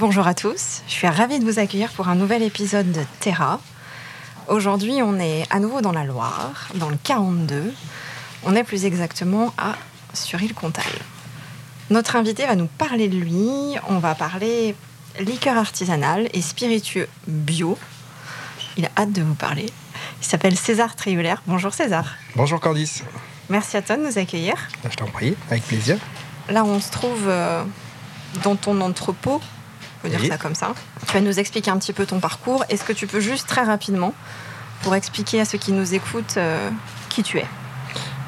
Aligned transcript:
Bonjour 0.00 0.26
à 0.26 0.32
tous, 0.32 0.80
je 0.86 0.92
suis 0.92 1.06
ravie 1.06 1.40
de 1.40 1.44
vous 1.44 1.58
accueillir 1.58 1.90
pour 1.90 2.08
un 2.08 2.14
nouvel 2.14 2.42
épisode 2.42 2.90
de 2.90 3.02
Terra. 3.20 3.60
Aujourd'hui, 4.48 5.02
on 5.02 5.20
est 5.20 5.44
à 5.50 5.60
nouveau 5.60 5.82
dans 5.82 5.92
la 5.92 6.04
Loire, 6.04 6.70
dans 6.76 6.88
le 6.88 6.96
42. 7.04 7.70
On 8.44 8.56
est 8.56 8.64
plus 8.64 8.86
exactement 8.86 9.52
à 9.58 9.74
Sur-Île-Comtal. 10.14 10.90
Notre 11.90 12.16
invité 12.16 12.46
va 12.46 12.54
nous 12.54 12.66
parler 12.66 13.08
de 13.08 13.18
lui. 13.18 13.76
On 13.90 13.98
va 13.98 14.14
parler 14.14 14.74
liqueur 15.18 15.58
artisanale 15.58 16.30
et 16.32 16.40
spiritueux 16.40 17.06
bio. 17.28 17.76
Il 18.78 18.86
a 18.86 18.90
hâte 18.96 19.12
de 19.12 19.20
vous 19.20 19.34
parler. 19.34 19.66
Il 20.22 20.26
s'appelle 20.26 20.56
César 20.56 20.96
Trioulaire. 20.96 21.42
Bonjour 21.46 21.74
César. 21.74 22.14
Bonjour 22.36 22.58
Candice. 22.58 23.04
Merci 23.50 23.76
à 23.76 23.82
toi 23.82 23.98
de 23.98 24.06
nous 24.06 24.16
accueillir. 24.16 24.54
Je 24.90 24.96
t'en 24.96 25.08
prie, 25.08 25.36
avec 25.50 25.62
plaisir. 25.64 25.98
Là, 26.48 26.64
on 26.64 26.80
se 26.80 26.90
trouve 26.90 27.28
euh, 27.28 27.62
dans 28.42 28.56
ton 28.56 28.80
entrepôt, 28.80 29.42
on 30.00 30.08
peut 30.08 30.16
dire 30.16 30.26
ça 30.26 30.38
comme 30.38 30.54
ça. 30.54 30.72
Tu 31.06 31.12
vas 31.12 31.20
nous 31.20 31.38
expliquer 31.38 31.70
un 31.70 31.78
petit 31.78 31.92
peu 31.92 32.06
ton 32.06 32.20
parcours. 32.20 32.64
Est-ce 32.68 32.84
que 32.84 32.92
tu 32.92 33.06
peux 33.06 33.20
juste 33.20 33.46
très 33.46 33.62
rapidement, 33.62 34.14
pour 34.82 34.94
expliquer 34.94 35.40
à 35.40 35.44
ceux 35.44 35.58
qui 35.58 35.72
nous 35.72 35.94
écoutent, 35.94 36.36
euh, 36.36 36.70
qui 37.08 37.22
tu 37.22 37.38
es? 37.38 37.46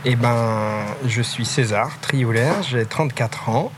Eh 0.05 0.17
ben, 0.17 0.85
je 1.07 1.23
suis 1.23 1.45
César 1.45 1.93
Trioulaire, 2.01 2.63
j'ai 2.63 2.85
34 2.85 3.49
ans, 3.49 3.73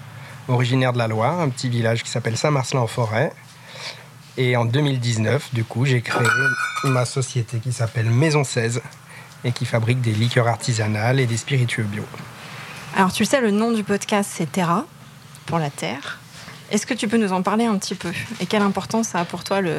originaire 0.49 0.93
de 0.93 0.99
la 0.99 1.07
Loire, 1.07 1.41
un 1.41 1.51
petit 1.51 1.69
village 1.69 2.03
qui 2.03 2.11
s'appelle 2.11 2.37
Saint-Marcelin-en-Forêt. 2.37 3.33
Et 4.37 4.57
en 4.57 4.65
2019, 4.65 5.55
du 5.55 5.65
coup, 5.65 5.85
j'ai 5.85 6.01
créé 6.01 6.27
ma 6.85 7.05
société 7.05 7.59
qui 7.59 7.73
s'appelle 7.73 8.11
Maison 8.11 8.43
16 8.43 8.81
et 9.45 9.53
qui 9.53 9.67
fabrique 9.67 10.01
des 10.01 10.13
liqueurs 10.13 10.49
artisanales 10.49 11.21
et 11.21 11.27
des 11.27 11.37
spiritueux 11.37 11.85
bio. 11.85 12.05
Alors, 12.97 13.13
tu 13.13 13.25
sais, 13.25 13.41
le 13.41 13.51
nom 13.51 13.71
du 13.71 13.85
podcast, 13.85 14.31
c'est 14.33 14.51
Terra, 14.51 14.87
pour 15.47 15.59
la 15.59 15.71
terre. 15.71 16.19
Est-ce 16.71 16.87
que 16.87 16.95
tu 16.95 17.09
peux 17.09 17.17
nous 17.19 17.33
en 17.33 17.43
parler 17.43 17.67
un 17.67 17.77
petit 17.79 17.95
peu 17.95 18.13
Et 18.41 18.47
quelle 18.47 18.63
importance 18.63 19.09
ça 19.09 19.21
a 19.21 19.25
pour 19.25 19.45
toi 19.45 19.61
le, 19.61 19.75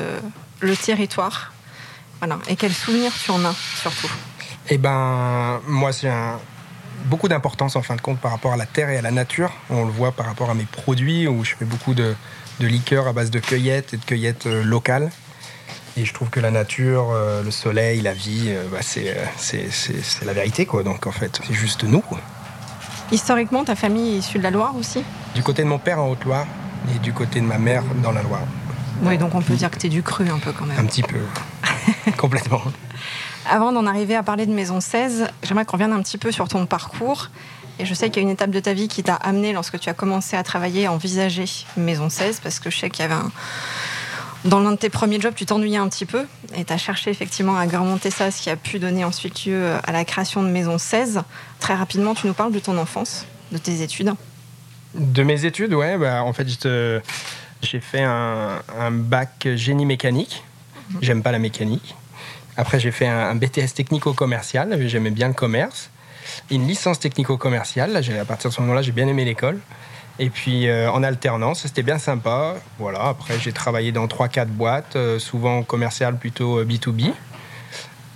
le 0.62 0.76
territoire? 0.76 1.52
Voilà. 2.20 2.40
Et 2.48 2.56
quels 2.56 2.74
souvenirs 2.74 3.12
tu 3.24 3.32
en 3.32 3.44
as 3.44 3.56
surtout? 3.82 4.10
Eh 4.70 4.78
ben, 4.78 5.60
moi, 5.68 5.92
c'est 5.92 6.10
un, 6.10 6.40
beaucoup 7.06 7.28
d'importance 7.28 7.76
en 7.76 7.82
fin 7.82 7.96
de 7.96 8.02
compte 8.02 8.20
par 8.20 8.32
rapport 8.32 8.54
à 8.54 8.58
la 8.58 8.66
terre 8.66 8.90
et 8.90 8.98
à 8.98 9.02
la 9.02 9.12
nature. 9.12 9.52
On 9.70 9.84
le 9.86 9.92
voit 9.92 10.12
par 10.12 10.26
rapport 10.28 10.50
à 10.50 10.54
mes 10.54 10.64
produits 10.66 11.28
où 11.28 11.44
je 11.44 11.56
fais 11.56 11.66
beaucoup 11.66 11.94
de, 11.94 12.16
de 12.60 12.68
liqueurs 12.68 13.08
à 13.08 13.14
base 13.14 13.30
de 13.32 13.40
cueillettes 13.40 13.94
et 13.94 13.98
de 13.98 14.06
cueillettes 14.06 14.46
euh, 14.46 14.64
locales. 14.64 15.12
Et 15.98 16.06
je 16.06 16.14
trouve 16.14 16.30
que 16.30 16.40
la 16.40 16.52
nature, 16.52 17.10
euh, 17.12 17.42
le 17.44 17.52
soleil, 17.52 18.02
la 18.02 18.14
vie, 18.14 18.46
euh, 18.50 18.66
bah, 18.72 18.80
c'est, 18.82 19.10
euh, 19.10 19.26
c'est, 19.38 19.72
c'est- 19.72 20.02
c'est 20.04 20.26
la 20.26 20.34
vérité. 20.34 20.66
Quoi. 20.66 20.84
Donc 20.84 21.08
en 21.08 21.12
fait, 21.12 21.40
c'est 21.46 21.54
juste 21.54 21.84
nous. 21.84 22.02
quoi. 22.02 22.20
Historiquement, 23.12 23.64
ta 23.64 23.76
famille 23.76 24.16
est 24.16 24.20
issue 24.20 24.38
de 24.40 24.44
la 24.44 24.52
Loire 24.52 24.76
aussi? 24.76 25.04
Du 25.36 25.44
côté 25.44 25.64
de 25.64 25.68
mon 25.68 25.78
père 25.80 26.00
en 26.00 26.10
Haute-Loire 26.10 26.48
et 26.94 27.00
du 27.00 27.14
côté 27.14 27.40
de 27.40 27.46
ma 27.46 27.58
mère 27.58 27.84
dans 28.04 28.12
la 28.12 28.22
Loire. 28.22 28.42
Oui, 29.04 29.18
donc 29.18 29.36
on 29.36 29.42
peut 29.42 29.56
dire 29.56 29.70
que 29.72 29.78
tu 29.78 29.88
es 29.88 29.90
du 29.90 30.04
cru 30.04 30.30
un 30.30 30.40
peu 30.40 30.52
quand 30.52 30.66
même. 30.66 30.80
Un 30.80 30.86
petit 30.86 31.04
peu. 31.04 31.20
Complètement. 32.18 32.62
Avant 33.50 33.72
d'en 33.72 33.86
arriver 33.86 34.16
à 34.16 34.24
parler 34.24 34.46
de 34.46 34.54
Maison 34.54 34.80
16, 34.80 35.28
j'aimerais 35.44 35.66
qu'on 35.66 35.74
revienne 35.74 35.94
un 35.94 36.02
petit 36.02 36.18
peu 36.18 36.32
sur 36.32 36.48
ton 36.48 36.66
parcours. 36.66 37.30
Et 37.78 37.86
je 37.86 37.94
sais 37.94 38.10
qu'il 38.10 38.24
y 38.24 38.26
a 38.26 38.28
une 38.28 38.34
étape 38.34 38.52
de 38.52 38.60
ta 38.60 38.74
vie 38.74 38.88
qui 38.88 39.04
t'a 39.04 39.16
amené 39.16 39.52
lorsque 39.52 39.80
tu 39.80 39.90
as 39.90 39.94
commencé 39.94 40.38
à 40.38 40.44
travailler, 40.44 40.86
à 40.86 40.92
envisager 40.92 41.46
Maison 41.76 42.10
16, 42.10 42.40
parce 42.42 42.60
que 42.60 42.70
je 42.70 42.78
sais 42.80 42.90
qu'il 42.90 43.02
y 43.02 43.06
avait 43.06 43.16
un... 43.16 43.32
Dans 44.46 44.60
l'un 44.60 44.72
de 44.72 44.78
tes 44.78 44.90
premiers 44.90 45.20
jobs, 45.20 45.34
tu 45.34 45.46
t'ennuyais 45.46 45.78
un 45.78 45.90
petit 45.90 46.06
peu 46.06 46.26
et 46.56 46.64
tu 46.64 46.72
as 46.72 46.78
cherché 46.78 47.10
effectivement 47.10 47.58
à 47.58 47.62
agrémenter 47.62 48.12
ça, 48.12 48.30
ce 48.30 48.42
qui 48.42 48.50
a 48.50 48.56
pu 48.56 48.80
donner 48.80 49.04
ensuite 49.04 49.46
lieu 49.46 49.74
à 49.84 49.92
la 49.92 50.06
création 50.06 50.44
de 50.44 50.50
Maison 50.50 50.78
16. 50.78 51.24
Très 51.60 51.74
rapidement, 51.74 52.14
tu 52.14 52.28
nous 52.28 52.34
parles 52.34 52.52
de 52.52 52.60
ton 52.60 52.78
enfance, 52.78 53.26
de 53.52 53.58
tes 53.58 53.82
études. 53.82 54.14
De 54.96 55.24
mes 55.24 55.46
études, 55.46 55.74
ouais, 55.74 55.98
bah, 55.98 56.24
en 56.24 56.32
fait, 56.34 56.48
j'ai 57.62 57.80
fait 57.82 58.04
un, 58.04 58.62
un 58.80 58.92
bac 58.92 59.48
génie 59.56 59.86
mécanique. 59.86 60.44
J'aime 61.02 61.22
pas 61.22 61.32
la 61.32 61.40
mécanique. 61.40 61.96
Après, 62.58 62.80
j'ai 62.80 62.92
fait 62.92 63.08
un, 63.08 63.30
un 63.30 63.36
BTS 63.36 63.74
technico-commercial. 63.76 64.88
J'aimais 64.88 65.12
bien 65.12 65.28
le 65.28 65.34
commerce. 65.34 65.90
Une 66.50 66.68
licence 66.68 67.00
technico-commerciale. 67.00 67.96
À 67.98 68.26
partir 68.26 68.50
de 68.50 68.56
ce 68.56 68.62
moment-là, 68.62 68.82
j'ai 68.82 68.92
bien 68.92 69.08
aimé 69.08 69.26
l'école. 69.26 69.60
Et 70.18 70.30
puis, 70.30 70.70
euh, 70.70 70.90
en 70.90 71.04
alternance, 71.04 71.64
c'était 71.64 71.84
bien 71.84 71.98
sympa. 71.98 72.56
Voilà. 72.80 73.08
Après, 73.10 73.38
j'ai 73.40 73.52
travaillé 73.52 73.92
dans 73.92 74.08
3-4 74.08 74.48
boîtes, 74.48 74.96
euh, 74.96 75.20
souvent 75.20 75.64
commerciales 75.64 76.18
plutôt 76.18 76.60
euh, 76.60 76.66
B2B, 76.66 77.12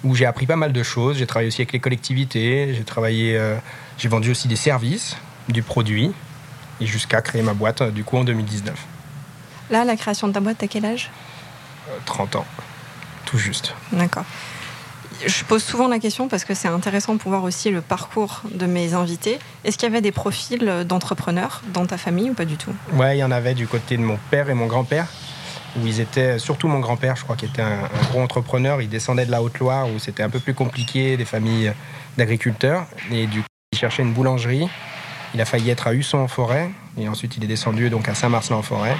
où 0.05 0.15
j'ai 0.15 0.25
appris 0.25 0.45
pas 0.45 0.55
mal 0.55 0.71
de 0.71 0.83
choses. 0.83 1.17
J'ai 1.17 1.27
travaillé 1.27 1.49
aussi 1.49 1.61
avec 1.61 1.73
les 1.73 1.79
collectivités. 1.79 2.73
J'ai 2.73 2.83
travaillé, 2.85 3.35
euh, 3.35 3.57
j'ai 3.97 4.07
vendu 4.07 4.31
aussi 4.31 4.47
des 4.47 4.55
services, 4.55 5.17
du 5.49 5.61
produit 5.61 6.13
et 6.81 6.85
jusqu'à 6.85 7.21
créer 7.21 7.41
ma 7.41 7.53
boîte 7.53 7.81
euh, 7.81 7.91
du 7.91 8.03
coup 8.03 8.17
en 8.17 8.23
2019. 8.23 8.75
Là, 9.69 9.83
la 9.83 9.95
création 9.95 10.27
de 10.27 10.33
ta 10.33 10.39
boîte, 10.39 10.57
t'as 10.59 10.67
quel 10.67 10.85
âge? 10.85 11.11
Euh, 11.89 11.97
30 12.05 12.37
ans, 12.37 12.45
tout 13.25 13.37
juste. 13.37 13.73
D'accord. 13.91 14.25
Je 15.25 15.43
pose 15.43 15.61
souvent 15.63 15.89
la 15.89 15.99
question 15.99 16.29
parce 16.29 16.45
que 16.45 16.53
c'est 16.53 16.69
intéressant 16.69 17.17
pour 17.17 17.31
voir 17.31 17.43
aussi 17.43 17.69
le 17.71 17.81
parcours 17.81 18.41
de 18.51 18.65
mes 18.65 18.93
invités. 18.93 19.37
Est-ce 19.65 19.77
qu'il 19.77 19.89
y 19.89 19.91
avait 19.91 20.01
des 20.01 20.13
profils 20.13 20.85
d'entrepreneurs 20.87 21.61
dans 21.73 21.85
ta 21.85 21.97
famille 21.97 22.29
ou 22.29 22.33
pas 22.33 22.45
du 22.45 22.55
tout? 22.55 22.73
Ouais, 22.93 23.17
il 23.17 23.19
y 23.19 23.23
en 23.23 23.31
avait 23.31 23.53
du 23.53 23.67
côté 23.67 23.97
de 23.97 24.01
mon 24.01 24.17
père 24.31 24.49
et 24.49 24.53
mon 24.53 24.65
grand-père, 24.67 25.07
où 25.75 25.85
ils 25.85 25.99
étaient, 25.99 26.39
surtout 26.39 26.69
mon 26.69 26.79
grand-père, 26.79 27.17
je 27.17 27.23
crois, 27.23 27.35
qui 27.35 27.45
était 27.45 27.61
un, 27.61 27.83
un 27.83 28.07
gros 28.11 28.21
entrepreneur. 28.21 28.81
Il 28.81 28.87
descendait 28.87 29.25
de 29.25 29.31
la 29.31 29.41
Haute-Loire, 29.41 29.89
où 29.89 29.99
c'était 29.99 30.23
un 30.23 30.29
peu 30.29 30.39
plus 30.39 30.53
compliqué, 30.53 31.17
des 31.17 31.25
familles 31.25 31.73
d'agriculteurs. 32.17 32.85
Et 33.11 33.27
du 33.27 33.41
coup, 33.41 33.47
il 33.73 33.77
cherchait 33.77 34.03
une 34.03 34.13
boulangerie. 34.13 34.69
Il 35.33 35.41
a 35.41 35.45
failli 35.45 35.69
être 35.69 35.87
à 35.87 35.93
Husson-en-Forêt, 35.93 36.69
et 36.97 37.07
ensuite 37.07 37.37
il 37.37 37.43
est 37.43 37.47
descendu 37.47 37.89
donc 37.89 38.09
à 38.09 38.15
Saint-Marcelin-en-Forêt. 38.15 38.95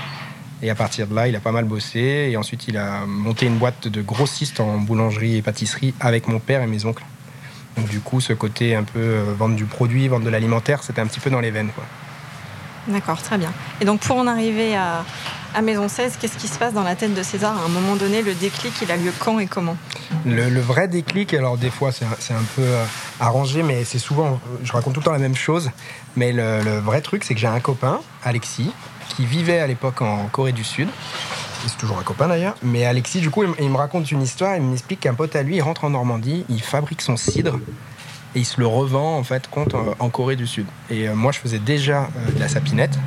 Et 0.62 0.70
à 0.70 0.76
partir 0.76 1.08
de 1.08 1.16
là, 1.16 1.28
il 1.28 1.36
a 1.36 1.40
pas 1.40 1.52
mal 1.52 1.66
bossé, 1.66 2.30
et 2.32 2.38
ensuite 2.38 2.68
il 2.68 2.78
a 2.78 3.06
monté 3.06 3.46
une 3.46 3.58
boîte 3.58 3.88
de 3.88 4.02
grossistes 4.02 4.60
en 4.60 4.78
boulangerie 4.78 5.38
et 5.38 5.42
pâtisserie 5.42 5.94
avec 6.00 6.28
mon 6.28 6.40
père 6.40 6.62
et 6.62 6.68
mes 6.68 6.86
oncles. 6.86 7.04
Donc 7.78 7.88
du 7.88 8.00
coup, 8.00 8.20
ce 8.20 8.34
côté 8.34 8.76
un 8.76 8.84
peu 8.84 9.00
euh, 9.00 9.48
du 9.56 9.66
produit, 9.66 10.08
vendre 10.08 10.26
de 10.26 10.30
l'alimentaire, 10.30 10.84
c'était 10.84 11.02
un 11.02 11.08
petit 11.08 11.20
peu 11.20 11.30
dans 11.30 11.40
les 11.40 11.52
veines. 11.52 11.70
Quoi. 11.74 11.86
D'accord, 12.90 13.22
très 13.22 13.38
bien. 13.38 13.54
Et 13.82 13.86
donc 13.86 14.00
pour 14.02 14.18
en 14.18 14.26
arriver 14.26 14.76
à, 14.76 15.04
Maison 15.62 15.88
16, 15.88 16.18
qu'est-ce 16.20 16.38
qui 16.38 16.48
se 16.48 16.58
passe 16.58 16.74
dans 16.74 16.84
la 16.84 16.96
tête 16.96 17.14
de 17.14 17.22
César 17.22 17.56
à 17.58 17.66
un 17.66 17.70
moment 17.70 17.96
donné 17.96 18.22
Le 18.22 18.34
déclic, 18.34 18.74
il 18.82 18.92
a 18.92 18.98
lieu 18.98 19.12
quand 19.20 19.40
et 19.40 19.46
comment 19.46 19.76
Le, 20.26 20.60
vrai 20.60 20.88
déclic, 20.88 21.34
alors 21.34 21.58
des 21.58 21.70
fois 21.70 21.92
c'est 21.92 22.06
un, 22.06 22.44
peu 22.56 22.62
euh, 22.62 22.86
arrangé, 23.20 23.62
mais 23.62 23.84
c'est 23.84 24.00
souvent, 24.00 24.40
je 24.64 24.72
raconte 24.72 24.94
tout 24.94 25.02
le 25.02 25.06
temps 25.06 25.12
la 25.12 25.20
même 25.20 25.36
chose, 25.36 25.70
mais 26.16 26.32
le, 26.32 26.80
vrai 26.80 27.02
truc 27.02 27.24
c'est 27.24 27.34
que 27.34 27.40
j'ai 27.40 27.48
un 27.48 27.60
copain, 27.60 28.00
Alexis, 28.24 28.72
qui 29.10 29.26
vivait 29.26 29.60
à 29.60 29.68
l'époque 29.68 30.02
en 30.02 30.28
Corée 30.28 30.52
du 30.52 30.64
Sud, 30.64 30.88
c'est 31.68 31.78
toujours 31.78 32.00
un 32.00 32.04
copain 32.04 32.28
d'ailleurs, 32.28 32.56
mais 32.64 32.86
Alexis 32.86 33.20
du 33.20 33.30
coup 33.30 33.44
il 33.44 33.70
me 33.70 33.78
raconte 33.78 34.12
une 34.12 34.22
histoire, 34.22 34.56
il 34.56 34.64
m'explique 34.64 35.02
qu'un 35.02 35.14
pote 35.14 35.36
à 35.36 35.44
lui, 35.44 35.58
il 35.58 35.62
rentre 35.62 35.84
en 35.84 35.90
Normandie, 35.90 36.46
il 36.48 36.62
fabrique 36.62 37.02
son 37.02 37.18
cidre, 37.18 37.60
et 38.36 38.40
il 38.40 38.46
se 38.46 38.60
le 38.60 38.68
revend 38.68 39.18
en 39.18 39.24
fait 39.24 39.48
compte 39.50 39.74
euh, 39.74 39.94
en 40.00 40.10
Corée 40.10 40.36
du 40.36 40.48
Sud. 40.48 40.66
Et 40.90 41.08
euh, 41.08 41.16
moi 41.16 41.32
je 41.32 41.40
faisais 41.40 41.60
déjà 41.60 42.04
euh, 42.16 42.32
de 42.32 42.40
la 42.40 42.48
sapinette, 42.48 42.98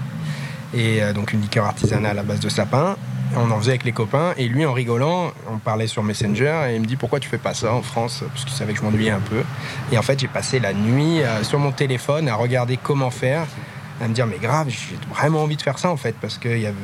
et 0.74 1.00
donc 1.14 1.32
une 1.32 1.40
liqueur 1.42 1.66
artisanale 1.66 2.18
à 2.18 2.22
base 2.22 2.40
de 2.40 2.48
sapin. 2.48 2.96
On 3.34 3.50
en 3.50 3.58
faisait 3.58 3.70
avec 3.72 3.84
les 3.84 3.92
copains 3.92 4.34
et 4.36 4.46
lui 4.46 4.64
en 4.66 4.72
rigolant, 4.74 5.32
on 5.50 5.56
parlait 5.58 5.86
sur 5.86 6.02
Messenger 6.02 6.66
et 6.68 6.74
il 6.76 6.80
me 6.82 6.86
dit 6.86 6.96
pourquoi 6.96 7.18
tu 7.20 7.28
fais 7.30 7.38
pas 7.38 7.54
ça 7.54 7.72
en 7.72 7.80
France? 7.82 8.22
Parce 8.28 8.44
qu'il 8.44 8.52
savait 8.52 8.72
que 8.74 8.78
je 8.80 8.84
m'ennuyais 8.84 9.10
un 9.10 9.20
peu. 9.20 9.42
Et 9.90 9.96
en 9.96 10.02
fait 10.02 10.18
j'ai 10.20 10.28
passé 10.28 10.60
la 10.60 10.74
nuit 10.74 11.20
sur 11.42 11.58
mon 11.58 11.72
téléphone 11.72 12.28
à 12.28 12.34
regarder 12.34 12.76
comment 12.82 13.10
faire, 13.10 13.46
à 14.02 14.08
me 14.08 14.12
dire 14.14 14.26
mais 14.26 14.36
grave 14.38 14.68
j'ai 14.68 14.96
vraiment 15.14 15.42
envie 15.42 15.56
de 15.56 15.62
faire 15.62 15.78
ça 15.78 15.90
en 15.90 15.96
fait 15.96 16.14
parce 16.20 16.36
qu'il 16.36 16.58
y 16.58 16.66
avait 16.66 16.76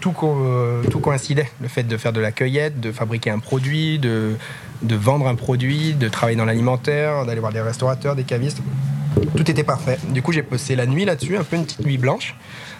tout, 0.00 0.12
co- 0.12 0.82
tout 0.90 1.00
coïncidait. 1.00 1.50
Le 1.60 1.68
fait 1.68 1.82
de 1.82 1.96
faire 1.98 2.12
de 2.14 2.20
la 2.20 2.32
cueillette, 2.32 2.78
de 2.80 2.92
fabriquer 2.92 3.30
un 3.30 3.38
produit, 3.38 3.98
de, 3.98 4.36
de 4.84 4.94
vendre 4.96 5.26
un 5.26 5.34
produit, 5.34 5.94
de 5.94 6.08
travailler 6.08 6.36
dans 6.36 6.44
l'alimentaire, 6.44 7.26
d'aller 7.26 7.40
voir 7.40 7.52
des 7.52 7.60
restaurateurs, 7.60 8.14
des 8.14 8.24
cavistes. 8.24 8.62
Tout 9.36 9.50
était 9.50 9.64
parfait. 9.64 9.98
Du 10.10 10.22
coup, 10.22 10.32
j'ai 10.32 10.42
passé 10.42 10.76
la 10.76 10.86
nuit 10.86 11.04
là-dessus, 11.04 11.36
un 11.36 11.44
peu 11.44 11.56
une 11.56 11.64
petite 11.64 11.84
nuit 11.84 11.98
blanche, 11.98 12.34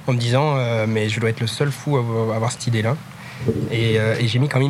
en 0.06 0.12
me 0.12 0.18
disant, 0.18 0.54
euh, 0.56 0.86
mais 0.88 1.08
je 1.08 1.18
dois 1.20 1.30
être 1.30 1.40
le 1.40 1.46
seul 1.46 1.70
fou 1.70 1.96
à 1.96 2.00
avoir- 2.34 2.52
cette 2.52 2.66
idée-là. 2.66 2.96
Et, 3.70 3.98
euh, 3.98 4.14
j'ai 4.24 4.38
mis 4.38 4.48
quand 4.48 4.60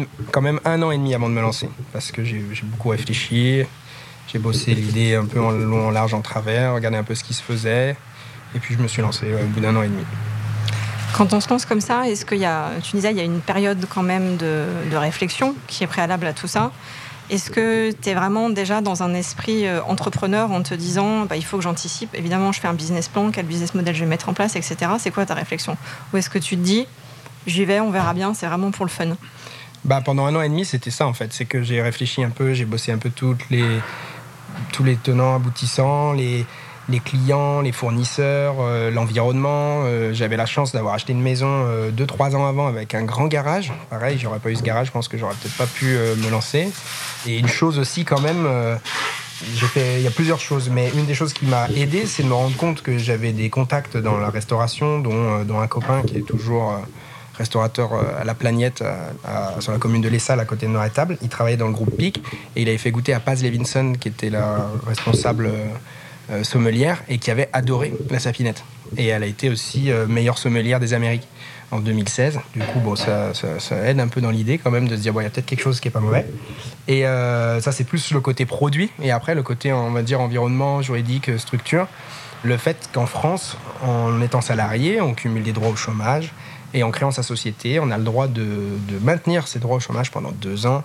même, 0.40 0.60
un 0.64 0.82
an 0.82 0.90
et 0.90 0.96
demi 0.96 1.14
avant 1.14 1.28
de 1.28 1.34
me 1.34 1.40
lancer, 1.40 1.68
parce 1.92 2.10
que 2.10 2.24
j'ai 2.24 2.42
j'ai 2.52 2.62
beaucoup 2.64 2.88
réfléchi, 2.88 3.62
j'ai 4.32 4.38
bossé 4.38 4.74
l'idée 4.74 5.14
un 5.14 5.26
peu 5.26 5.40
en 5.40 5.50
long, 5.50 5.88
en 5.88 5.90
large, 5.90 6.14
en 6.14 6.22
travers, 6.22 6.74
regardé 6.74 6.96
un 6.96 7.04
peu 7.04 7.14
ce 7.14 7.24
qui 7.24 7.34
se 7.34 7.42
faisait. 7.42 7.96
Et 8.54 8.58
puis 8.60 8.74
je 8.74 8.82
me 8.82 8.88
suis 8.88 9.02
lancé 9.02 9.26
au 9.32 9.46
bout 9.46 9.60
d'un 9.60 9.74
an 9.76 9.82
et 9.82 9.88
demi. 9.88 10.04
Quand 11.16 11.32
on 11.32 11.40
se 11.40 11.48
lance 11.48 11.64
comme 11.64 11.80
ça, 11.80 12.08
est-ce 12.08 12.24
qu'il 12.26 12.38
y 12.38 12.44
a, 12.44 12.70
tu 12.82 12.96
disais, 12.96 13.12
il 13.12 13.16
y 13.16 13.20
a 13.20 13.24
une 13.24 13.40
période 13.40 13.86
quand 13.88 14.02
même 14.02 14.36
de, 14.36 14.96
réflexion 14.96 15.54
qui 15.68 15.84
est 15.84 15.86
préalable 15.86 16.26
à 16.26 16.32
tout 16.32 16.48
ça? 16.48 16.72
Est-ce 17.30 17.50
que 17.50 17.92
tu 17.92 18.08
es 18.10 18.14
vraiment 18.14 18.50
déjà 18.50 18.80
dans 18.80 19.02
un 19.02 19.14
esprit 19.14 19.66
euh, 19.66 19.82
entrepreneur 19.84 20.50
en 20.50 20.62
te 20.62 20.74
disant 20.74 21.24
bah, 21.24 21.36
il 21.36 21.44
faut 21.44 21.56
que 21.56 21.62
j'anticipe 21.62 22.14
Évidemment, 22.14 22.52
je 22.52 22.60
fais 22.60 22.68
un 22.68 22.74
business 22.74 23.08
plan, 23.08 23.30
quel 23.30 23.46
business 23.46 23.74
model 23.74 23.94
je 23.94 24.00
vais 24.00 24.10
mettre 24.10 24.28
en 24.28 24.34
place, 24.34 24.56
etc. 24.56 24.76
C'est 24.98 25.10
quoi 25.10 25.26
ta 25.26 25.34
réflexion? 25.34 25.76
Ou 26.12 26.18
est-ce 26.18 26.30
que 26.30 26.38
tu 26.38 26.56
te 26.56 26.62
dis 26.62 26.86
j'y 27.46 27.64
vais, 27.64 27.80
on 27.80 27.90
verra 27.90 28.14
bien, 28.14 28.34
c'est 28.34 28.46
vraiment 28.46 28.70
pour 28.70 28.84
le 28.84 28.90
fun? 28.90 29.16
Bah, 29.84 30.00
Pendant 30.02 30.26
un 30.26 30.34
an 30.34 30.42
et 30.42 30.48
demi, 30.48 30.64
c'était 30.64 30.90
ça 30.90 31.06
en 31.06 31.12
fait. 31.12 31.32
C'est 31.32 31.44
que 31.44 31.62
j'ai 31.62 31.82
réfléchi 31.82 32.22
un 32.22 32.30
peu, 32.30 32.54
j'ai 32.54 32.64
bossé 32.64 32.92
un 32.92 32.98
peu 32.98 33.10
tous 33.10 33.36
les 33.50 34.96
tenants, 34.96 35.36
aboutissants, 35.36 36.12
les, 36.12 36.46
les 36.88 37.00
clients, 37.00 37.60
les 37.60 37.72
fournisseurs, 37.72 38.56
euh, 38.60 38.90
l'environnement. 38.90 39.82
Euh, 39.84 40.12
j'avais 40.12 40.36
la 40.36 40.46
chance 40.46 40.72
d'avoir 40.72 40.94
acheté 40.94 41.12
une 41.12 41.22
maison 41.22 41.66
2-3 41.96 42.34
euh, 42.34 42.36
ans 42.36 42.46
avant 42.46 42.66
avec 42.66 42.94
un 42.94 43.04
grand 43.04 43.26
garage. 43.26 43.72
Pareil, 43.90 44.18
j'aurais 44.18 44.38
pas 44.38 44.50
eu 44.50 44.56
ce 44.56 44.62
garage, 44.62 44.88
je 44.88 44.92
pense 44.92 45.08
que 45.08 45.16
j'aurais 45.16 45.34
peut-être 45.34 45.56
pas 45.56 45.66
pu 45.66 45.86
me 45.86 46.30
lancer. 46.30 46.70
Et 47.26 47.38
une 47.38 47.48
chose 47.48 47.78
aussi 47.78 48.04
quand 48.04 48.20
même, 48.20 48.46
il 49.76 50.00
y 50.00 50.06
a 50.06 50.10
plusieurs 50.10 50.40
choses, 50.40 50.68
mais 50.70 50.90
une 50.94 51.06
des 51.06 51.14
choses 51.14 51.32
qui 51.32 51.46
m'a 51.46 51.68
aidé, 51.74 52.06
c'est 52.06 52.22
de 52.22 52.28
me 52.28 52.34
rendre 52.34 52.56
compte 52.56 52.82
que 52.82 52.98
j'avais 52.98 53.32
des 53.32 53.48
contacts 53.50 53.96
dans 53.96 54.18
la 54.18 54.30
restauration, 54.30 54.98
dont, 54.98 55.60
un 55.60 55.66
copain 55.66 56.02
qui 56.02 56.18
est 56.18 56.26
toujours 56.26 56.78
restaurateur 57.38 57.90
à 58.18 58.24
la 58.24 58.34
Plagnette, 58.34 58.84
sur 59.60 59.72
la 59.72 59.78
commune 59.78 60.02
de 60.02 60.08
Lessal, 60.08 60.38
à 60.40 60.44
côté 60.44 60.66
de 60.66 60.72
Noretable. 60.72 61.16
Il 61.22 61.28
travaillait 61.28 61.56
dans 61.56 61.68
le 61.68 61.72
groupe 61.72 61.96
PIC 61.96 62.22
et 62.56 62.62
il 62.62 62.68
avait 62.68 62.78
fait 62.78 62.90
goûter 62.90 63.14
à 63.14 63.20
Paz 63.20 63.42
Levinson, 63.42 63.94
qui 63.98 64.08
était 64.08 64.30
la 64.30 64.68
responsable 64.86 65.50
sommelière 66.42 67.02
et 67.08 67.18
qui 67.18 67.30
avait 67.30 67.48
adoré 67.52 67.92
la 68.10 68.18
sapinette. 68.18 68.64
Et 68.96 69.06
elle 69.06 69.22
a 69.22 69.26
été 69.26 69.48
aussi 69.48 69.90
euh, 69.90 70.06
meilleure 70.06 70.38
sommelière 70.38 70.80
des 70.80 70.94
Amériques 70.94 71.26
en 71.70 71.80
2016. 71.80 72.40
Du 72.54 72.60
coup, 72.60 72.80
bon, 72.80 72.96
ça, 72.96 73.32
aide 73.84 73.98
un 74.00 74.08
peu 74.08 74.20
dans 74.20 74.30
l'idée 74.30 74.58
quand 74.58 74.70
même 74.70 74.88
de 74.88 74.96
se 74.96 75.00
dire, 75.00 75.12
bon, 75.12 75.20
il 75.20 75.24
y 75.24 75.26
a 75.26 75.30
peut-être 75.30 75.46
quelque 75.46 75.62
chose 75.62 75.80
qui 75.80 75.88
est 75.88 75.90
pas 75.90 76.00
mauvais. 76.00 76.26
Et 76.86 77.06
euh, 77.06 77.60
ça, 77.60 77.72
c'est 77.72 77.84
plus 77.84 78.12
le 78.12 78.20
côté 78.20 78.46
produit. 78.46 78.90
Et 79.02 79.10
après, 79.10 79.34
le 79.34 79.42
côté, 79.42 79.72
on 79.72 79.90
va 79.90 80.02
dire, 80.02 80.20
environnement, 80.20 80.82
juridique, 80.82 81.30
structure. 81.38 81.88
Le 82.42 82.56
fait 82.56 82.76
qu'en 82.92 83.06
France, 83.06 83.56
en 83.82 84.20
étant 84.20 84.42
salarié, 84.42 85.00
on 85.00 85.14
cumule 85.14 85.42
des 85.42 85.52
droits 85.52 85.70
au 85.70 85.76
chômage. 85.76 86.32
Et 86.74 86.82
en 86.82 86.90
créant 86.90 87.10
sa 87.10 87.22
société, 87.22 87.80
on 87.80 87.90
a 87.90 87.98
le 87.98 88.04
droit 88.04 88.28
de, 88.28 88.46
maintenir 89.00 89.48
ses 89.48 89.60
droits 89.60 89.76
au 89.76 89.80
chômage 89.80 90.10
pendant 90.10 90.32
deux 90.32 90.66
ans. 90.66 90.84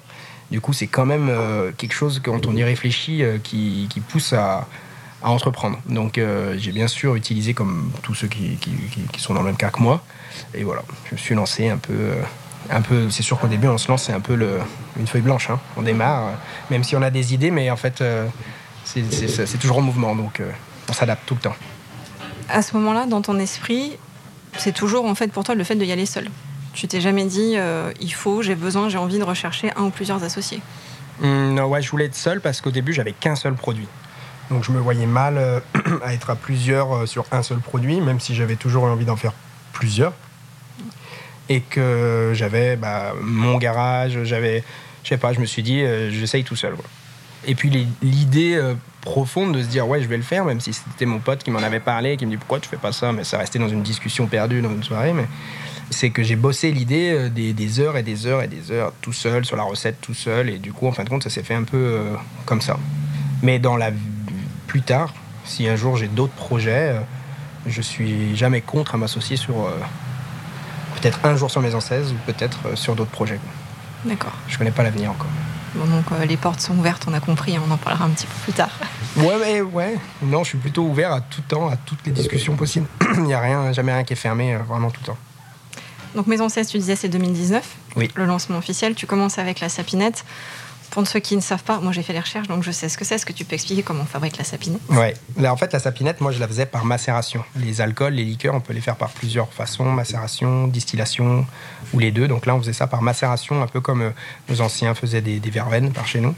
Du 0.52 0.62
coup, 0.62 0.74
c'est 0.74 0.88
quand 0.88 1.06
même 1.06 1.32
quelque 1.78 1.94
chose, 1.94 2.22
quand 2.24 2.48
on 2.48 2.56
y 2.56 2.64
réfléchit, 2.64 3.24
qui 3.44 4.02
pousse 4.08 4.34
à, 4.34 4.68
à 5.22 5.32
entreprendre. 5.32 5.80
Donc 5.88 6.18
euh, 6.18 6.56
j'ai 6.58 6.72
bien 6.72 6.88
sûr 6.88 7.16
utilisé 7.16 7.54
comme 7.54 7.92
tous 8.02 8.16
ceux 8.16 8.28
qui, 8.28 8.58
sont 9.18 9.34
dans 9.34 9.42
le 9.42 9.48
même 9.48 9.58
cas 9.58 9.70
que 9.70 9.80
moi. 9.80 10.04
Et 10.54 10.64
voilà, 10.64 10.84
je 11.06 11.16
me 11.16 11.18
suis 11.18 11.36
lancé 11.36 11.70
un 11.70 11.78
peu. 11.78 11.94
Euh, 11.94 12.22
un 12.72 12.82
peu 12.82 13.10
c'est 13.10 13.24
sûr 13.24 13.40
qu'au 13.40 13.48
début, 13.48 13.68
on 13.68 13.78
se 13.78 13.88
lance, 13.88 14.04
c'est 14.04 14.14
un 14.14 14.20
peu 14.20 14.36
le, 14.36 14.60
une 15.00 15.08
feuille 15.08 15.22
blanche. 15.22 15.50
Hein. 15.50 15.60
On 15.76 15.82
démarre, 15.82 16.28
euh, 16.28 16.32
même 16.70 16.84
si 16.84 16.96
on 16.96 17.02
a 17.02 17.10
des 17.10 17.34
idées, 17.34 17.52
mais 17.52 17.72
en 17.72 17.78
fait, 17.78 18.04
c'est 18.84 19.60
toujours 19.60 19.80
en 19.80 19.82
mouvement. 19.82 20.16
Donc 20.16 20.42
on 20.88 20.94
s'adapte 20.94 21.24
tout 21.26 21.36
le 21.36 21.42
temps. 21.42 21.56
À 22.50 22.62
ce 22.62 22.76
moment-là, 22.78 23.06
dans 23.06 23.22
ton 23.22 23.38
esprit, 23.40 23.98
c'est 24.58 24.74
toujours 24.74 25.06
en 25.06 25.16
fait 25.16 25.32
pour 25.32 25.44
toi 25.44 25.56
le 25.56 25.64
fait 25.64 25.76
de 25.76 25.86
y 25.86 25.92
aller 25.92 26.06
seul. 26.06 26.30
Tu 26.74 26.88
t'es 26.88 27.02
jamais 27.02 27.26
dit 27.26 27.56
il 28.00 28.14
faut, 28.14 28.42
j'ai 28.42 28.56
besoin, 28.56 28.90
j'ai 28.90 28.98
envie 28.98 29.20
de 29.20 29.24
rechercher 29.24 29.72
un 29.76 29.84
ou 29.84 29.90
plusieurs 29.90 30.24
associés. 30.24 30.62
Mmh, 31.22 31.56
non, 31.56 31.66
ouais, 31.66 31.82
je 31.82 31.90
voulais 31.90 32.06
être 32.06 32.16
seul 32.16 32.40
parce 32.40 32.62
qu'au 32.62 32.72
début, 32.72 32.94
j'avais 32.94 33.12
qu'un 33.12 33.36
seul 33.36 33.54
produit. 33.54 33.88
Donc 34.50 34.64
je 34.64 34.72
me 34.72 34.80
voyais 34.80 35.06
mal 35.06 35.38
euh, 35.38 35.60
à 36.04 36.14
être 36.14 36.30
à 36.30 36.36
plusieurs 36.36 36.94
euh, 36.94 37.06
sur 37.06 37.26
un 37.32 37.44
seul 37.44 37.60
produit, 37.60 38.02
même 38.02 38.20
si 38.20 38.36
j'avais 38.36 38.56
toujours 38.56 38.84
envie 38.84 39.06
d'en 39.06 39.16
faire 39.16 39.34
plusieurs. 39.74 40.14
Et 41.50 41.62
que 41.62 42.32
j'avais 42.36 42.76
bah, 42.76 43.14
mon 43.22 43.58
garage, 43.58 44.24
j'avais, 44.24 44.64
je 45.04 45.10
sais 45.10 45.18
pas, 45.18 45.34
je 45.34 45.40
me 45.40 45.46
suis 45.46 45.64
dit, 45.64 45.82
euh, 45.82 46.12
j'essaye 46.12 46.44
tout 46.44 46.56
seul. 46.56 46.76
Et 47.48 47.56
puis 47.56 47.88
l'idée 48.02 48.62
profonde 49.02 49.56
de 49.56 49.64
se 49.64 49.68
dire, 49.68 49.88
ouais, 49.88 50.02
je 50.02 50.08
vais 50.10 50.18
le 50.18 50.24
faire, 50.24 50.44
même 50.44 50.60
si 50.60 50.74
c'était 50.74 51.06
mon 51.06 51.20
pote 51.20 51.42
qui 51.42 51.52
m'en 51.52 51.60
avait 51.60 51.80
parlé, 51.80 52.18
qui 52.18 52.26
me 52.26 52.32
dit, 52.32 52.38
pourquoi 52.38 52.60
tu 52.60 52.68
fais 52.68 52.78
pas 52.78 52.92
ça? 52.92 53.14
Mais 53.14 53.24
ça 53.24 53.38
restait 53.38 53.60
dans 53.60 53.70
une 53.70 53.82
discussion 53.82 54.28
perdue 54.28 54.62
dans 54.62 54.72
une 54.72 54.84
soirée. 54.84 55.14
Mais 55.14 55.26
c'est 55.90 56.10
que 56.10 56.22
j'ai 56.22 56.36
bossé 56.36 56.74
l'idée 56.74 57.30
des, 57.30 57.54
des, 57.54 57.80
heures 57.80 57.96
et 57.96 58.04
des 58.04 58.28
heures 58.28 58.42
et 58.42 58.50
des 58.50 58.72
heures 58.72 58.92
tout 59.02 59.14
seul, 59.14 59.46
sur 59.46 59.56
la 59.56 59.64
recette 59.64 60.02
tout 60.02 60.14
seul. 60.14 60.50
Et 60.50 60.58
du 60.58 60.74
coup, 60.74 60.86
en 60.86 60.92
fin 60.92 61.06
de 61.06 61.10
compte, 61.10 61.24
ça 61.24 61.30
s'est 61.30 61.44
fait 61.44 61.56
un 61.56 61.64
peu 61.64 62.02
comme 62.46 62.62
ça. 62.62 62.78
Mais 63.42 63.58
dans 63.58 63.78
la 63.78 63.92
plus 64.70 64.82
tard, 64.84 65.14
si 65.46 65.68
un 65.68 65.76
jour 65.76 65.98
j'ai 65.98 66.08
d'autres 66.08 66.34
projets, 66.34 66.94
euh, 66.94 67.00
je 67.66 67.82
suis 67.82 68.38
jamais 68.38 68.62
contre 68.62 68.94
à 68.94 68.98
m'associer 69.00 69.36
sur 69.36 69.66
euh, 69.66 69.72
peut-être 70.96 71.20
un 71.24 71.36
jour 71.36 71.50
sur 71.50 71.60
Maison 71.60 71.80
16 71.80 72.14
ou 72.14 72.16
peut-être 72.28 72.60
euh, 72.68 72.76
sur 72.76 72.96
d'autres 72.96 73.10
projets. 73.10 73.40
D'accord. 74.06 74.32
Je 74.48 74.60
connais 74.60 74.72
pas 74.72 74.84
l'avenir 74.84 75.10
encore. 75.10 75.28
Bon, 75.74 75.86
donc 75.86 76.06
les 76.28 76.38
portes 76.38 76.62
sont 76.62 76.78
ouvertes, 76.78 77.06
on 77.08 77.14
a 77.14 77.20
compris, 77.20 77.58
on 77.58 77.72
en 77.72 77.78
parlera 77.78 78.06
un 78.06 78.10
petit 78.10 78.28
peu 78.28 78.34
plus 78.44 78.54
tard. 78.54 78.72
Ouais, 79.18 79.36
mais 79.42 79.62
ouais. 79.62 79.98
Non, 80.22 80.44
je 80.44 80.50
suis 80.50 80.58
plutôt 80.60 80.84
ouvert 80.84 81.12
à 81.12 81.20
tout 81.20 81.42
temps, 81.42 81.68
à 81.68 81.76
toutes 81.76 82.06
les 82.06 82.12
discussions 82.12 82.56
possibles. 82.56 82.86
Il 83.16 83.24
n'y 83.24 83.34
a 83.34 83.40
rien, 83.40 83.74
jamais 83.74 83.92
rien 83.92 84.04
qui 84.04 84.14
est 84.14 84.16
fermé, 84.16 84.56
vraiment 84.56 84.92
tout 84.92 85.02
le 85.02 85.08
temps. 85.08 85.18
Donc 86.16 86.28
Maison 86.28 86.48
16, 86.48 86.68
tu 86.68 86.78
disais 86.78 86.96
c'est 86.96 87.10
2019. 87.10 87.68
Oui. 87.96 88.10
Le 88.14 88.26
lancement 88.26 88.60
officiel. 88.60 88.94
Tu 88.94 89.08
commences 89.08 89.40
avec 89.40 89.60
la 89.60 89.68
sapinette. 89.68 90.26
Pour 90.92 91.06
ceux 91.08 91.20
qui 91.20 91.36
ne 91.36 91.42
savent 91.42 91.64
pas, 91.64 91.80
moi 91.80 91.92
j'ai 91.92 92.02
fait 92.02 92.14
les 92.14 92.20
recherches, 92.20 92.48
donc 92.48 92.64
je 92.64 92.72
sais 92.72 92.90
ce 92.90 92.98
que 92.98 93.06
c'est. 93.06 93.16
Est-ce 93.16 93.26
que 93.26 93.34
tu 93.34 93.46
peux 93.46 93.54
expliquer 93.54 93.84
comment 93.84 94.04
on 94.04 94.06
fabrique 94.06 94.38
la 94.38 94.44
sapinette 94.44 94.82
Ouais. 94.90 95.14
Là, 95.38 95.54
en 95.54 95.58
fait, 95.58 95.72
la 95.72 95.80
sapinette, 95.80 96.20
moi 96.20 96.32
je 96.32 96.40
la 96.40 96.48
faisais 96.48 96.66
par 96.66 96.86
macération. 96.86 97.44
Les 97.56 97.82
alcools, 97.82 98.14
les 98.14 98.26
liqueurs, 98.26 98.56
on 98.56 98.60
peut 98.60 98.74
les 98.74 98.82
faire 98.82 98.96
par 98.96 99.10
plusieurs 99.10 99.52
façons 99.54 99.86
macération, 99.86 100.68
distillation 100.68 101.46
ou 101.94 102.00
les 102.00 102.12
deux. 102.12 102.28
Donc 102.28 102.46
là, 102.46 102.56
on 102.56 102.60
faisait 102.60 102.74
ça 102.74 102.88
par 102.88 103.02
macération, 103.02 103.62
un 103.62 103.68
peu 103.68 103.82
comme 103.82 104.02
euh, 104.02 104.10
nos 104.50 104.62
anciens 104.62 104.96
faisaient 104.96 105.22
des, 105.22 105.40
des 105.40 105.50
verveines 105.50 105.92
par 105.92 106.08
chez 106.08 106.22
nous. 106.22 106.34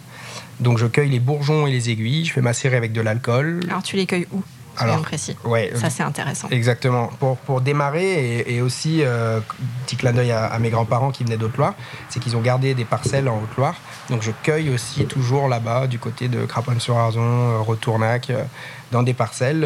Donc 0.60 0.78
je 0.78 0.86
cueille 0.86 1.10
les 1.10 1.20
bourgeons 1.20 1.66
et 1.66 1.72
les 1.72 1.90
aiguilles, 1.90 2.26
je 2.26 2.34
fais 2.34 2.42
macérer 2.42 2.78
avec 2.78 2.92
de 2.94 3.02
l'alcool. 3.02 3.62
Alors 3.70 3.84
tu 3.84 3.96
les 3.96 4.06
cueilles 4.06 4.28
où? 4.32 4.44
Alors, 4.78 5.02
précis. 5.02 5.36
Ouais, 5.44 5.72
ça 5.76 5.90
c'est 5.90 6.04
intéressant. 6.04 6.48
Exactement. 6.50 7.08
Pour, 7.20 7.38
pour 7.38 7.62
démarrer, 7.62 8.44
et, 8.48 8.62
aussi, 8.62 9.04
euh, 9.04 9.40
petit 9.86 9.96
clin 9.96 10.14
d'œil 10.14 10.32
à, 10.32 10.58
mes 10.60 10.70
grands-parents 10.70 11.12
qui 11.12 11.24
venaient 11.24 11.38
d'Haute-Loire, 11.38 11.74
c'est 12.10 12.20
qu'ils 12.20 12.36
ont 12.36 12.42
gardé 12.42 12.74
des 12.74 12.86
parcelles 12.86 13.28
en 13.28 13.38
Haute-Loire. 13.38 13.76
Donc 14.10 14.22
je 14.22 14.32
cueille 14.44 14.70
aussi 14.70 15.06
toujours 15.06 15.48
là-bas, 15.48 15.88
du 15.88 16.00
côté 16.00 16.28
de 16.28 16.46
Craponne-sur-Arzon, 16.46 17.22
euh, 17.22 17.60
Retournac, 17.60 18.30
euh, 18.30 18.44
dans 18.92 19.04
des 19.04 19.14
parcelles, 19.14 19.66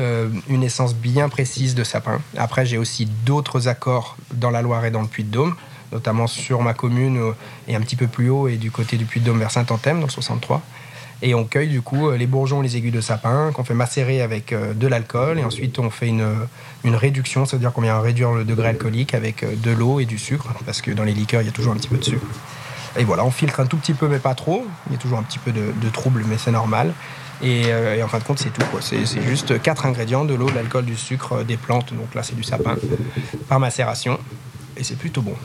une 0.49 0.61
essence 0.61 0.93
bien 0.93 1.29
précise 1.29 1.73
de 1.73 1.83
sapin. 1.83 2.21
Après, 2.37 2.63
j'ai 2.67 2.77
aussi 2.77 3.07
d'autres 3.07 3.67
accords 3.67 4.17
dans 4.31 4.51
la 4.51 4.61
Loire 4.61 4.85
et 4.85 4.91
dans 4.91 5.01
le 5.01 5.07
Puy-de-Dôme 5.07 5.55
notamment 5.91 6.27
sur 6.27 6.61
ma 6.61 6.73
commune 6.73 7.33
et 7.67 7.75
un 7.75 7.79
petit 7.79 7.95
peu 7.95 8.07
plus 8.07 8.29
haut 8.29 8.47
et 8.47 8.57
du 8.57 8.69
côté 8.69 8.97
du 8.97 9.05
Puy-de-Dôme 9.05 9.39
vers 9.39 9.51
Saint-Anthème, 9.51 9.99
dans 9.99 10.07
le 10.07 10.11
63. 10.11 10.61
Et 11.21 11.33
on 11.33 11.45
cueille 11.45 11.69
du 11.69 11.81
coup 11.81 12.09
euh, 12.09 12.17
les 12.17 12.27
bourgeons, 12.27 12.61
les 12.61 12.77
aiguilles 12.77 12.91
de 12.91 13.01
sapin 13.01 13.51
qu'on 13.53 13.63
fait 13.63 13.73
macérer 13.73 14.21
avec 14.21 14.51
euh, 14.51 14.73
de 14.73 14.87
l'alcool. 14.87 15.39
Et 15.39 15.43
ensuite, 15.43 15.79
on 15.79 15.89
fait 15.89 16.07
une, 16.07 16.27
une 16.83 16.95
réduction, 16.95 17.45
c'est-à-dire 17.45 17.71
qu'on 17.71 17.81
vient 17.81 17.99
réduire 17.99 18.31
le 18.31 18.43
degré 18.43 18.69
alcoolique 18.69 19.13
avec 19.13 19.43
euh, 19.43 19.55
de 19.55 19.71
l'eau 19.71 19.99
et 19.99 20.05
du 20.05 20.17
sucre, 20.17 20.53
parce 20.65 20.81
que 20.81 20.91
dans 20.91 21.03
les 21.03 21.13
liqueurs, 21.13 21.41
il 21.41 21.45
y 21.45 21.49
a 21.49 21.53
toujours 21.53 21.73
un 21.73 21.77
petit 21.77 21.87
peu 21.87 21.97
de 21.97 22.03
sucre. 22.03 22.25
Et 22.97 23.03
voilà, 23.03 23.25
on 23.25 23.31
filtre 23.31 23.59
un 23.59 23.65
tout 23.65 23.77
petit 23.77 23.93
peu, 23.93 24.07
mais 24.07 24.19
pas 24.19 24.35
trop. 24.35 24.65
Il 24.87 24.93
y 24.93 24.95
a 24.95 24.99
toujours 24.99 25.19
un 25.19 25.23
petit 25.23 25.39
peu 25.39 25.51
de, 25.51 25.89
trouble, 25.89 26.23
mais 26.27 26.37
c'est 26.37 26.51
normal. 26.51 26.93
Et, 27.43 27.65
en 28.01 28.07
fin 28.07 28.19
de 28.19 28.23
compte, 28.23 28.39
c'est 28.39 28.53
tout. 28.53 28.61
C'est 28.79 29.21
juste 29.21 29.61
quatre 29.61 29.85
ingrédients 29.85 30.23
de 30.23 30.33
l'eau, 30.33 30.49
de 30.49 30.55
l'alcool, 30.55 30.85
du 30.85 30.95
sucre, 30.95 31.43
des 31.43 31.57
plantes. 31.57 31.93
Donc 31.93 32.15
là, 32.15 32.23
c'est 32.23 32.37
du 32.37 32.43
sapin 32.43 32.77
par 33.49 33.59
macération. 33.59 34.17
Et 34.77 34.85
c'est 34.85 34.95
plutôt 34.97 35.21
bon. 35.21 35.35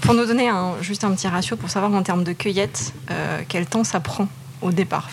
Pour 0.00 0.14
nous 0.14 0.26
donner 0.26 0.50
juste 0.80 1.04
un 1.04 1.12
petit 1.12 1.28
ratio 1.28 1.56
pour 1.56 1.70
savoir 1.70 1.92
en 1.92 2.02
termes 2.02 2.24
de 2.24 2.32
cueillette, 2.32 2.92
euh, 3.10 3.40
quel 3.48 3.66
temps 3.66 3.84
ça 3.84 4.00
prend 4.00 4.28
au 4.62 4.72
départ 4.72 5.08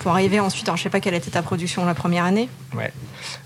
pour 0.00 0.12
arriver 0.12 0.40
ensuite, 0.40 0.68
alors 0.68 0.76
je 0.76 0.82
sais 0.82 0.90
pas 0.90 1.00
quelle 1.00 1.14
était 1.14 1.30
ta 1.30 1.42
production 1.42 1.84
la 1.84 1.94
première 1.94 2.24
année. 2.24 2.48
Ouais. 2.74 2.92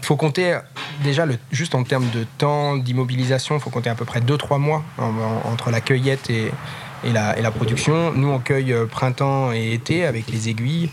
Il 0.01 0.07
faut 0.07 0.17
compter 0.17 0.59
déjà 1.03 1.27
juste 1.53 1.75
en 1.75 1.85
termes 1.85 2.09
de 2.11 2.25
temps 2.39 2.77
d'immobilisation, 2.77 3.57
il 3.57 3.61
faut 3.61 3.71
compter 3.71 3.91
à 3.91 3.95
peu 3.95 4.05
près 4.05 4.21
2-3 4.21 4.59
mois 4.59 4.83
entre 5.45 5.71
la 5.71 5.81
cueillette 5.81 6.31
et, 6.31 6.51
et 7.05 7.13
la, 7.13 7.51
production. 7.51 8.13
Nous, 8.13 8.29
on 8.29 8.39
cueille 8.39 8.73
euh, 8.73 8.87
printemps 8.87 9.53
et 9.53 9.73
été 9.73 10.05
avec 10.05 10.31
les 10.31 10.49
aiguilles. 10.49 10.91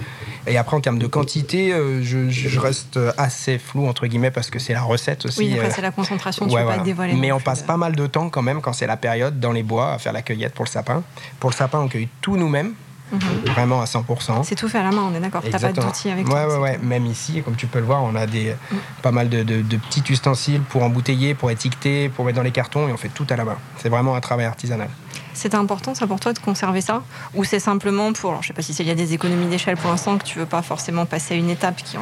Et 0.47 0.57
après, 0.57 0.75
en 0.75 0.81
termes 0.81 0.99
de 0.99 1.07
quantité, 1.07 1.71
euh, 1.71 2.01
je, 2.01 2.59
reste 2.59 2.99
assez 3.17 3.57
flou, 3.57 3.87
entre 3.87 4.07
guillemets, 4.07 4.31
parce 4.31 4.49
que 4.49 4.59
c'est 4.59 4.73
la 4.73 4.81
recette 4.81 5.25
aussi. 5.25 5.39
Oui, 5.39 5.53
après, 5.53 5.67
euh, 5.67 5.71
c'est 5.73 5.81
la 5.81 5.91
concentration, 5.91 6.47
tu 6.47 6.53
ne 6.53 6.59
peux 6.59 6.67
pas 6.67 6.77
dévoiler. 6.79 7.13
Mais 7.13 7.31
on 7.31 7.39
passe 7.39 7.61
pas 7.63 7.77
mal 7.77 7.95
de 7.95 8.07
temps 8.07 8.29
quand 8.29 8.41
même, 8.41 8.61
quand 8.61 8.73
c'est 8.73 8.87
la 8.87 8.97
période, 8.97 9.39
dans 9.39 9.51
les 9.51 9.63
bois, 9.63 9.93
à 9.93 9.97
faire 9.97 10.13
la 10.13 10.21
cueillette 10.21 10.53
pour 10.53 10.65
le 10.65 10.69
sapin. 10.69 11.03
Pour 11.39 11.49
le 11.49 11.55
sapin, 11.55 11.79
on 11.79 11.87
cueille 11.87 12.09
tout 12.21 12.37
nous-mêmes. 12.37 12.73
Mhm. 13.11 13.19
Vraiment 13.53 13.81
à 13.81 13.85
100%. 13.85 14.43
C'est 14.43 14.55
tout 14.55 14.69
fait 14.69 14.77
à 14.77 14.83
la 14.83 14.91
main, 14.91 15.03
on 15.11 15.13
est 15.13 15.19
d'accord. 15.19 15.43
T'as 15.49 15.59
pas 15.59 15.73
d'outils 15.73 16.09
avec 16.09 16.25
toi. 16.25 16.47
Ouais, 16.47 16.57
ouais, 16.57 16.79
Même 16.81 17.05
ici, 17.05 17.41
comme 17.43 17.55
tu 17.55 17.67
peux 17.67 17.79
le 17.79 17.85
voir, 17.85 18.03
on 18.03 18.15
a 18.15 18.25
des, 18.25 18.53
mm. 18.53 18.75
pas 19.01 19.11
mal 19.11 19.27
de, 19.27 19.43
de, 19.43 19.77
petits 19.77 20.03
ustensiles 20.09 20.61
pour 20.61 20.83
embouteiller, 20.83 21.33
pour 21.33 21.51
étiqueter, 21.51 22.07
pour 22.07 22.23
mettre 22.23 22.37
dans 22.37 22.43
les 22.43 22.51
cartons, 22.51 22.87
et 22.87 22.91
on 22.91 22.97
fait 22.97 23.09
tout 23.09 23.27
à 23.29 23.35
la 23.35 23.43
main. 23.43 23.57
C'est 23.77 23.89
vraiment 23.89 24.15
un 24.15 24.21
travail 24.21 24.45
artisanal. 24.45 24.89
C'était 25.33 25.55
important, 25.55 25.95
ça 25.95 26.07
pour 26.07 26.19
toi, 26.19 26.33
de 26.33 26.39
conserver 26.39 26.81
ça 26.81 27.03
Ou 27.35 27.43
c'est 27.43 27.59
simplement 27.59 28.13
pour, 28.13 28.31
alors, 28.31 28.43
je 28.43 28.47
sais 28.47 28.53
pas 28.53 28.61
si 28.61 28.73
il 28.73 28.87
y 28.87 28.91
a 28.91 28.95
des 28.95 29.13
économies 29.13 29.47
d'échelle 29.47 29.77
pour 29.77 29.89
l'instant, 29.89 30.17
que 30.17 30.23
tu 30.23 30.39
veux 30.39 30.45
pas 30.45 30.61
forcément 30.61 31.05
passer 31.05 31.35
à 31.35 31.37
une 31.37 31.49
étape 31.49 31.77
qui, 31.77 31.97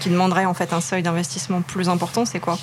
qui 0.00 0.10
demanderait 0.10 0.44
en 0.44 0.54
fait 0.54 0.72
un 0.72 0.80
seuil 0.80 1.02
d'investissement 1.02 1.62
plus 1.62 1.88
important, 1.88 2.24
c'est 2.24 2.40
quoi? 2.40 2.58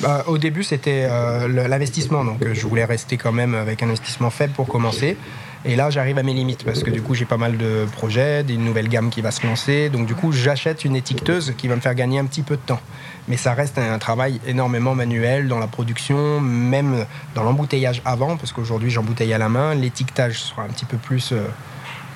Bah, 0.00 0.24
Au 0.26 0.38
début, 0.38 0.64
c'était 0.64 1.06
euh, 1.10 1.48
l'investissement, 1.68 2.24
donc 2.24 2.42
euh, 2.42 2.54
je 2.54 2.66
voulais 2.66 2.84
rester 2.84 3.16
quand 3.16 3.32
même 3.32 3.54
avec 3.54 3.82
un 3.82 3.88
investissement 3.88 4.30
faible 4.30 4.52
pour 4.52 4.66
commencer. 4.66 5.16
Et 5.64 5.74
là, 5.74 5.90
j'arrive 5.90 6.16
à 6.18 6.22
mes 6.22 6.32
limites 6.32 6.64
parce 6.64 6.84
que 6.84 6.90
du 6.90 7.02
coup, 7.02 7.14
j'ai 7.14 7.24
pas 7.24 7.38
mal 7.38 7.56
de 7.56 7.86
projets, 7.90 8.44
des 8.44 8.56
nouvelles 8.56 8.88
gammes 8.88 9.10
qui 9.10 9.20
va 9.20 9.32
se 9.32 9.44
lancer. 9.44 9.88
Donc 9.88 10.06
du 10.06 10.14
coup, 10.14 10.30
j'achète 10.30 10.84
une 10.84 10.94
étiqueteuse 10.94 11.54
qui 11.58 11.66
va 11.66 11.74
me 11.74 11.80
faire 11.80 11.94
gagner 11.96 12.20
un 12.20 12.24
petit 12.24 12.42
peu 12.42 12.54
de 12.54 12.60
temps. 12.60 12.80
Mais 13.28 13.36
ça 13.36 13.54
reste 13.54 13.78
un 13.78 13.98
travail 13.98 14.40
énormément 14.46 14.94
manuel 14.94 15.48
dans 15.48 15.58
la 15.58 15.66
production, 15.66 16.40
même 16.40 17.06
dans 17.34 17.42
l'embouteillage 17.42 18.00
avant, 18.04 18.36
parce 18.36 18.52
qu'aujourd'hui, 18.52 18.90
j'embouteille 18.90 19.32
à 19.32 19.38
la 19.38 19.48
main. 19.48 19.74
L'étiquetage 19.74 20.40
sera 20.40 20.62
un 20.62 20.68
petit 20.68 20.84
peu 20.84 20.96
plus 20.96 21.32
euh, 21.32 21.42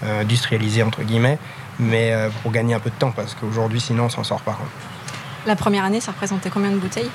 euh, 0.05 0.23
industrialisé, 0.23 0.83
entre 0.83 1.02
guillemets, 1.02 1.38
mais 1.79 2.12
euh, 2.12 2.29
pour 2.43 2.52
gagner 2.52 2.75
un 2.75 2.81
peu 2.81 2.90
de 2.90 2.95
temps, 2.95 3.11
parce 3.11 3.35
qu'aujourd'hui, 3.35 3.81
sinon, 3.81 4.05
on 4.05 4.09
s'en 4.09 4.25
sort 4.25 4.40
pas. 4.43 4.59
La 5.47 5.57
première 5.57 5.85
année, 5.85 6.00
ça 6.00 6.12
représentait 6.12 6.50
combien 6.50 6.71
de 6.71 6.79
bouteilles? 6.79 7.11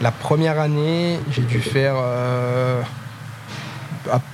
La 0.00 0.12
première 0.12 0.58
année, 0.60 1.18
j'ai 1.30 1.42
dû 1.42 1.60
faire 1.60 1.96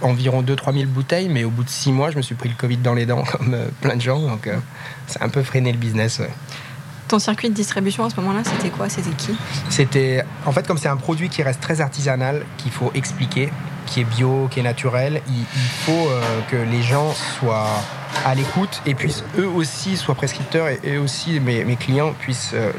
environ 0.03 0.43
2-3 0.43 0.75
000 0.75 0.87
bouteilles, 0.87 1.29
mais 1.29 1.45
au 1.45 1.51
bout 1.51 1.65
de 1.65 1.69
6 1.69 1.93
mois, 1.93 2.11
je 2.11 2.17
me 2.17 2.23
suis 2.23 2.35
pris 2.35 2.49
le 2.49 2.55
Covid 2.55 2.79
dans 2.79 2.95
les 2.95 3.07
dents, 3.07 3.23
comme 3.33 3.55
euh, 3.55 3.69
plein 3.81 3.97
de 3.97 4.01
gens. 4.01 4.21
Donc, 4.21 4.47
euh, 4.47 4.57
ça 5.07 5.21
a 5.21 5.25
un 5.25 5.29
peu 5.29 5.43
freiné 5.43 5.73
le 5.73 5.79
business. 5.79 6.21
Ton 7.08 7.18
circuit 7.18 7.50
de 7.50 7.54
distribution 7.54 8.04
à 8.04 8.11
ce 8.11 8.16
moment-là, 8.16 8.42
c'était 8.44 8.70
quoi? 8.70 8.88
C'était 8.88 9.11
qui? 9.11 9.34
C'était. 9.68 10.25
En 10.46 10.52
fait, 10.52 10.66
comme 10.66 10.78
c'est 10.78 10.88
un 10.88 10.96
produit 10.96 11.28
qui 11.28 11.42
reste 11.42 11.61
très 11.61 11.80
artisanal, 11.80 12.44
qu'il 12.58 12.73
faut 12.73 12.90
expliquer, 12.94 13.50
qui 13.87 14.00
est 14.00 14.04
bio, 14.04 14.49
qui 14.50 14.61
est 14.61 14.62
naturel, 14.62 15.20
il, 15.28 15.44
faut 15.84 15.92
euh, 15.92 16.40
que 16.50 16.56
les 16.56 16.82
gens 16.82 17.12
soient 17.38 17.68
à 18.25 18.34
l'écoute 18.34 18.80
et 18.87 18.94
puissent 18.94 19.25
eux 19.38 19.49
aussi 19.49 19.96
soient 19.96 20.14
prescripteurs 20.14 20.68
et 20.68 20.80
eux 20.87 21.00
aussi 21.00 21.40
mes, 21.40 21.64
mes 21.64 21.76
clients 21.76 22.14
puissent 22.18 22.52
euh, 22.54 22.73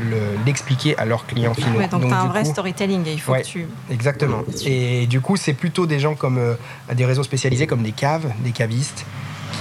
l'expliquer 0.45 0.97
à 0.97 1.05
leurs 1.05 1.25
clients 1.25 1.53
finaux. 1.53 1.85
donc, 1.91 2.07
tu 2.07 2.13
as 2.13 2.21
un 2.21 2.27
vrai 2.27 2.45
storytelling 2.45 3.03
il 3.05 3.19
faut 3.19 3.33
que 3.33 3.43
tu... 3.43 3.67
Exactement. 3.91 4.43
Et 4.65 5.07
du 5.07 5.21
coup, 5.21 5.35
c'est 5.35 5.53
plutôt 5.53 5.85
des 5.85 5.99
gens 5.99 6.15
comme 6.15 6.37
euh, 6.37 6.55
des 6.93 7.05
réseaux 7.05 7.23
spécialisés 7.23 7.67
comme 7.67 7.83
des 7.83 7.91
caves, 7.91 8.31
des 8.39 8.51
cavistes 8.51 9.05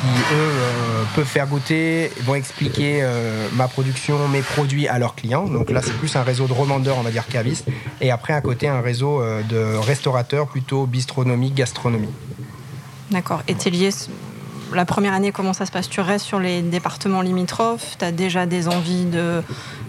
qui, 0.04 0.34
eux, 0.34 0.36
euh, 0.36 1.04
peuvent 1.14 1.26
faire 1.26 1.46
goûter, 1.46 2.10
vont 2.22 2.34
expliquer 2.34 3.00
euh, 3.02 3.48
ma 3.54 3.68
production, 3.68 4.28
mes 4.28 4.42
produits 4.42 4.88
à 4.88 4.98
leurs 4.98 5.14
clients. 5.14 5.46
Donc 5.46 5.70
là, 5.70 5.80
c'est 5.82 5.96
plus 5.96 6.14
un 6.16 6.22
réseau 6.22 6.46
de 6.46 6.52
revendeurs, 6.52 6.98
on 6.98 7.02
va 7.02 7.10
dire 7.10 7.26
cavistes. 7.26 7.66
Et 8.00 8.10
après, 8.10 8.32
à 8.32 8.40
côté, 8.40 8.68
un 8.68 8.80
réseau 8.80 9.20
euh, 9.20 9.42
de 9.42 9.76
restaurateurs, 9.76 10.46
plutôt 10.48 10.86
bistronomie, 10.86 11.50
gastronomie. 11.50 12.10
D'accord. 13.10 13.42
Et 13.48 13.54
tu 13.54 13.70
lié 13.70 13.90
la 14.72 14.84
première 14.84 15.12
année, 15.12 15.30
comment 15.30 15.52
ça 15.52 15.66
se 15.66 15.70
passe? 15.70 15.88
Tu 15.88 16.00
restes 16.00 16.26
sur 16.26 16.40
les 16.40 16.62
départements 16.62 17.20
limitrophes? 17.20 17.96
Tu 17.98 18.04
as 18.04 18.12
déjà 18.12 18.46
des 18.46 18.66
envies 18.66 19.04
de 19.04 19.42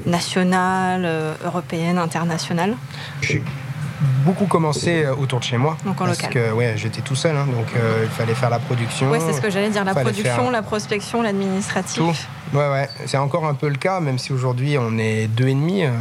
nationales, 0.06 1.10
européennes, 1.44 1.98
internationales? 1.98 2.76
Beaucoup 4.02 4.46
commencé 4.46 5.04
euh, 5.04 5.16
autour 5.16 5.40
de 5.40 5.44
chez 5.44 5.58
moi. 5.58 5.78
Donc 5.86 6.00
en 6.02 6.06
parce 6.06 6.20
que 6.20 6.52
ouais, 6.52 6.74
j'étais 6.78 7.02
tout 7.02 7.16
seul, 7.16 7.36
hein, 7.36 7.46
donc 7.46 7.68
euh, 7.76 8.04
il 8.04 8.10
fallait 8.10 8.36
faire 8.36 8.50
la 8.50 8.60
production. 8.60 9.10
Oui, 9.12 9.20
c'est 9.26 9.34
ce 9.34 9.42
que 9.42 9.50
j'allais 9.50 9.70
dire, 9.70 9.84
la 9.84 9.94
production, 9.94 10.50
la 10.50 10.62
prospection, 10.62 11.22
l'administratif. 11.22 11.96
Tout. 11.98 12.16
Ouais, 12.58 12.70
ouais, 12.70 12.90
c'est 13.06 13.18
encore 13.18 13.46
un 13.46 13.54
peu 13.54 13.68
le 13.68 13.76
cas, 13.76 14.00
même 14.00 14.18
si 14.18 14.32
aujourd'hui 14.32 14.78
on 14.78 14.98
est 14.98 15.28
deux 15.28 15.48
et 15.48 15.54
demi. 15.54 15.84
Euh, 15.84 15.92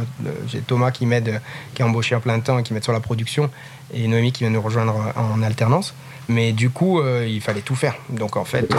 j'ai 0.47 0.59
Thomas 0.59 0.91
qui 0.91 1.05
m'aide, 1.05 1.41
qui 1.73 1.81
est 1.81 1.85
embauché 1.85 2.15
en 2.15 2.19
plein 2.19 2.39
temps 2.39 2.59
et 2.59 2.63
qui 2.63 2.73
m'aide 2.73 2.83
sur 2.83 2.93
la 2.93 2.99
production, 2.99 3.49
et 3.93 4.07
Noémie 4.07 4.31
qui 4.31 4.43
vient 4.43 4.51
nous 4.51 4.61
rejoindre 4.61 5.13
en 5.15 5.41
alternance. 5.41 5.93
Mais 6.27 6.53
du 6.53 6.71
coup, 6.71 7.01
il 7.03 7.39
fallait 7.41 7.61
tout 7.61 7.75
faire. 7.75 7.95
Donc 8.09 8.35
en 8.35 8.45
fait, 8.45 8.73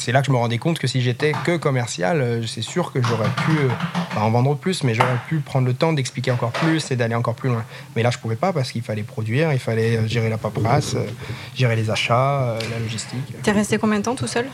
c'est 0.00 0.12
là 0.12 0.20
que 0.20 0.26
je 0.26 0.32
me 0.32 0.36
rendais 0.36 0.58
compte 0.58 0.78
que 0.78 0.86
si 0.86 1.02
j'étais 1.02 1.32
que 1.44 1.56
commercial, 1.56 2.20
euh, 2.20 2.46
c'est 2.46 2.62
sûr 2.62 2.92
que 2.92 3.02
j'aurais 3.02 3.28
pu 3.28 3.52
euh, 3.52 4.20
en 4.20 4.30
vendre 4.30 4.56
plus, 4.56 4.84
mais 4.84 4.94
j'aurais 4.94 5.18
pu 5.28 5.40
prendre 5.40 5.66
le 5.66 5.74
temps 5.74 5.92
d'expliquer 5.92 6.30
encore 6.30 6.52
plus 6.52 6.90
et 6.90 6.96
d'aller 6.96 7.14
encore 7.14 7.34
plus 7.34 7.48
loin. 7.48 7.64
Mais 7.96 8.02
là, 8.02 8.10
je 8.10 8.18
pouvais 8.18 8.36
pas 8.36 8.52
parce 8.52 8.72
qu'il 8.72 8.82
fallait 8.82 9.02
produire, 9.02 9.52
il 9.52 9.58
fallait 9.58 9.96
euh, 9.96 10.06
gérer 10.06 10.30
la 10.30 10.38
paperasse, 10.38 10.96
gérer 11.54 11.76
les 11.76 11.90
achats, 11.90 12.56
la 12.70 12.78
logistique. 12.78 13.18
es 13.44 13.50
resté 13.52 13.78
combien 13.78 13.98
de 13.98 14.04
temps 14.04 14.14
tout 14.14 14.26
seul 14.26 14.46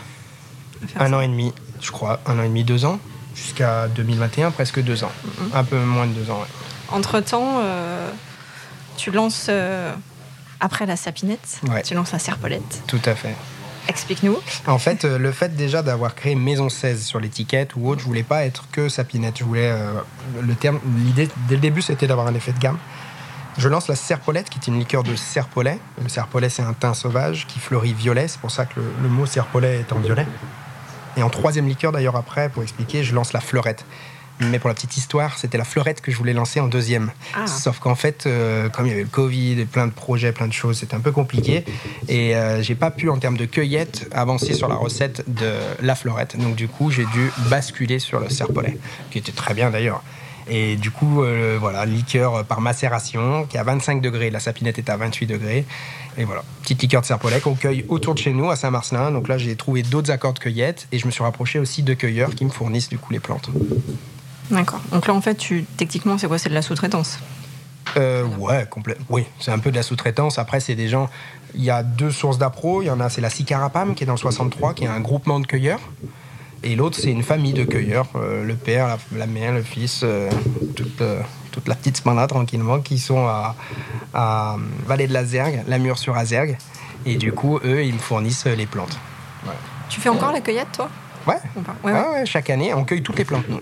Un 0.98 1.12
an 1.12 1.20
et 1.20 1.28
demi, 1.28 1.52
je 1.80 1.90
crois, 1.90 2.20
un 2.26 2.38
an 2.38 2.42
et 2.42 2.48
demi, 2.48 2.64
deux 2.64 2.84
ans, 2.84 2.98
jusqu'à 3.34 3.88
2021, 3.88 4.50
presque 4.50 4.82
deux 4.82 5.04
ans, 5.04 5.12
mm-hmm. 5.26 5.56
un 5.56 5.64
peu 5.64 5.78
moins 5.78 6.06
de 6.06 6.12
deux 6.12 6.30
ans. 6.30 6.42
Entre 6.90 7.20
temps, 7.20 7.60
tu 8.96 9.10
lances 9.10 9.50
après 10.60 10.86
la 10.86 10.96
sapinette, 10.96 11.60
tu 11.84 11.94
lances 11.94 12.12
la 12.12 12.18
serpolette. 12.18 12.82
Tout 12.86 13.00
à 13.04 13.14
fait. 13.14 13.34
Explique-nous. 13.88 14.38
En 14.66 14.78
fait, 14.78 15.04
euh, 15.04 15.18
le 15.18 15.30
fait 15.32 15.54
déjà 15.54 15.82
d'avoir 15.82 16.14
créé 16.14 16.34
Maison 16.34 16.68
16 16.68 17.04
sur 17.04 17.20
l'étiquette 17.20 17.76
ou 17.76 17.88
autre, 17.88 18.00
je 18.00 18.06
voulais 18.06 18.22
pas 18.22 18.44
être 18.44 18.64
que 18.72 18.88
sapinette. 18.88 19.38
Je 19.38 19.44
voulais 19.44 19.70
euh, 19.70 19.92
le 20.40 20.54
terme. 20.54 20.80
L'idée 20.98 21.28
dès 21.48 21.56
le 21.56 21.60
début, 21.60 21.82
c'était 21.82 22.06
d'avoir 22.06 22.26
un 22.26 22.34
effet 22.34 22.52
de 22.52 22.58
gamme. 22.58 22.78
Je 23.58 23.68
lance 23.68 23.86
la 23.86 23.94
serpolette, 23.94 24.48
qui 24.48 24.58
est 24.58 24.66
une 24.66 24.78
liqueur 24.78 25.02
de 25.02 25.14
serpolet. 25.14 25.78
Le 26.02 26.08
serpolet, 26.08 26.48
c'est 26.48 26.62
un 26.62 26.72
thym 26.72 26.94
sauvage 26.94 27.46
qui 27.46 27.60
fleurit 27.60 27.92
violet. 27.92 28.26
C'est 28.26 28.40
pour 28.40 28.50
ça 28.50 28.64
que 28.64 28.80
le, 28.80 28.86
le 29.02 29.08
mot 29.08 29.26
serpolet 29.26 29.80
est 29.80 29.92
en 29.92 29.98
violet. 30.00 30.26
Et 31.16 31.22
en 31.22 31.30
troisième 31.30 31.68
liqueur, 31.68 31.92
d'ailleurs, 31.92 32.16
après, 32.16 32.48
pour 32.48 32.62
expliquer, 32.62 33.04
je 33.04 33.14
lance 33.14 33.32
la 33.32 33.40
fleurette. 33.40 33.84
Mais 34.40 34.58
pour 34.58 34.68
la 34.68 34.74
petite 34.74 34.96
histoire, 34.96 35.38
c'était 35.38 35.58
la 35.58 35.64
fleurette 35.64 36.00
que 36.00 36.10
je 36.10 36.16
voulais 36.16 36.32
lancer 36.32 36.58
en 36.60 36.66
deuxième. 36.66 37.12
Ah. 37.34 37.46
Sauf 37.46 37.78
qu'en 37.78 37.94
fait, 37.94 38.26
euh, 38.26 38.68
comme 38.68 38.86
il 38.86 38.90
y 38.90 38.92
avait 38.92 39.02
le 39.02 39.08
Covid 39.08 39.60
et 39.60 39.64
plein 39.64 39.86
de 39.86 39.92
projets, 39.92 40.32
plein 40.32 40.48
de 40.48 40.52
choses, 40.52 40.78
c'était 40.78 40.94
un 40.94 41.00
peu 41.00 41.12
compliqué. 41.12 41.64
Et 42.08 42.34
euh, 42.34 42.62
j'ai 42.62 42.74
pas 42.74 42.90
pu, 42.90 43.08
en 43.08 43.18
termes 43.18 43.36
de 43.36 43.44
cueillette, 43.44 44.08
avancer 44.12 44.54
sur 44.54 44.68
la 44.68 44.74
recette 44.74 45.24
de 45.28 45.52
la 45.80 45.94
fleurette. 45.94 46.36
Donc 46.36 46.56
du 46.56 46.68
coup, 46.68 46.90
j'ai 46.90 47.04
dû 47.06 47.30
basculer 47.48 47.98
sur 47.98 48.18
le 48.18 48.28
serpolet, 48.28 48.76
qui 49.10 49.18
était 49.18 49.32
très 49.32 49.54
bien 49.54 49.70
d'ailleurs. 49.70 50.02
Et 50.48 50.76
du 50.76 50.90
coup, 50.90 51.22
euh, 51.22 51.56
voilà, 51.58 51.86
liqueur 51.86 52.44
par 52.44 52.60
macération, 52.60 53.46
qui 53.46 53.56
est 53.56 53.60
à 53.60 53.64
25 53.64 54.02
degrés. 54.02 54.30
La 54.30 54.40
sapinette 54.40 54.78
est 54.78 54.90
à 54.90 54.96
28 54.96 55.26
degrés. 55.26 55.64
Et 56.18 56.24
voilà, 56.24 56.44
petite 56.62 56.82
liqueur 56.82 57.00
de 57.00 57.06
serpolet 57.06 57.40
qu'on 57.40 57.54
cueille 57.54 57.84
autour 57.88 58.14
de 58.14 58.18
chez 58.18 58.32
nous, 58.32 58.50
à 58.50 58.56
Saint-Marcelin. 58.56 59.10
Donc 59.10 59.28
là, 59.28 59.38
j'ai 59.38 59.56
trouvé 59.56 59.82
d'autres 59.82 60.10
accords 60.10 60.34
de 60.34 60.38
cueillette 60.38 60.86
et 60.92 60.98
je 60.98 61.06
me 61.06 61.10
suis 61.10 61.22
rapproché 61.22 61.58
aussi 61.58 61.82
de 61.82 61.94
cueilleurs 61.94 62.34
qui 62.34 62.44
me 62.44 62.50
fournissent 62.50 62.88
du 62.88 62.98
coup 62.98 63.12
les 63.12 63.20
plantes. 63.20 63.48
D'accord. 64.50 64.80
Donc 64.92 65.06
là, 65.06 65.14
en 65.14 65.20
fait, 65.20 65.36
tu, 65.36 65.64
techniquement, 65.76 66.18
c'est 66.18 66.26
quoi? 66.26 66.38
C'est 66.38 66.48
de 66.48 66.54
la 66.54 66.62
sous-traitance? 66.62 67.18
Euh, 67.96 68.24
ouais, 68.38 68.66
complet. 68.68 68.96
Oui, 69.08 69.24
c'est 69.38 69.50
un 69.50 69.58
peu 69.58 69.70
de 69.70 69.76
la 69.76 69.82
sous-traitance. 69.82 70.38
Après, 70.38 70.60
c'est 70.60 70.74
des 70.74 70.88
gens. 70.88 71.08
Il 71.54 71.62
y 71.62 71.70
a 71.70 71.82
deux 71.82 72.10
sources 72.10 72.38
d'appro. 72.38 72.82
Il 72.82 72.86
y 72.86 72.90
en 72.90 73.00
a, 73.00 73.08
c'est 73.08 73.20
la 73.20 73.30
Sicarapam 73.30 73.94
qui 73.94 74.04
est 74.04 74.06
dans 74.06 74.14
le 74.14 74.18
63, 74.18 74.74
qui 74.74 74.84
est 74.84 74.88
un 74.88 75.00
groupement 75.00 75.40
de 75.40 75.46
cueilleurs. 75.46 75.80
Et 76.62 76.76
l'autre, 76.76 76.98
c'est 76.98 77.10
une 77.10 77.22
famille 77.22 77.52
de 77.52 77.64
cueilleurs. 77.64 78.08
Euh, 78.16 78.44
le 78.44 78.54
père, 78.54 78.96
la, 79.14 79.26
mère, 79.26 79.52
le 79.52 79.62
fils, 79.62 80.00
euh, 80.02 80.30
toute, 80.74 81.02
toute, 81.52 81.68
la 81.68 81.74
petite 81.74 81.98
smana 81.98 82.26
tranquillement, 82.26 82.80
qui 82.80 82.98
sont 82.98 83.26
à, 83.26 83.54
à 84.14 84.56
Vallée 84.86 85.06
de 85.06 85.12
la 85.12 85.24
Zergue, 85.24 85.62
la 85.68 85.78
mure 85.78 85.98
sur 85.98 86.16
Azergue. 86.16 86.56
Et 87.06 87.16
du 87.16 87.32
coup, 87.32 87.60
eux, 87.64 87.84
ils 87.84 87.92
me 87.92 87.98
fournissent 87.98 88.46
les 88.46 88.66
plantes. 88.66 88.98
Tu 89.90 90.00
fais 90.00 90.08
encore 90.08 90.32
la 90.32 90.40
cueillette, 90.40 90.72
toi? 90.72 90.88
Ouais. 91.26 91.36
Ouais, 91.84 91.92
ouais. 91.92 92.26
Chaque 92.26 92.50
année, 92.50 92.72
on 92.74 92.84
cueille 92.84 93.02
toutes 93.02 93.18
les 93.18 93.24
plantes, 93.24 93.48
nous. 93.48 93.60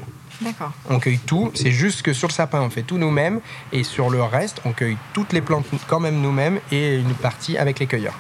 On 0.89 0.99
cueille 0.99 1.19
tout. 1.19 1.51
C'est 1.55 1.71
juste 1.71 2.03
que 2.03 2.13
sur 2.13 2.29
le 2.29 2.33
sapin, 2.33 2.61
on 2.61 2.71
fait 2.71 2.83
tout 2.83 2.99
nous-mêmes. 2.99 3.41
Et 3.73 3.85
sur 3.85 4.11
le 4.11 4.23
reste, 4.23 4.61
on 4.65 4.73
cueille 4.73 4.97
toutes 5.13 5.33
les 5.33 5.41
plantes 5.41 5.67
quand 5.87 6.01
même 6.01 6.21
nous-mêmes 6.21 6.61
et 6.71 6.97
une 6.97 7.15
partie 7.15 7.59
avec 7.59 7.79
les 7.79 7.87
cueilleurs. 7.87 8.19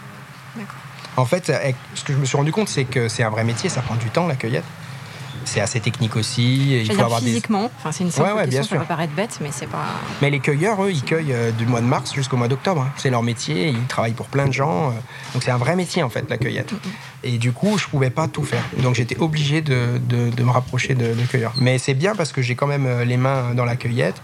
En 1.16 1.26
fait, 1.26 1.52
ce 1.94 2.04
que 2.04 2.12
je 2.12 2.18
me 2.18 2.24
suis 2.24 2.36
rendu 2.36 2.52
compte, 2.52 2.68
c'est 2.68 2.84
que 2.84 3.08
c'est 3.08 3.22
un 3.22 3.30
vrai 3.30 3.44
métier. 3.44 3.68
Ça 3.68 3.82
prend 3.82 3.96
du 3.96 4.08
temps, 4.10 4.26
la 4.26 4.36
cueillette 4.36 4.64
c'est 5.44 5.60
assez 5.60 5.80
technique 5.80 6.16
aussi. 6.16 6.80
Il 6.80 6.92
faut 6.92 7.02
avoir 7.02 7.20
physiquement, 7.20 7.70
enfin, 7.78 7.92
c'est 7.92 8.04
une 8.04 8.10
simple 8.10 8.32
ouais, 8.36 8.44
question, 8.44 8.64
ça 8.64 8.76
peut 8.76 8.84
paraître 8.84 9.12
bête, 9.14 9.38
mais 9.40 9.50
c'est 9.50 9.66
pas. 9.66 9.84
Mais 10.20 10.30
les 10.30 10.40
cueilleurs, 10.40 10.82
eux, 10.84 10.90
ils 10.90 11.02
cueillent 11.02 11.32
euh, 11.32 11.50
du 11.50 11.66
mois 11.66 11.80
de 11.80 11.86
mars 11.86 12.14
jusqu'au 12.14 12.36
mois 12.36 12.48
d'octobre. 12.48 12.82
Hein. 12.82 12.92
C'est 12.96 13.10
leur 13.10 13.22
métier, 13.22 13.68
ils 13.68 13.86
travaillent 13.86 14.12
pour 14.12 14.26
plein 14.26 14.46
de 14.46 14.52
gens. 14.52 14.88
Euh. 14.88 14.92
donc 15.34 15.42
c'est 15.42 15.50
un 15.50 15.58
vrai 15.58 15.76
métier 15.76 16.02
en 16.02 16.08
fait, 16.08 16.28
la 16.28 16.38
cueillette. 16.38 16.72
Et 17.22 17.38
du 17.38 17.52
coup, 17.52 17.78
je 17.78 17.86
pouvais 17.86 18.10
pas 18.10 18.28
tout 18.28 18.44
faire. 18.44 18.64
Donc 18.82 18.94
j'étais 18.94 19.18
obligé 19.18 19.60
de, 19.62 20.00
de, 20.08 20.42
me 20.42 20.50
rapprocher 20.50 20.94
de, 20.94 21.14
de 21.14 21.26
cueilleurs. 21.26 21.54
Mais 21.56 21.78
c'est 21.78 21.94
bien 21.94 22.14
parce 22.14 22.32
que 22.32 22.42
j'ai 22.42 22.54
quand 22.54 22.66
même 22.66 22.86
euh, 22.86 23.04
les 23.04 23.16
mains 23.16 23.54
dans 23.54 23.64
la 23.64 23.76
cueillette. 23.76 24.20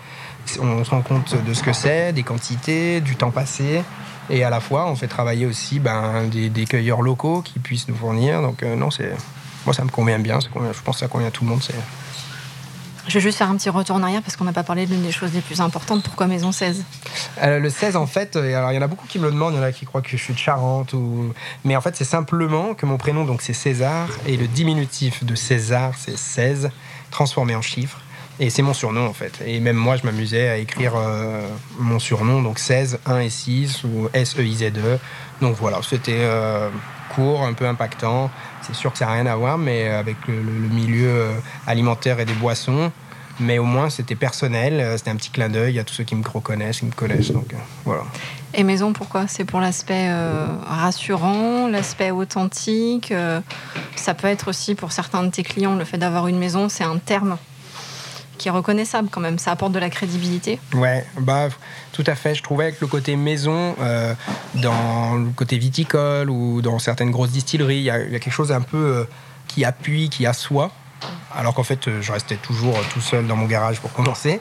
On 0.61 0.83
se 0.83 0.91
rend 0.91 1.03
compte 1.03 1.37
de 1.45 1.55
ce 1.55 1.63
que 1.63 1.75
c'est, 1.75 2.13
des 2.13 2.23
quantités, 2.23 3.01
du 3.01 3.17
temps 3.17 3.31
passé. 3.31 3.83
Et 4.31 4.45
à 4.45 4.51
la 4.51 4.61
fois, 4.61 4.91
on 4.91 4.97
fait 4.97 5.09
travailler 5.09 5.47
aussi 5.47 5.79
ben, 5.79 6.25
des, 6.31 6.49
des 6.49 6.65
cueilleurs 6.65 7.03
locaux 7.03 7.43
qui 7.43 7.59
puissent 7.59 7.89
nous 7.89 7.95
fournir. 7.95 8.41
Donc 8.41 8.63
non, 8.63 8.91
c'est 8.91 9.13
moi, 9.69 9.75
ça 9.75 9.85
me 9.85 9.91
convient 9.91 10.19
bien. 10.19 10.39
je 10.41 10.49
pense 10.83 10.97
que 10.97 11.01
ça 11.01 11.09
convient 11.09 11.29
à 11.29 11.31
tout 11.31 11.45
le 11.45 11.51
monde. 11.51 11.61
Je 13.07 13.13
vais 13.13 13.21
juste 13.21 13.37
faire 13.37 13.51
un 13.51 13.57
petit 13.57 13.69
retour 13.69 13.97
en 13.97 14.03
arrière 14.03 14.23
parce 14.23 14.35
qu'on 14.35 14.45
n'a 14.45 14.55
pas 14.55 14.63
parlé 14.63 14.87
de 14.87 14.93
l'une 14.93 15.03
des 15.03 15.13
choses 15.13 15.35
les 15.35 15.43
plus 15.43 15.61
importantes. 15.61 16.03
Pourquoi 16.03 16.27
Maison 16.27 16.53
16 16.53 16.85
euh, 17.43 17.59
Le 17.59 17.69
16, 17.69 17.97
en 17.97 18.07
fait, 18.07 18.37
euh, 18.37 18.57
alors 18.57 18.73
il 18.73 18.77
y 18.77 18.79
en 18.79 18.83
a 18.83 18.87
beaucoup 18.87 19.07
qui 19.07 19.19
me 19.19 19.27
le 19.27 19.33
demandent. 19.33 19.53
Il 19.53 19.59
y 19.59 19.61
en 19.61 19.65
a 19.65 19.73
qui 19.73 19.85
croient 19.85 20.01
que 20.01 20.09
je 20.09 20.17
suis 20.17 20.33
de 20.33 20.39
Charente. 20.39 20.95
Ou... 20.95 21.35
Mais 21.67 21.77
en 21.77 21.83
fait, 21.83 21.97
c'est 21.97 22.07
simplement 22.07 22.73
que 22.73 22.87
mon 22.87 22.97
prénom, 22.97 23.27
donc 23.27 23.43
c'est 23.43 23.53
César, 23.53 24.09
et 24.27 24.39
le 24.39 24.47
diminutif 24.47 25.23
de 25.23 25.35
César, 25.35 25.93
c'est 25.99 26.17
16, 26.17 26.71
transformé 27.11 27.55
en 27.55 27.63
chiffre. 27.63 28.01
Et 28.41 28.49
c'est 28.49 28.63
mon 28.63 28.73
surnom 28.73 29.07
en 29.07 29.13
fait. 29.13 29.43
Et 29.45 29.61
même 29.61 29.77
moi, 29.77 29.97
je 29.97 30.05
m'amusais 30.07 30.49
à 30.49 30.57
écrire 30.57 30.95
euh, 30.97 31.47
mon 31.79 31.99
surnom, 31.99 32.41
donc 32.41 32.59
16, 32.59 33.01
1 33.05 33.19
et 33.19 33.29
6, 33.29 33.85
ou 33.85 34.09
S-E-I-Z-E. 34.15 34.99
Donc 35.43 35.57
voilà, 35.57 35.81
c'était 35.83 36.27
court, 37.09 37.43
un 37.43 37.53
peu 37.53 37.67
impactant. 37.67 38.31
C'est 38.69 38.77
sûr 38.77 38.93
que 38.93 38.99
ça 38.99 39.07
n'a 39.07 39.13
rien 39.13 39.27
à 39.27 39.37
voir, 39.37 39.59
mais 39.59 39.89
avec 39.89 40.17
le, 40.29 40.35
milieu 40.35 41.31
alimentaire 41.67 42.21
et 42.21 42.25
des 42.25 42.35
boissons. 42.35 42.93
Mais 43.41 43.59
au 43.59 43.65
moins, 43.65 43.89
c'était 43.89 44.17
personnel, 44.17 44.99
c'était 44.99 45.11
un 45.11 45.17
petit 45.17 45.31
clin 45.31 45.49
d'œil 45.49 45.79
à 45.79 45.85
tous 45.85 45.95
ceux 45.95 46.05
qui 46.05 46.17
me 46.17 46.29
reconnaissent, 46.29 46.81
qui 46.81 46.87
me 46.87 46.93
connaissent. 46.93 47.31
Donc 47.31 47.55
voilà. 47.85 48.03
Et 48.53 48.65
maison, 48.65 48.93
pourquoi? 48.93 49.29
C'est 49.29 49.45
pour 49.45 49.61
l'aspect 49.61 50.11
rassurant, 50.67 51.69
l'aspect 51.69 52.11
authentique. 52.11 53.15
ça 53.95 54.15
peut 54.15 54.27
être 54.27 54.49
aussi 54.49 54.75
pour 54.75 54.91
certains 54.93 55.23
de 55.23 55.31
tes 55.31 55.45
clients, 55.45 55.77
le 55.77 55.85
fait 55.85 55.99
d'avoir 55.99 56.27
une 56.27 56.39
maison, 56.39 56.69
c'est 56.69 56.85
un 56.85 56.99
terme? 56.99 57.39
Qui 58.39 58.49
est 58.49 58.53
reconnaissable 58.53 59.09
quand 59.11 59.21
même. 59.21 59.39
Ça 59.39 59.53
apporte 59.53 59.73
de 59.73 59.79
la 59.79 59.91
crédibilité. 59.91 60.59
Ouais, 60.75 61.05
bah 61.21 61.49
tout 61.93 62.05
à 62.07 62.15
fait. 62.15 62.35
Je 62.35 62.43
trouvais 62.43 62.73
que 62.73 62.79
le 62.81 62.87
côté 62.87 63.17
maison, 63.17 63.75
euh, 63.81 64.15
dans 64.55 65.17
le 65.17 65.31
côté 65.31 65.59
viticole 65.59 66.31
ou 66.31 66.63
dans 66.63 66.79
certaines 66.79 67.11
grosses 67.11 67.31
distilleries, 67.31 67.79
il 67.79 67.83
y, 67.83 67.91
a 67.91 67.99
quelque 68.19 68.31
chose 68.31 68.53
un 68.53 68.63
peu 68.63 68.77
euh, 68.77 69.05
qui 69.47 69.65
appuie, 69.65 70.09
qui 70.09 70.27
assoit. 70.27 70.71
Alors 71.35 71.55
qu'en 71.55 71.63
fait, 71.63 71.89
euh, 71.89 72.01
je 72.01 72.13
restais 72.13 72.37
toujours 72.37 72.79
tout 72.93 73.01
seul 73.01 73.27
dans 73.27 73.37
mon 73.37 73.47
garage 73.47 73.81
pour 73.81 73.93
commencer. 73.93 74.41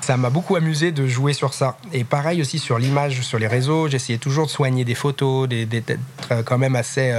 Ça 0.00 0.16
m'a 0.16 0.30
beaucoup 0.30 0.56
amusé 0.56 0.92
de 0.92 1.06
jouer 1.06 1.32
sur 1.32 1.54
ça. 1.54 1.78
Et 1.92 2.04
pareil 2.04 2.40
aussi 2.40 2.58
sur 2.58 2.78
l'image, 2.78 3.22
sur 3.22 3.38
les 3.38 3.46
réseaux, 3.46 3.88
j'essayais 3.88 4.18
toujours 4.18 4.46
de 4.46 4.50
soigner 4.50 4.84
des 4.84 4.94
photos, 4.94 5.48
d'être 5.48 5.98
quand 6.44 6.58
même 6.58 6.76
assez 6.76 7.12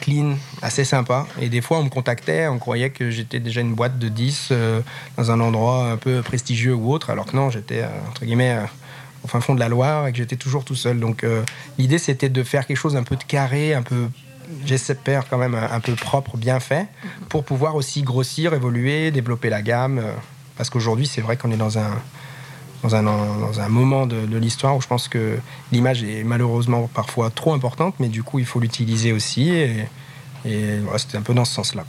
clean, 0.00 0.36
assez 0.62 0.84
sympa. 0.84 1.26
Et 1.40 1.48
des 1.48 1.60
fois, 1.60 1.78
on 1.78 1.84
me 1.84 1.88
contactait, 1.88 2.46
on 2.48 2.58
croyait 2.58 2.90
que 2.90 3.10
j'étais 3.10 3.40
déjà 3.40 3.60
une 3.60 3.74
boîte 3.74 3.98
de 3.98 4.08
10 4.08 4.48
euh, 4.50 4.80
dans 5.16 5.30
un 5.30 5.40
endroit 5.40 5.90
un 5.90 5.96
peu 5.96 6.22
prestigieux 6.22 6.74
ou 6.74 6.92
autre, 6.92 7.10
alors 7.10 7.26
que 7.26 7.36
non, 7.36 7.50
j'étais, 7.50 7.82
euh, 7.82 7.88
entre 8.08 8.24
guillemets, 8.24 8.56
euh, 8.56 8.66
au 9.24 9.28
fin 9.28 9.40
fond 9.40 9.54
de 9.54 9.60
la 9.60 9.68
Loire 9.68 10.06
et 10.06 10.12
que 10.12 10.18
j'étais 10.18 10.36
toujours 10.36 10.64
tout 10.64 10.74
seul. 10.74 11.00
Donc 11.00 11.26
l'idée, 11.76 11.98
c'était 11.98 12.28
de 12.28 12.42
faire 12.44 12.66
quelque 12.66 12.76
chose 12.76 12.94
un 12.94 13.02
peu 13.02 13.16
de 13.16 13.24
carré, 13.24 13.74
un 13.74 13.82
peu, 13.82 14.08
j'espère 14.64 15.28
quand 15.28 15.38
même, 15.38 15.56
un, 15.56 15.80
peu 15.80 15.94
propre, 15.96 16.36
bien 16.36 16.60
fait, 16.60 16.86
pour 17.28 17.44
pouvoir 17.44 17.74
aussi 17.74 18.02
grossir, 18.02 18.54
évoluer, 18.54 19.10
développer 19.10 19.50
la 19.50 19.60
gamme. 19.60 20.00
parce 20.56 20.70
qu'aujourd'hui, 20.70 21.08
c'est 21.08 21.20
vrai 21.20 21.36
qu'on 21.36 21.50
est 21.50 21.56
dans 21.56 21.78
un 21.78 21.90
dans 22.82 22.94
un, 22.94 23.02
dans 23.02 23.60
un 23.60 23.68
moment 23.68 24.06
de, 24.06 24.36
l'histoire 24.36 24.76
où 24.76 24.80
je 24.80 24.86
pense 24.86 25.08
que 25.08 25.38
l'image 25.72 26.04
est 26.04 26.24
malheureusement 26.24 26.88
parfois 26.92 27.30
trop 27.30 27.52
importante, 27.52 27.94
mais 27.98 28.08
du 28.08 28.22
coup, 28.22 28.38
il 28.38 28.46
faut 28.46 28.60
l'utiliser 28.60 29.12
aussi. 29.12 29.50
Et, 29.50 29.86
c'était 30.96 31.18
un 31.18 31.22
peu 31.22 31.34
dans 31.34 31.44
ce 31.44 31.52
sens-là. 31.52 31.82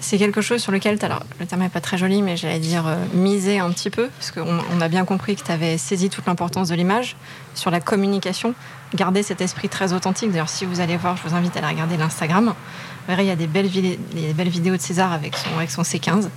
C'est 0.00 0.18
quelque 0.18 0.40
chose 0.40 0.60
sur 0.60 0.72
lequel, 0.72 0.98
alors 1.02 1.22
le 1.38 1.46
terme 1.46 1.62
n'est 1.62 1.68
pas 1.68 1.80
très 1.80 1.96
joli, 1.96 2.22
mais 2.22 2.36
j'allais 2.36 2.58
dire 2.58 2.86
euh, 2.86 2.96
miser 3.14 3.60
un 3.60 3.70
petit 3.70 3.88
peu, 3.88 4.08
parce 4.08 4.32
qu'on 4.32 4.58
on 4.76 4.80
a 4.80 4.88
bien 4.88 5.04
compris 5.04 5.36
que 5.36 5.44
tu 5.44 5.52
avais 5.52 5.78
saisi 5.78 6.10
toute 6.10 6.26
l'importance 6.26 6.68
de 6.68 6.74
l'image, 6.74 7.16
sur 7.54 7.70
la 7.70 7.80
communication, 7.80 8.54
garder 8.94 9.22
cet 9.22 9.40
esprit 9.40 9.68
très 9.68 9.92
authentique. 9.92 10.32
D'ailleurs, 10.32 10.48
si 10.48 10.66
vous 10.66 10.80
allez 10.80 10.96
voir, 10.96 11.16
je 11.16 11.28
vous 11.28 11.34
invite 11.34 11.56
à 11.56 11.60
aller 11.60 11.68
regarder 11.68 11.96
l'Instagram. 11.96 12.46
Vous 12.46 13.08
verrez, 13.08 13.22
il 13.22 13.28
y 13.28 13.30
a 13.30 13.36
des 13.36 13.46
belles, 13.46 13.70
des 13.70 14.34
belles 14.34 14.48
vidéos 14.48 14.76
de 14.76 14.80
César 14.80 15.12
avec 15.12 15.36
son, 15.36 15.56
avec 15.56 15.70
son 15.70 15.82
C15. 15.82 16.28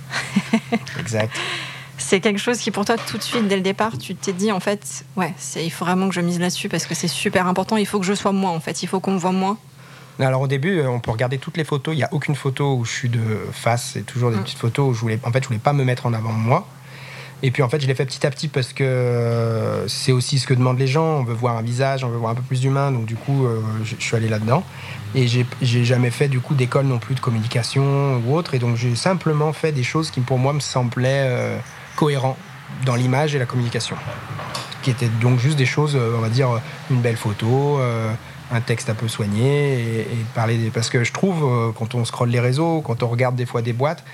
exact. 1.00 1.36
C'est 1.98 2.20
quelque 2.20 2.38
chose 2.38 2.58
qui, 2.58 2.70
pour 2.70 2.84
toi, 2.84 2.96
tout 2.98 3.16
de 3.16 3.22
suite, 3.22 3.48
dès 3.48 3.56
le 3.56 3.62
départ, 3.62 3.96
tu 3.98 4.14
t'es 4.14 4.32
dit, 4.32 4.52
en 4.52 4.60
fait, 4.60 5.04
ouais, 5.16 5.34
il 5.56 5.70
faut 5.70 5.84
vraiment 5.84 6.08
que 6.08 6.14
je 6.14 6.20
mise 6.20 6.38
là-dessus 6.38 6.68
parce 6.68 6.86
que 6.86 6.94
c'est 6.94 7.08
super 7.08 7.46
important. 7.46 7.76
Il 7.76 7.86
faut 7.86 7.98
que 7.98 8.06
je 8.06 8.14
sois 8.14 8.32
moi, 8.32 8.50
en 8.50 8.60
fait. 8.60 8.82
Il 8.82 8.86
faut 8.86 9.00
qu'on 9.00 9.12
me 9.12 9.18
voit 9.18 9.32
moi. 9.32 9.56
Alors 10.18 10.40
au 10.40 10.46
début, 10.46 10.78
euh, 10.78 10.88
on 10.88 10.98
peut 10.98 11.10
regarder 11.10 11.38
toutes 11.38 11.56
les 11.56 11.64
photos. 11.64 11.94
Il 11.94 11.98
n'y 11.98 12.04
a 12.04 12.08
aucune 12.12 12.34
photo 12.34 12.74
où 12.74 12.84
je 12.84 12.90
suis 12.90 13.08
de 13.08 13.20
face. 13.52 13.90
C'est 13.94 14.06
toujours 14.06 14.30
des 14.30 14.36
mm. 14.36 14.42
petites 14.42 14.58
photos 14.58 14.90
où 14.90 14.94
je 14.94 15.00
voulais, 15.00 15.18
en 15.24 15.30
fait, 15.30 15.42
je 15.42 15.48
voulais 15.48 15.60
pas 15.60 15.72
me 15.72 15.84
mettre 15.84 16.06
en 16.06 16.12
avant 16.12 16.32
moi. 16.32 16.66
Et 17.42 17.50
puis 17.50 17.62
en 17.62 17.68
fait, 17.68 17.80
je 17.80 17.86
l'ai 17.86 17.94
fait 17.94 18.06
petit 18.06 18.26
à 18.26 18.30
petit 18.30 18.48
parce 18.48 18.72
que 18.72 18.82
euh, 18.82 19.86
c'est 19.88 20.12
aussi 20.12 20.38
ce 20.38 20.46
que 20.46 20.54
demandent 20.54 20.78
les 20.78 20.86
gens. 20.86 21.18
On 21.18 21.24
veut 21.24 21.34
voir 21.34 21.58
un 21.58 21.62
visage, 21.62 22.02
on 22.02 22.08
veut 22.08 22.16
voir 22.16 22.32
un 22.32 22.34
peu 22.34 22.42
plus 22.42 22.62
d'humain. 22.62 22.92
Donc 22.92 23.04
du 23.04 23.14
coup, 23.14 23.44
euh, 23.44 23.60
je 23.84 23.94
suis 23.98 24.16
allé 24.16 24.28
là-dedans. 24.28 24.64
Et 25.14 25.26
j'ai 25.28 25.84
jamais 25.84 26.10
fait 26.10 26.28
du 26.28 26.40
coup 26.40 26.54
d'école 26.54 26.86
non 26.86 26.98
plus 26.98 27.14
de 27.14 27.20
communication 27.20 28.22
ou 28.26 28.34
autre. 28.34 28.54
Et 28.54 28.58
donc 28.58 28.76
j'ai 28.76 28.94
simplement 28.96 29.52
fait 29.52 29.72
des 29.72 29.82
choses 29.82 30.10
qui 30.10 30.20
pour 30.20 30.38
moi 30.38 30.54
me 30.54 30.60
semblaient 30.60 31.58
cohérent 31.96 32.36
dans 32.84 32.94
l'image 32.94 33.34
et 33.34 33.38
la 33.38 33.46
communication. 33.46 33.96
Qui 34.82 34.90
étaient 34.90 35.08
donc 35.20 35.40
juste 35.40 35.56
des 35.56 35.66
choses, 35.66 35.96
euh, 35.96 36.14
on 36.16 36.20
va 36.20 36.28
dire, 36.28 36.60
une 36.90 37.00
belle 37.00 37.16
photo, 37.16 37.78
euh, 37.80 38.12
un 38.52 38.60
texte 38.60 38.88
un 38.90 38.94
peu 38.94 39.08
soigné, 39.08 40.00
et, 40.00 40.06
parler 40.34 40.56
des... 40.58 40.70
Parce 40.70 40.90
que 40.90 41.02
je 41.02 41.12
trouve, 41.12 41.42
euh, 41.44 41.72
quand 41.72 41.94
on 41.94 42.04
scrolle 42.04 42.28
les 42.28 42.40
réseaux, 42.40 42.80
quand 42.82 43.02
on 43.02 43.08
regarde 43.08 43.34
des 43.34 43.46
fois 43.46 43.62
des 43.62 43.72
boîtes, 43.72 44.04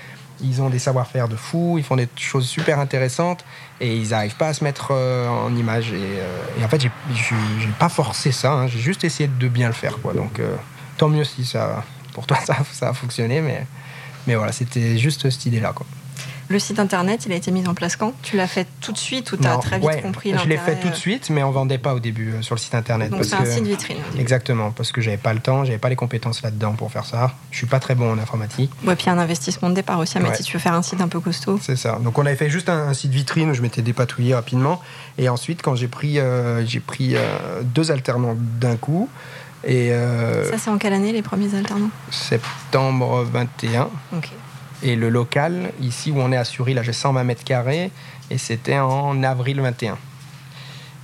ils 0.41 0.61
ont 0.61 0.69
des 0.69 0.79
savoir-faire 0.79 1.27
de 1.27 1.35
fou, 1.35 1.75
ils 1.77 1.83
font 1.83 1.95
des 1.95 2.07
choses 2.15 2.47
super 2.47 2.79
intéressantes, 2.79 3.45
et 3.79 3.95
ils 3.95 4.09
n'arrivent 4.09 4.35
pas 4.35 4.47
à 4.47 4.53
se 4.53 4.63
mettre 4.63 4.91
en 4.91 5.55
image. 5.55 5.93
Et, 5.93 6.63
en 6.65 6.67
fait, 6.67 6.81
j'ai 6.81 6.89
pas 7.77 7.89
forcé 7.89 8.31
ça, 8.31 8.53
hein. 8.53 8.67
j'ai 8.67 8.79
juste 8.79 9.03
essayé 9.03 9.29
de 9.29 9.47
bien 9.47 9.67
le 9.67 9.73
faire. 9.73 9.99
Quoi. 10.01 10.13
Donc, 10.13 10.41
tant 10.97 11.07
mieux 11.07 11.23
si 11.23 11.45
ça, 11.45 11.83
pour 12.13 12.25
toi, 12.25 12.39
ça, 12.45 12.57
ça 12.71 12.89
a 12.89 12.93
fonctionné, 12.93 13.41
mais, 13.41 13.67
mais 14.25 14.33
voilà, 14.33 14.51
c'était 14.51 14.97
juste 14.97 15.29
cette 15.29 15.45
idée-là. 15.45 15.71
Quoi. 15.71 15.85
Le 16.49 16.59
site 16.59 16.79
internet, 16.79 17.25
il 17.25 17.31
a 17.31 17.35
été 17.35 17.51
mis 17.51 17.67
en 17.67 17.73
place 17.73 17.95
quand? 17.95 18.13
Tu 18.21 18.37
l'as 18.37 18.47
fait 18.47 18.67
tout 18.81 18.91
de 18.91 18.97
suite 18.97 19.31
ou 19.31 19.37
tu 19.37 19.47
as 19.47 19.57
très 19.57 19.79
vite 19.79 20.01
compris 20.01 20.33
Je 20.37 20.47
l'ai 20.47 20.57
fait 20.57 20.75
tout 20.79 20.89
de 20.89 20.95
suite, 20.95 21.29
mais 21.29 21.43
on 21.43 21.51
vendait 21.51 21.77
pas 21.77 21.93
au 21.93 21.99
début 21.99 22.31
euh, 22.31 22.41
sur 22.41 22.55
le 22.55 22.59
site 22.59 22.75
internet. 22.75 23.09
Donc 23.09 23.23
c'est 23.25 23.35
un 23.35 23.45
site 23.45 23.65
vitrine. 23.65 23.97
Exactement, 24.17 24.71
parce 24.71 24.91
que 24.91 25.01
j'avais 25.01 25.17
pas 25.17 25.33
le 25.33 25.39
temps, 25.39 25.65
j'avais 25.65 25.77
pas 25.77 25.89
les 25.89 25.95
compétences 25.95 26.41
là-dedans 26.41 26.73
pour 26.73 26.91
faire 26.91 27.05
ça. 27.05 27.33
Je 27.51 27.57
suis 27.57 27.67
pas 27.67 27.79
très 27.79 27.95
bon 27.95 28.11
en 28.11 28.17
informatique. 28.17 28.71
Ouais, 28.85 28.95
puis 28.95 29.09
un 29.09 29.17
investissement 29.17 29.69
de 29.69 29.75
départ 29.75 29.99
aussi 29.99 30.19
mais 30.19 30.33
si 30.35 30.43
tu 30.43 30.53
veux 30.53 30.59
faire 30.59 30.73
un 30.73 30.81
site 30.81 31.01
un 31.01 31.07
peu 31.07 31.19
costaud. 31.19 31.59
C'est 31.61 31.75
ça. 31.75 31.99
Donc 32.03 32.17
on 32.17 32.25
avait 32.25 32.35
fait 32.35 32.49
juste 32.49 32.69
un, 32.69 32.93
site 32.93 33.11
vitrine 33.11 33.49
où 33.49 33.53
je 33.53 33.61
m'étais 33.61 33.81
dépatouillé 33.81 34.35
rapidement. 34.35 34.81
Et 35.17 35.29
ensuite, 35.29 35.61
quand 35.61 35.75
j'ai 35.75 35.87
pris, 35.87 36.19
euh, 36.19 36.65
j'ai 36.65 36.79
pris 36.79 37.15
euh, 37.15 37.61
deux 37.63 37.91
alternants 37.91 38.35
d'un 38.37 38.75
coup. 38.75 39.09
Et 39.65 39.91
ça, 40.49 40.57
c'est 40.57 40.69
en 40.69 40.77
quelle 40.77 40.93
année 40.93 41.13
les 41.13 41.21
premiers 41.21 41.55
alternants? 41.55 41.89
Septembre 42.11 43.25
21. 43.31 43.89
Ok. 44.15 44.29
Et 44.83 44.95
le 44.95 45.09
local, 45.09 45.71
ici 45.81 46.11
où 46.11 46.19
on 46.19 46.31
est 46.31 46.37
à 46.37 46.43
Sury, 46.43 46.73
là 46.73 46.83
j'ai 46.83 46.93
120 46.93 47.23
mètres 47.23 47.43
carrés, 47.43 47.89
et 48.29 48.37
c'était 48.37 48.79
en 48.79 49.23
avril 49.23 49.61
21. 49.61 49.97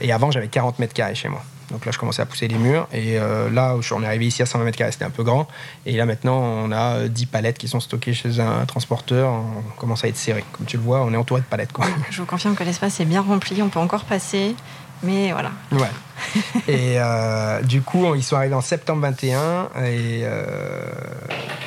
Et 0.02 0.12
avant, 0.12 0.32
j'avais 0.32 0.48
40 0.48 0.80
mètres 0.80 0.94
carrés 0.94 1.16
chez 1.16 1.30
moi. 1.30 1.44
Donc 1.72 1.86
là, 1.86 1.92
je 1.92 2.00
commençais 2.00 2.22
à 2.22 2.26
pousser 2.26 2.48
les 2.48 2.58
murs. 2.58 2.88
Et 2.92 3.20
euh, 3.20 3.50
là, 3.50 3.76
on 3.92 4.04
est 4.04 4.06
arrivé 4.06 4.26
ici 4.28 4.42
à 4.42 4.46
120 4.46 4.66
mètres 4.66 4.78
carrés, 4.78 4.92
c'était 4.92 5.06
un 5.06 5.12
peu 5.12 5.24
grand. 5.24 5.48
Et 5.86 5.94
là, 5.94 6.06
maintenant, 6.06 6.40
on 6.40 6.72
a 6.72 7.08
10 7.08 7.26
palettes 7.28 7.58
qui 7.58 7.68
sont 7.68 7.80
stockées 7.80 8.14
chez 8.14 8.40
un 8.40 8.66
transporteur. 8.66 9.32
On 9.32 9.62
commence 9.78 10.04
à 10.04 10.08
être 10.08 10.18
serré. 10.18 10.44
Comme 10.54 10.66
tu 10.66 10.78
le 10.78 10.84
vois, 10.84 11.04
on 11.04 11.14
est 11.14 11.18
entouré 11.18 11.42
de 11.42 11.46
palettes. 11.46 11.70
Je 12.10 12.22
vous 12.22 12.26
confirme 12.26 12.56
que 12.56 12.64
l'espace 12.64 13.00
est 13.00 13.06
bien 13.06 13.22
rempli. 13.22 13.62
On 13.62 13.70
peut 13.70 13.80
encore 13.80 14.06
passer. 14.06 14.56
Mais 15.04 15.32
voilà. 15.32 15.52
Ouais. 15.72 15.90
et 16.68 16.96
euh, 16.98 17.62
du 17.62 17.82
coup, 17.82 18.14
ils 18.16 18.24
sont 18.24 18.36
arrivés 18.36 18.56
en 18.56 18.62
septembre 18.62 19.02
21 19.02 19.70
et 19.82 20.22
euh, 20.24 20.82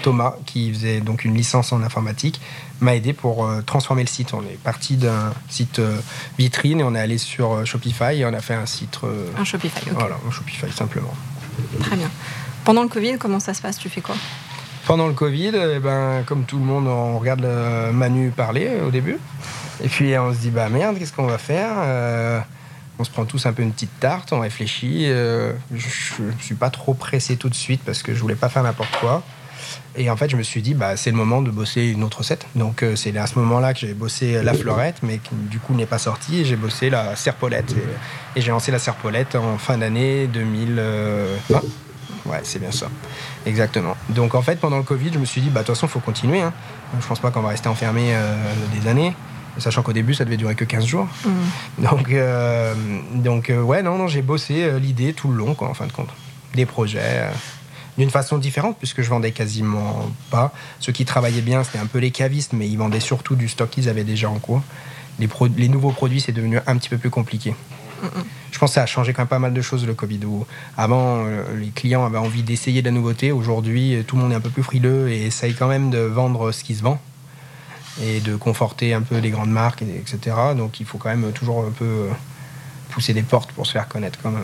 Thomas, 0.02 0.34
qui 0.46 0.72
faisait 0.72 1.00
donc 1.00 1.24
une 1.24 1.34
licence 1.34 1.72
en 1.72 1.82
informatique, 1.82 2.40
m'a 2.80 2.94
aidé 2.94 3.12
pour 3.12 3.46
euh, 3.46 3.62
transformer 3.62 4.02
le 4.02 4.08
site. 4.08 4.34
On 4.34 4.42
est 4.42 4.58
parti 4.62 4.96
d'un 4.96 5.32
site 5.48 5.80
vitrine 6.38 6.80
et 6.80 6.84
on 6.84 6.94
est 6.94 7.00
allé 7.00 7.18
sur 7.18 7.64
Shopify 7.66 8.20
et 8.20 8.26
on 8.26 8.34
a 8.34 8.40
fait 8.40 8.54
un 8.54 8.66
site. 8.66 8.98
un 9.38 9.44
Shopify, 9.44 9.90
ok. 9.90 9.96
Voilà, 9.98 10.16
un 10.26 10.30
Shopify 10.30 10.70
simplement. 10.70 11.14
Très 11.80 11.96
bien. 11.96 12.10
Pendant 12.64 12.82
le 12.82 12.88
Covid, 12.88 13.18
comment 13.18 13.40
ça 13.40 13.54
se 13.54 13.62
passe? 13.62 13.78
Tu 13.78 13.88
fais 13.88 14.00
quoi? 14.00 14.14
Pendant 14.86 15.06
le 15.06 15.14
Covid, 15.14 15.52
eh 15.54 15.78
ben, 15.78 16.22
comme 16.26 16.44
tout 16.44 16.58
le 16.58 16.64
monde, 16.64 16.86
on 16.88 17.18
regarde 17.18 17.46
Manu 17.92 18.30
parler 18.30 18.80
au 18.86 18.90
début. 18.90 19.18
Et 19.82 19.88
puis 19.88 20.16
on 20.18 20.32
se 20.32 20.38
dit, 20.38 20.50
bah 20.50 20.68
merde, 20.68 20.98
qu'est-ce 20.98 21.12
qu'on 21.12 21.26
va 21.26 21.38
faire? 21.38 22.44
On 22.98 23.05
se 23.05 23.11
prend 23.11 23.24
tous 23.24 23.46
un 23.46 23.52
peu 23.52 23.62
une 23.62 23.72
petite 23.72 23.98
tarte, 24.00 24.33
on 24.33 24.40
réfléchit. 24.40 25.07
Euh, 25.07 25.52
je 25.74 26.22
ne 26.22 26.33
suis 26.40 26.55
pas 26.55 26.70
trop 26.70 26.94
pressé 26.94 27.37
tout 27.37 27.48
de 27.48 27.55
suite 27.55 27.83
parce 27.85 28.02
que 28.02 28.14
je 28.14 28.20
voulais 28.20 28.35
pas 28.35 28.48
faire 28.48 28.62
n'importe 28.62 28.94
quoi. 29.00 29.22
Et 29.96 30.11
en 30.11 30.16
fait, 30.16 30.31
je 30.31 30.37
me 30.37 30.42
suis 30.42 30.62
dit, 30.62 30.74
bah, 30.74 30.96
c'est 30.96 31.11
le 31.11 31.16
moment 31.16 31.42
de 31.42 31.50
bosser 31.50 31.83
une 31.87 32.02
autre 32.02 32.18
recette. 32.18 32.46
Donc, 32.55 32.83
euh, 32.83 32.96
c'est 32.96 33.16
à 33.16 33.26
ce 33.26 33.38
moment-là 33.38 33.74
que 33.74 33.81
j'ai 33.81 33.94
bossé 33.94 34.42
la 34.42 34.55
fleurette, 34.55 34.96
mais 35.02 35.18
qui 35.18 35.35
du 35.35 35.59
coup 35.59 35.74
n'est 35.74 35.87
pas 35.87 35.98
sortie. 35.98 36.40
Et 36.40 36.44
j'ai 36.44 36.57
bossé 36.57 36.90
la 36.90 37.14
serpolette. 37.16 37.74
Et, 38.37 38.40
j'ai 38.40 38.50
lancé 38.50 38.72
la 38.72 38.78
serpolette 38.78 39.35
en 39.35 39.59
fin 39.59 39.78
d'année 39.78 40.26
2020. 40.28 41.61
Ouais, 42.24 42.40
c'est 42.44 42.59
bien 42.59 42.70
ça. 42.70 42.87
Exactement. 43.44 43.96
Donc, 44.09 44.35
en 44.35 44.42
fait, 44.42 44.61
pendant 44.61 44.78
le 44.78 44.85
Covid, 44.85 45.12
je 45.12 45.18
me 45.18 45.24
suis 45.24 45.40
dit, 45.40 45.50
bah, 45.50 45.61
de 45.61 45.66
toute 45.66 45.74
façon, 45.74 45.87
il 45.87 45.90
faut 45.90 46.00
continuer. 46.00 46.40
Hein. 46.40 46.52
Je 47.00 47.07
pense 47.07 47.20
pas 47.20 47.31
qu'on 47.31 47.42
va 47.42 47.50
rester 47.50 47.68
enfermé 47.68 48.14
euh, 48.14 48.35
des 48.74 48.88
années 48.88 49.14
sachant 49.58 49.82
qu'au 49.82 49.92
début 49.92 50.14
ça 50.14 50.24
devait 50.24 50.36
durer 50.36 50.54
que 50.54 50.64
15 50.64 50.84
jours. 50.84 51.08
Mm. 51.24 51.84
Donc, 51.84 52.10
euh, 52.10 52.74
donc 53.14 53.50
euh, 53.50 53.62
ouais, 53.62 53.82
non, 53.82 53.98
non, 53.98 54.08
j'ai 54.08 54.22
bossé 54.22 54.62
euh, 54.62 54.78
l'idée 54.78 55.12
tout 55.12 55.28
le 55.28 55.36
long, 55.36 55.54
quoi, 55.54 55.68
en 55.68 55.74
fin 55.74 55.86
de 55.86 55.92
compte. 55.92 56.10
Des 56.54 56.66
projets, 56.66 57.24
d'une 57.96 58.10
façon 58.10 58.38
différente, 58.38 58.76
puisque 58.78 59.00
je 59.02 59.08
vendais 59.08 59.32
quasiment 59.32 60.10
pas. 60.30 60.52
Ceux 60.80 60.92
qui 60.92 61.04
travaillaient 61.04 61.40
bien, 61.40 61.64
c'était 61.64 61.78
un 61.78 61.86
peu 61.86 61.98
les 61.98 62.10
cavistes, 62.10 62.52
mais 62.52 62.68
ils 62.68 62.76
vendaient 62.76 63.00
surtout 63.00 63.36
du 63.36 63.48
stock 63.48 63.70
qu'ils 63.70 63.88
avaient 63.88 64.04
déjà 64.04 64.28
en 64.28 64.38
cours. 64.38 64.62
Les, 65.18 65.28
les 65.56 65.68
nouveaux 65.68 65.92
produits, 65.92 66.20
c'est 66.20 66.32
devenu 66.32 66.58
un 66.66 66.76
petit 66.76 66.90
peu 66.90 66.98
plus 66.98 67.10
compliqué. 67.10 67.54
Je 68.50 68.58
pense 68.58 68.70
que 68.70 68.74
ça 68.74 68.82
a 68.82 68.86
changé 68.86 69.12
quand 69.12 69.22
même 69.22 69.28
pas 69.28 69.38
mal 69.38 69.54
de 69.54 69.62
choses 69.62 69.86
le 69.86 69.94
Covid. 69.94 70.24
Où 70.26 70.44
avant, 70.76 71.24
les 71.56 71.68
clients 71.68 72.04
avaient 72.04 72.18
envie 72.18 72.42
d'essayer 72.42 72.82
de 72.82 72.86
la 72.86 72.90
nouveauté. 72.90 73.30
Aujourd'hui, 73.32 74.04
tout 74.06 74.16
le 74.16 74.22
monde 74.22 74.32
est 74.32 74.34
un 74.34 74.40
peu 74.40 74.50
plus 74.50 74.64
frileux 74.64 75.08
et 75.08 75.26
essaye 75.26 75.54
quand 75.54 75.68
même 75.68 75.90
de 75.90 76.00
vendre 76.00 76.50
ce 76.50 76.64
qui 76.64 76.74
se 76.74 76.82
vend 76.82 77.00
et 78.00 78.20
de 78.20 78.37
conforter 78.37 78.94
un 78.94 79.02
peu 79.02 79.18
les 79.18 79.31
grandes 79.31 79.50
marques, 79.50 79.83
etc. 79.83 80.37
Donc 80.57 80.81
il 80.81 80.87
faut 80.87 80.98
quand 80.98 81.11
même 81.11 81.33
toujours 81.33 81.64
un 81.64 81.70
peu 81.70 81.85
euh, 81.85 82.09
pousser 82.90 83.12
des 83.12 83.22
portes 83.22 83.52
pour 83.52 83.66
se 83.66 83.72
faire 83.72 83.88
connaître. 83.88 84.20
Comme, 84.22 84.38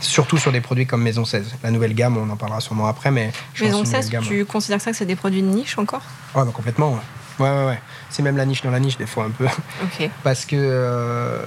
Surtout 0.00 0.38
sur 0.38 0.52
des 0.52 0.60
produits 0.60 0.86
comme 0.86 1.02
Maison 1.02 1.24
16. 1.24 1.54
La 1.62 1.70
nouvelle 1.70 1.94
gamme, 1.94 2.16
on 2.16 2.28
en 2.28 2.36
parlera 2.36 2.60
sûrement 2.60 2.86
après, 2.86 3.10
mais 3.10 3.32
je 3.54 3.64
Maison 3.64 3.84
16, 3.84 4.10
tu 4.22 4.44
considères 4.44 4.80
ça 4.80 4.90
que 4.90 4.96
c'est 4.96 5.06
des 5.06 5.16
produits 5.16 5.42
de 5.42 5.46
niche 5.46 5.78
encore? 5.78 6.02
Ah, 6.34 6.44
bah 6.44 6.50
complètement, 6.52 6.92
ouais. 6.92 7.00
Ouais, 7.38 7.50
ouais, 7.50 7.66
ouais. 7.66 7.78
C'est 8.10 8.22
même 8.22 8.36
la 8.36 8.44
niche 8.44 8.62
dans 8.62 8.70
la 8.70 8.80
niche, 8.80 8.98
des 8.98 9.06
fois, 9.06 9.24
un 9.24 9.30
peu. 9.30 9.46
Parce 10.22 10.44
que 10.44 10.56
euh, 10.58 11.38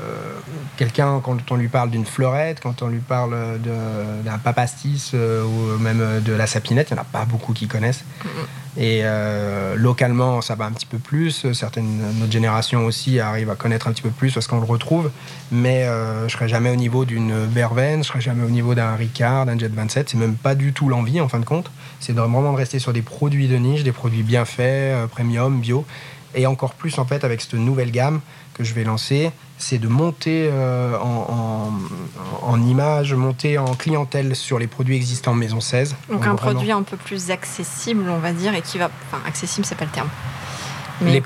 quelqu'un, 0.77 1.19
quand 1.23 1.51
on 1.51 1.55
lui 1.55 1.67
parle 1.67 1.91
d'une 1.91 2.05
fleurette, 2.05 2.59
quand 2.59 2.81
on 2.81 2.87
lui 2.87 2.99
parle 2.99 3.59
d'un 3.59 4.37
papastis 4.39 5.11
euh, 5.13 5.43
ou 5.43 5.77
même 5.79 6.21
de 6.21 6.33
la 6.33 6.47
sapinette, 6.47 6.89
il 6.89 6.93
n'y 6.93 6.99
en 6.99 7.03
a 7.03 7.05
pas 7.05 7.25
beaucoup 7.25 7.53
qui 7.53 7.67
connaissent. 7.67 8.03
Et 8.77 9.01
euh, 9.03 9.75
localement, 9.75 10.41
ça 10.41 10.55
va 10.55 10.65
un 10.65 10.71
petit 10.71 10.85
peu 10.85 10.97
plus. 10.97 11.51
Certaines, 11.53 11.99
notre 12.19 12.31
génération 12.31 12.85
aussi 12.85 13.19
arrive 13.19 13.49
à 13.49 13.55
connaître 13.55 13.87
un 13.87 13.91
petit 13.91 14.01
peu 14.01 14.09
plus 14.09 14.33
parce 14.33 14.47
qu'on 14.47 14.59
le 14.59 14.65
retrouve. 14.65 15.11
Mais 15.51 15.85
je 15.85 16.23
ne 16.23 16.29
serai 16.29 16.49
jamais 16.49 16.69
au 16.69 16.75
niveau 16.75 17.05
d'une 17.05 17.45
Verveine, 17.45 17.95
je 17.95 17.97
ne 17.99 18.03
serai 18.03 18.21
jamais 18.21 18.43
au 18.43 18.49
niveau 18.49 18.75
d'un 18.75 18.95
Ricard, 18.95 19.45
d'un 19.45 19.57
Jet 19.57 19.73
27. 19.73 20.09
C'est 20.09 20.17
même 20.17 20.35
pas 20.35 20.55
du 20.55 20.73
tout 20.73 20.89
l'envie, 20.89 21.21
en 21.21 21.29
fin 21.29 21.39
de 21.39 21.45
compte. 21.45 21.71
C'est 21.99 22.13
vraiment 22.13 22.51
de 22.51 22.57
rester 22.57 22.79
sur 22.79 22.91
des 22.91 23.01
produits 23.01 23.47
de 23.47 23.55
niche, 23.55 23.83
des 23.83 23.93
produits 23.93 24.23
bien 24.23 24.45
faits, 24.45 25.09
premium, 25.09 25.59
bio. 25.61 25.85
Et 26.35 26.45
encore 26.45 26.73
plus, 26.73 26.97
en 26.99 27.05
fait, 27.05 27.23
avec 27.23 27.41
cette 27.41 27.53
nouvelle 27.53 27.91
gamme 27.91 28.19
que 28.53 28.63
je 28.63 28.73
vais 28.73 28.83
lancer, 28.83 29.31
c'est 29.57 29.77
de 29.77 29.87
monter 29.87 30.49
euh, 30.51 30.97
en, 30.97 31.71
en, 32.41 32.61
image, 32.61 33.13
monter 33.13 33.57
en 33.57 33.73
clientèle 33.73 34.35
sur 34.35 34.59
les 34.59 34.67
produits 34.67 34.95
existants 34.95 35.33
Maison 35.33 35.61
16. 35.61 35.95
Donc, 36.09 36.27
un 36.27 36.35
produit 36.35 36.71
un 36.71 36.83
peu 36.83 36.97
plus 36.97 37.31
accessible, 37.31 38.09
on 38.09 38.19
va 38.19 38.33
dire, 38.33 38.53
et 38.53 38.61
qui 38.61 38.77
va. 38.77 38.89
Enfin, 39.07 39.23
accessible, 39.27 39.65
c'est 39.65 39.75
pas 39.75 39.85
le 39.85 39.91
terme. 39.91 40.09
Mais 41.01 41.11
les, 41.11 41.23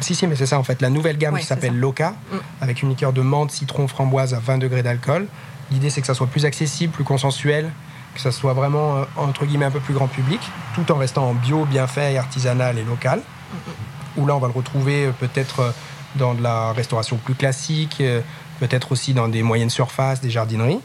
Si, 0.00 0.14
si, 0.14 0.26
mais 0.26 0.36
c'est 0.36 0.46
ça 0.46 0.58
en 0.58 0.62
fait. 0.62 0.82
La 0.82 0.90
nouvelle 0.90 1.16
gamme 1.16 1.38
qui 1.38 1.46
s'appelle 1.46 1.78
Loca, 1.78 2.10
mm. 2.10 2.36
avec 2.60 2.82
une 2.82 2.90
liqueur 2.90 3.12
de 3.12 3.22
menthe, 3.22 3.50
citron, 3.50 3.88
framboise 3.88 4.34
à 4.34 4.40
20 4.40 4.58
degrés 4.58 4.82
d'alcool. 4.82 5.26
L'idée, 5.70 5.90
c'est 5.90 6.00
que 6.00 6.06
ça 6.06 6.14
soit 6.14 6.26
plus 6.26 6.44
accessible, 6.44 6.92
plus 6.92 7.04
consensuel, 7.04 7.70
que 8.14 8.20
ça 8.20 8.32
soit 8.32 8.54
vraiment, 8.54 8.96
euh, 8.96 9.04
entre 9.16 9.46
guillemets, 9.46 9.66
un 9.66 9.70
peu 9.70 9.80
plus 9.80 9.94
grand 9.94 10.08
public, 10.08 10.40
tout 10.74 10.90
en 10.92 10.96
restant 10.96 11.28
en 11.30 11.34
bio, 11.34 11.64
bien 11.64 11.86
fait, 11.86 12.16
artisanal 12.16 12.78
et 12.78 12.84
local. 12.84 13.20
Mm, 13.20 13.56
mm 13.56 13.74
où 14.16 14.26
là 14.26 14.36
on 14.36 14.38
va 14.38 14.48
le 14.48 14.52
retrouver 14.52 15.06
euh, 15.06 15.12
peut-être 15.12 15.72
dans 16.16 16.34
de 16.34 16.42
la 16.42 16.72
restauration 16.72 17.16
plus 17.16 17.34
classique, 17.34 17.98
euh, 18.00 18.20
peut-être 18.58 18.92
aussi 18.92 19.14
dans 19.14 19.28
des 19.28 19.42
moyennes 19.42 19.70
surfaces, 19.70 20.20
des 20.20 20.30
jardineries. 20.30 20.80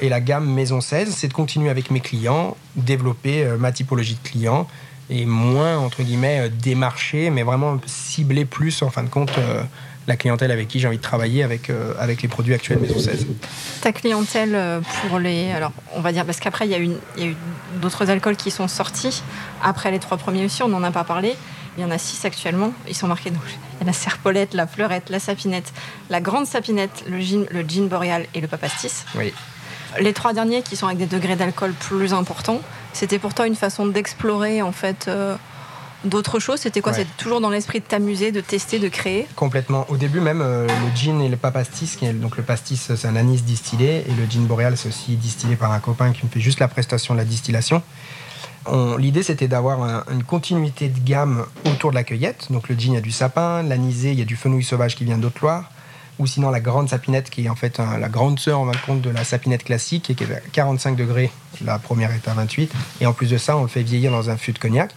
Et 0.00 0.08
la 0.08 0.20
gamme 0.20 0.52
Maison 0.52 0.80
16, 0.80 1.14
c'est 1.14 1.28
de 1.28 1.32
continuer 1.32 1.70
avec 1.70 1.90
mes 1.90 2.00
clients, 2.00 2.56
développer 2.74 3.46
ma 3.58 3.70
typologie 3.70 4.14
de 4.14 4.28
clients 4.28 4.66
et 5.08 5.24
moins, 5.24 5.78
entre 5.78 6.02
guillemets, 6.02 6.48
démarcher, 6.48 7.30
mais 7.30 7.44
vraiment 7.44 7.78
cibler 7.86 8.44
plus, 8.44 8.82
en 8.82 8.90
fin 8.90 9.04
de 9.04 9.08
compte, 9.08 9.30
la 10.08 10.16
clientèle 10.16 10.50
avec 10.50 10.66
qui 10.66 10.80
j'ai 10.80 10.88
envie 10.88 10.96
de 10.96 11.02
travailler 11.02 11.44
avec, 11.44 11.70
avec 12.00 12.22
les 12.22 12.28
produits 12.28 12.54
actuels 12.54 12.80
Maison 12.80 12.98
16. 12.98 13.26
Ta 13.82 13.92
clientèle 13.92 14.82
pour 15.00 15.20
les. 15.20 15.52
Alors, 15.52 15.70
on 15.94 16.00
va 16.00 16.10
dire, 16.10 16.26
parce 16.26 16.40
qu'après, 16.40 16.66
il 16.66 16.72
y 16.72 16.74
a 16.74 16.80
eu, 16.80 16.90
eu 17.18 17.36
d'autres 17.80 18.10
alcools 18.10 18.36
qui 18.36 18.50
sont 18.50 18.66
sortis 18.66 19.22
après 19.62 19.92
les 19.92 20.00
trois 20.00 20.16
premiers 20.16 20.44
aussi, 20.44 20.64
on 20.64 20.68
n'en 20.68 20.82
a 20.82 20.90
pas 20.90 21.04
parlé. 21.04 21.36
Il 21.76 21.82
y 21.82 21.84
en 21.84 21.90
a 21.90 21.98
six 21.98 22.24
actuellement. 22.24 22.72
Ils 22.88 22.94
sont 22.94 23.08
marqués. 23.08 23.30
Donc, 23.30 23.42
il 23.46 23.80
y 23.80 23.82
a 23.82 23.86
la 23.86 23.92
serpolette, 23.92 24.54
la 24.54 24.66
fleurette, 24.66 25.10
la 25.10 25.18
sapinette, 25.18 25.72
la 26.08 26.20
grande 26.20 26.46
sapinette, 26.46 27.04
le 27.08 27.20
gin, 27.20 27.46
le 27.50 27.62
gin 27.62 27.88
boréal 27.88 28.26
et 28.34 28.40
le 28.40 28.48
papastis. 28.48 29.04
Oui. 29.16 29.32
Les 30.00 30.12
trois 30.12 30.32
derniers 30.32 30.62
qui 30.62 30.76
sont 30.76 30.86
avec 30.86 30.98
des 30.98 31.06
degrés 31.06 31.36
d'alcool 31.36 31.72
plus 31.72 32.12
importants, 32.12 32.60
c'était 32.92 33.18
pour 33.18 33.34
toi 33.34 33.46
une 33.46 33.54
façon 33.54 33.86
d'explorer 33.86 34.60
en 34.60 34.72
fait 34.72 35.06
euh, 35.06 35.36
d'autres 36.04 36.40
choses? 36.40 36.60
C'était 36.60 36.80
quoi? 36.80 36.92
C'était 36.92 37.10
toujours 37.16 37.40
dans 37.40 37.50
l'esprit 37.50 37.80
de 37.80 37.84
t'amuser, 37.84 38.32
de 38.32 38.40
tester, 38.40 38.78
de 38.78 38.88
créer? 38.88 39.26
Complètement. 39.36 39.86
Au 39.88 39.96
début 39.96 40.20
même, 40.20 40.42
euh, 40.42 40.66
le 40.66 40.96
gin 40.96 41.20
et 41.20 41.28
le 41.28 41.36
papastis, 41.36 41.96
qui 41.96 42.06
est, 42.06 42.12
donc 42.12 42.36
le 42.36 42.42
pastis 42.42 42.92
c'est 42.96 43.06
un 43.06 43.16
anis 43.16 43.44
distillé 43.44 44.04
et 44.08 44.12
le 44.14 44.26
gin 44.28 44.44
boréal 44.46 44.76
c'est 44.76 44.88
aussi 44.88 45.16
distillé 45.16 45.56
par 45.56 45.72
un 45.72 45.80
copain 45.80 46.12
qui 46.12 46.24
me 46.24 46.30
fait 46.30 46.40
juste 46.40 46.60
la 46.60 46.68
prestation 46.68 47.14
de 47.14 47.18
la 47.18 47.24
distillation. 47.24 47.82
L'idée, 48.98 49.22
c'était 49.22 49.48
d'avoir 49.48 50.04
une 50.10 50.24
continuité 50.24 50.88
de 50.88 50.98
gamme 50.98 51.44
autour 51.66 51.90
de 51.90 51.94
la 51.96 52.04
cueillette. 52.04 52.48
Donc 52.50 52.68
le 52.68 52.74
gin, 52.74 52.92
il 52.92 52.94
y 52.94 52.98
a 52.98 53.00
du 53.00 53.10
sapin, 53.10 53.62
l'anisé, 53.62 54.12
il 54.12 54.18
y 54.18 54.22
a 54.22 54.24
du 54.24 54.36
fenouil 54.36 54.64
sauvage 54.64 54.96
qui 54.96 55.04
vient 55.04 55.18
d'Haute-Loire. 55.18 55.70
Ou 56.20 56.26
sinon 56.26 56.50
la 56.50 56.60
grande 56.60 56.88
sapinette, 56.88 57.28
qui 57.28 57.46
est 57.46 57.48
en 57.48 57.56
fait 57.56 57.78
la 57.78 58.08
grande 58.08 58.38
sœur, 58.38 58.60
en 58.60 58.70
compte, 58.86 59.00
de 59.00 59.10
la 59.10 59.24
sapinette 59.24 59.64
classique, 59.64 60.10
et 60.10 60.14
qui 60.14 60.24
est 60.24 60.32
à 60.32 60.40
45 60.52 60.96
degrés. 60.96 61.30
La 61.64 61.78
première 61.78 62.12
est 62.12 62.28
à 62.28 62.34
28. 62.34 62.72
Et 63.00 63.06
en 63.06 63.12
plus 63.12 63.30
de 63.30 63.36
ça, 63.36 63.56
on 63.56 63.62
le 63.62 63.68
fait 63.68 63.82
vieillir 63.82 64.12
dans 64.12 64.30
un 64.30 64.36
fût 64.36 64.52
de 64.52 64.58
cognac. 64.58 64.92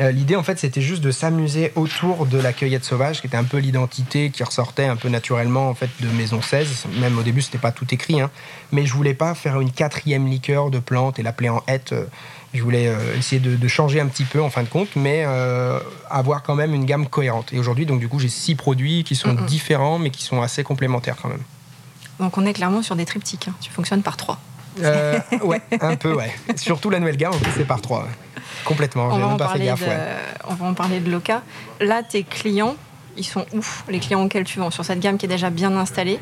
Euh, 0.00 0.12
l'idée, 0.12 0.36
en 0.36 0.42
fait, 0.42 0.58
c'était 0.58 0.80
juste 0.80 1.02
de 1.02 1.10
s'amuser 1.10 1.72
autour 1.74 2.26
de 2.26 2.38
la 2.38 2.52
cueillette 2.52 2.84
sauvage, 2.84 3.20
qui 3.20 3.26
était 3.26 3.36
un 3.36 3.44
peu 3.44 3.58
l'identité 3.58 4.30
qui 4.30 4.44
ressortait 4.44 4.86
un 4.86 4.96
peu 4.96 5.08
naturellement 5.08 5.68
en 5.68 5.74
fait 5.74 5.90
de 6.00 6.08
Maison 6.08 6.40
16. 6.40 6.86
Même 7.00 7.18
au 7.18 7.22
début, 7.22 7.42
c'était 7.42 7.58
pas 7.58 7.72
tout 7.72 7.86
écrit, 7.92 8.20
hein. 8.20 8.30
mais 8.70 8.86
je 8.86 8.94
voulais 8.94 9.14
pas 9.14 9.34
faire 9.34 9.60
une 9.60 9.72
quatrième 9.72 10.28
liqueur 10.28 10.70
de 10.70 10.78
plantes 10.78 11.18
et 11.18 11.22
l'appeler 11.22 11.48
en 11.48 11.62
hête. 11.66 11.92
Euh, 11.92 12.04
je 12.54 12.62
voulais 12.62 12.88
euh, 12.88 13.16
essayer 13.16 13.40
de, 13.40 13.68
changer 13.68 14.00
un 14.00 14.06
petit 14.06 14.24
peu 14.24 14.42
en 14.42 14.48
fin 14.48 14.62
de 14.62 14.68
compte, 14.68 14.88
mais 14.96 15.24
euh, 15.26 15.78
avoir 16.08 16.42
quand 16.42 16.54
même 16.54 16.74
une 16.74 16.86
gamme 16.86 17.06
cohérente. 17.06 17.52
Et 17.52 17.58
aujourd'hui, 17.58 17.84
donc 17.84 18.00
du 18.00 18.08
coup, 18.08 18.18
j'ai 18.18 18.28
six 18.28 18.54
produits 18.54 19.04
qui 19.04 19.14
sont 19.14 19.34
différents, 19.34 19.98
mais 19.98 20.10
qui 20.10 20.22
sont 20.22 20.40
assez 20.40 20.62
complémentaires 20.62 21.16
quand 21.20 21.28
même. 21.28 21.42
Donc 22.18 22.38
on 22.38 22.46
est 22.46 22.54
clairement 22.54 22.82
sur 22.82 22.96
des 22.96 23.04
triptyques. 23.04 23.48
Hein. 23.48 23.54
Tu 23.60 23.70
fonctionnes 23.70 24.02
par 24.02 24.16
trois. 24.16 24.40
Euh, 24.80 25.18
ouais, 25.42 25.60
un 25.80 25.96
peu, 25.96 26.14
ouais. 26.14 26.34
Surtout 26.56 26.90
la 26.90 27.00
nouvelle 27.00 27.16
gamme, 27.16 27.34
c'est 27.56 27.66
par 27.66 27.80
trois. 27.80 28.08
Complètement. 28.64 29.08
On 29.12 29.18
va, 29.18 29.36
pas 29.36 29.52
fait 29.54 29.64
gaffe, 29.64 29.84
on 30.48 30.54
va 30.54 30.66
en 30.66 30.74
parler 30.74 31.00
de 31.00 31.10
Loca. 31.10 31.42
Là, 31.80 32.02
tes 32.02 32.22
clients, 32.22 32.76
ils 33.16 33.24
sont 33.24 33.46
où 33.52 33.60
Les 33.88 33.98
clients 33.98 34.22
auxquels 34.22 34.44
tu 34.44 34.58
vends 34.58 34.70
sur 34.70 34.84
cette 34.84 35.00
gamme 35.00 35.18
qui 35.18 35.26
est 35.26 35.28
déjà 35.28 35.50
bien 35.50 35.76
installée 35.76 36.20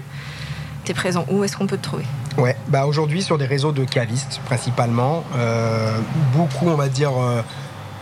tu 0.86 0.92
es 0.92 0.94
présent 0.94 1.26
Où 1.28 1.44
est-ce 1.44 1.56
qu'on 1.56 1.66
peut 1.66 1.76
te 1.76 1.82
trouver 1.82 2.04
Ouais, 2.38 2.56
bah 2.68 2.86
aujourd'hui 2.86 3.22
sur 3.22 3.38
des 3.38 3.46
réseaux 3.46 3.72
de 3.72 3.84
cavistes 3.84 4.40
principalement. 4.44 5.24
Euh, 5.36 5.98
beaucoup, 6.32 6.68
on 6.68 6.76
va 6.76 6.88
dire, 6.88 7.12
euh, 7.18 7.42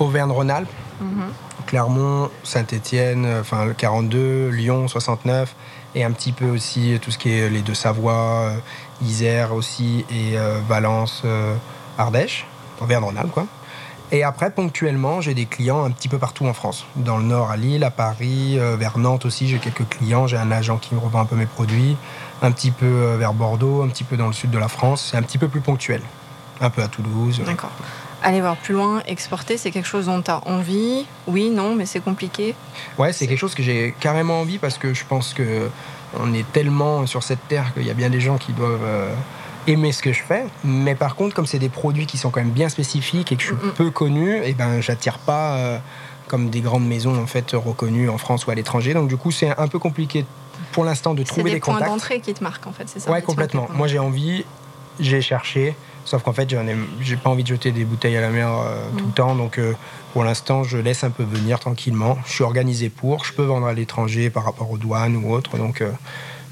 Auvergne-Rhône-Alpes, 0.00 0.68
mhm. 1.00 1.32
Clermont, 1.66 2.30
Saint-Étienne, 2.42 3.26
enfin 3.40 3.72
42, 3.76 4.48
Lyon 4.50 4.86
69, 4.86 5.54
et 5.94 6.04
un 6.04 6.10
petit 6.10 6.32
peu 6.32 6.46
aussi 6.46 6.98
tout 7.00 7.10
ce 7.10 7.16
qui 7.16 7.32
est 7.32 7.48
les 7.48 7.62
deux 7.62 7.74
Savoie, 7.74 8.50
euh, 8.50 8.56
Isère 9.02 9.54
aussi, 9.54 10.04
et 10.10 10.36
Valence, 10.68 11.22
Ardèche, 11.96 12.46
Auvergne-Rhône-Alpes 12.80 13.32
quoi. 13.32 13.46
Et 14.12 14.22
après, 14.22 14.50
ponctuellement, 14.50 15.20
j'ai 15.20 15.34
des 15.34 15.46
clients 15.46 15.84
un 15.84 15.90
petit 15.90 16.08
peu 16.08 16.18
partout 16.18 16.46
en 16.46 16.52
France. 16.52 16.86
Dans 16.96 17.16
le 17.16 17.24
nord, 17.24 17.50
à 17.50 17.56
Lille, 17.56 17.82
à 17.84 17.90
Paris, 17.90 18.58
vers 18.58 18.98
Nantes 18.98 19.24
aussi, 19.24 19.48
j'ai 19.48 19.58
quelques 19.58 19.88
clients. 19.88 20.26
J'ai 20.26 20.36
un 20.36 20.52
agent 20.52 20.76
qui 20.76 20.94
me 20.94 21.00
revend 21.00 21.20
un 21.20 21.24
peu 21.24 21.36
mes 21.36 21.46
produits 21.46 21.96
un 22.44 22.52
petit 22.52 22.70
peu 22.70 22.86
euh, 22.86 23.16
vers 23.16 23.32
Bordeaux, 23.32 23.82
un 23.82 23.88
petit 23.88 24.04
peu 24.04 24.16
dans 24.16 24.26
le 24.26 24.32
sud 24.32 24.50
de 24.50 24.58
la 24.58 24.68
France. 24.68 25.08
C'est 25.10 25.16
un 25.16 25.22
petit 25.22 25.38
peu 25.38 25.48
plus 25.48 25.60
ponctuel. 25.60 26.02
Un 26.60 26.70
peu 26.70 26.82
à 26.82 26.88
Toulouse. 26.88 27.40
D'accord. 27.44 27.70
Aller 28.22 28.40
voir 28.40 28.56
plus 28.56 28.74
loin, 28.74 29.02
exporter, 29.06 29.58
c'est 29.58 29.70
quelque 29.70 29.88
chose 29.88 30.06
dont 30.06 30.22
tu 30.22 30.30
as 30.30 30.46
envie? 30.48 31.04
Oui, 31.26 31.50
non, 31.50 31.74
mais 31.74 31.84
c'est 31.84 32.00
compliqué? 32.00 32.54
Ouais, 32.96 33.12
c'est 33.12 33.26
quelque 33.26 33.38
chose 33.38 33.54
que 33.54 33.62
j'ai 33.62 33.94
carrément 34.00 34.40
envie 34.40 34.58
parce 34.58 34.78
que 34.78 34.94
je 34.94 35.04
pense 35.04 35.34
que 35.34 35.68
on 36.18 36.32
est 36.32 36.50
tellement 36.52 37.06
sur 37.06 37.22
cette 37.22 37.46
terre 37.48 37.74
qu'il 37.74 37.84
y 37.84 37.90
a 37.90 37.94
bien 37.94 38.08
des 38.08 38.20
gens 38.20 38.38
qui 38.38 38.52
doivent 38.52 38.84
euh, 38.84 39.12
aimer 39.66 39.92
ce 39.92 40.02
que 40.02 40.12
je 40.12 40.22
fais. 40.22 40.44
Mais 40.64 40.94
par 40.94 41.16
contre, 41.16 41.34
comme 41.34 41.46
c'est 41.46 41.58
des 41.58 41.68
produits 41.68 42.06
qui 42.06 42.18
sont 42.18 42.30
quand 42.30 42.40
même 42.40 42.50
bien 42.50 42.68
spécifiques 42.68 43.32
et 43.32 43.36
que 43.36 43.42
je 43.42 43.48
suis 43.48 43.56
peu 43.76 43.90
connu, 43.90 44.36
et 44.36 44.50
eh 44.50 44.54
ben 44.54 44.80
j'attire 44.80 45.18
pas 45.18 45.56
euh, 45.56 45.78
comme 46.28 46.50
des 46.50 46.60
grandes 46.60 46.86
maisons 46.86 47.20
en 47.20 47.26
fait 47.26 47.52
reconnues 47.52 48.08
en 48.08 48.18
France 48.18 48.46
ou 48.46 48.50
à 48.50 48.54
l'étranger. 48.54 48.94
Donc 48.94 49.08
du 49.08 49.16
coup, 49.16 49.30
c'est 49.30 49.56
un 49.58 49.68
peu 49.68 49.78
compliqué 49.78 50.24
pour 50.72 50.84
l'instant 50.84 51.14
de 51.14 51.22
trouver 51.22 51.52
des, 51.52 51.60
contacts. 51.60 51.78
C'est 51.78 51.84
des 51.84 51.86
points 51.86 51.96
d'entrée 51.96 52.20
qui 52.20 52.34
te 52.34 52.42
marquent 52.42 52.66
en 52.66 52.72
fait, 52.72 52.88
c'est 52.88 53.00
ça 53.00 53.10
Ouais, 53.10 53.22
complètement. 53.22 53.68
Moi 53.74 53.86
j'ai 53.86 53.98
envie, 53.98 54.44
j'ai 55.00 55.20
cherché, 55.20 55.74
sauf 56.04 56.22
qu'en 56.22 56.32
fait 56.32 56.54
j'ai 57.00 57.16
pas 57.16 57.30
envie 57.30 57.42
de 57.42 57.48
jeter 57.48 57.72
des 57.72 57.84
bouteilles 57.84 58.16
à 58.16 58.20
la 58.20 58.30
mer 58.30 58.50
euh, 58.50 58.88
tout 58.96 59.04
le 59.04 59.10
mm. 59.10 59.14
temps, 59.14 59.34
donc 59.34 59.58
euh, 59.58 59.74
pour 60.12 60.24
l'instant 60.24 60.64
je 60.64 60.78
laisse 60.78 61.04
un 61.04 61.10
peu 61.10 61.22
venir 61.22 61.58
tranquillement. 61.60 62.18
Je 62.26 62.32
suis 62.32 62.44
organisé 62.44 62.88
pour, 62.88 63.24
je 63.24 63.32
peux 63.32 63.44
vendre 63.44 63.66
à 63.66 63.72
l'étranger 63.72 64.30
par 64.30 64.44
rapport 64.44 64.70
aux 64.70 64.78
douanes 64.78 65.16
ou 65.16 65.32
autres, 65.32 65.56
donc 65.56 65.80
euh, 65.80 65.90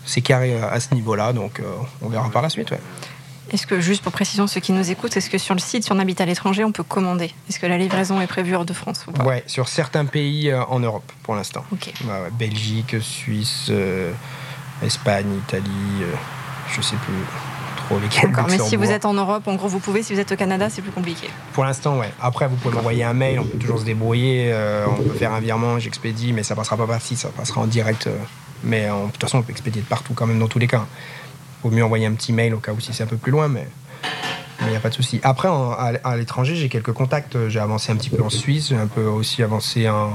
c'est 0.05 0.21
carré 0.21 0.61
à 0.61 0.81
ce 0.81 0.95
niveau-là, 0.95 1.33
donc 1.33 1.61
on 2.01 2.09
verra 2.09 2.31
par 2.31 2.43
la 2.43 2.49
suite. 2.49 2.71
Ouais. 2.71 2.81
Est-ce 3.53 3.67
que, 3.67 3.81
juste 3.81 4.03
pour 4.03 4.13
précision, 4.13 4.47
ceux 4.47 4.61
qui 4.61 4.73
nous 4.73 4.91
écoutent, 4.91 5.17
est-ce 5.17 5.29
que 5.29 5.37
sur 5.37 5.55
le 5.55 5.61
site, 5.61 5.85
si 5.85 5.93
on 5.93 5.99
habite 5.99 6.21
à 6.23 6.25
l'étranger, 6.25 6.65
on 6.65 6.73
peut 6.73 6.83
commander? 6.83 7.35
Est-ce 7.49 7.59
que 7.59 7.67
la 7.67 7.77
livraison 7.77 8.21
est 8.21 8.27
prévue 8.27 8.55
hors 8.55 8.65
de 8.65 8.73
France 8.73 9.05
ou 9.07 9.23
Ouais, 9.25 9.45
sur 9.47 9.69
certains 9.69 10.07
pays 10.07 10.51
euh, 10.51 10.65
en 10.65 10.81
Europe 10.81 11.11
pour 11.23 11.35
l'instant. 11.35 11.63
Belgique, 12.39 12.97
Suisse, 13.01 13.67
euh, 13.69 14.13
Espagne, 14.83 15.27
Italie, 15.47 15.69
euh, 16.03 16.15
je 16.75 16.81
sais 16.81 16.97
plus 16.97 17.15
trop 17.77 17.99
lesquels. 17.99 18.31
D'accord, 18.31 18.47
mais 18.49 18.59
si 18.59 18.77
vous 18.77 18.91
êtes 18.91 19.05
en 19.05 19.13
Europe, 19.13 19.47
en 19.47 19.57
gros, 19.57 19.69
vous 19.69 19.81
pouvez. 19.81 20.03
Si 20.03 20.15
vous 20.15 20.21
êtes 20.21 20.33
au 20.33 20.37
Canada, 20.37 20.71
c'est 20.71 20.81
plus 20.81 20.93
compliqué. 20.93 21.29
Pour 21.53 21.65
l'instant, 21.65 21.99
ouais. 21.99 22.11
Après, 22.23 22.49
vous 22.49 22.57
pouvez 22.57 22.77
m'envoyer 22.77 23.05
un 23.05 23.13
mail, 23.13 23.41
on 23.41 23.45
peut 23.45 23.59
toujours 23.59 23.81
se 23.81 23.85
débrouiller, 23.85 24.55
on 24.89 25.03
peut 25.03 25.19
faire 25.19 25.33
un 25.33 25.41
virement, 25.41 25.79
j'expédie, 25.79 26.33
mais 26.33 26.43
ça 26.43 26.55
passera 26.55 26.79
pas 26.79 26.87
par 26.87 27.03
site, 27.03 27.19
ça 27.19 27.29
passera 27.29 27.61
en 27.61 27.67
direct. 27.67 28.09
Mais 28.65 28.87
de 28.87 29.11
toute 29.13 29.21
façon, 29.21 29.39
on 29.39 29.43
peut 29.43 29.53
expédier 29.53 29.83
de 29.83 29.87
partout 29.87 30.15
quand 30.15 30.27
même 30.27 30.39
dans 30.39 30.49
tous 30.49 30.59
les 30.59 30.67
cas 30.67 30.87
vaut 31.63 31.71
mieux 31.71 31.85
envoyer 31.85 32.07
un 32.07 32.13
petit 32.13 32.33
mail 32.33 32.55
au 32.55 32.59
cas 32.59 32.73
où 32.73 32.81
si 32.81 32.93
c'est 32.93 33.05
un 33.05 33.07
peu 33.07 33.17
plus 33.17 33.33
loin, 33.33 33.49
mais 33.49 33.67
il 34.63 34.69
n'y 34.69 34.77
a 34.77 34.81
pas 34.81 34.91
de 34.91 34.95
souci. 34.95 35.21
Après, 35.23 35.49
à, 35.49 36.17
l'étranger, 36.17 36.55
j'ai 36.55 36.69
quelques 36.69 36.93
contacts. 36.93 37.49
J'ai 37.49 37.59
avancé 37.59 37.91
un 37.93 37.97
petit 37.97 38.11
peu 38.11 38.23
en 38.23 38.31
Suisse, 38.31 38.69
j'ai 38.69 38.77
un 38.77 38.87
peu 38.87 39.05
aussi 39.05 39.43
avancé 39.43 39.89
en, 39.89 40.13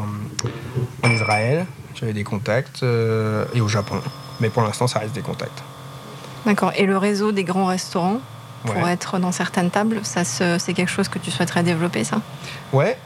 Israël. 1.06 1.66
J'avais 1.96 2.14
des 2.14 2.24
contacts 2.24 2.84
euh, 2.84 3.46
et 3.54 3.62
au 3.62 3.68
Japon. 3.68 4.00
Mais 4.40 4.50
pour 4.50 4.62
l'instant, 4.62 4.88
ça 4.88 5.00
reste 5.00 5.14
des 5.14 5.22
contacts. 5.22 5.64
D'accord. 6.46 6.72
Et 6.76 6.86
le 6.86 6.98
réseau 6.98 7.32
des 7.32 7.44
grands 7.44 7.66
restaurants 7.66 8.20
pour 8.66 8.88
être 8.88 9.18
dans 9.20 9.32
certaines 9.32 9.72
tables. 9.72 10.02
Ça, 10.04 10.24
c'est 10.24 10.74
quelque 10.74 10.92
chose 10.92 11.08
que 11.08 11.20
tu 11.20 11.32
souhaiterais 11.32 11.64
développer, 11.64 12.04
ça? 12.04 12.22
Ouais. 12.72 12.98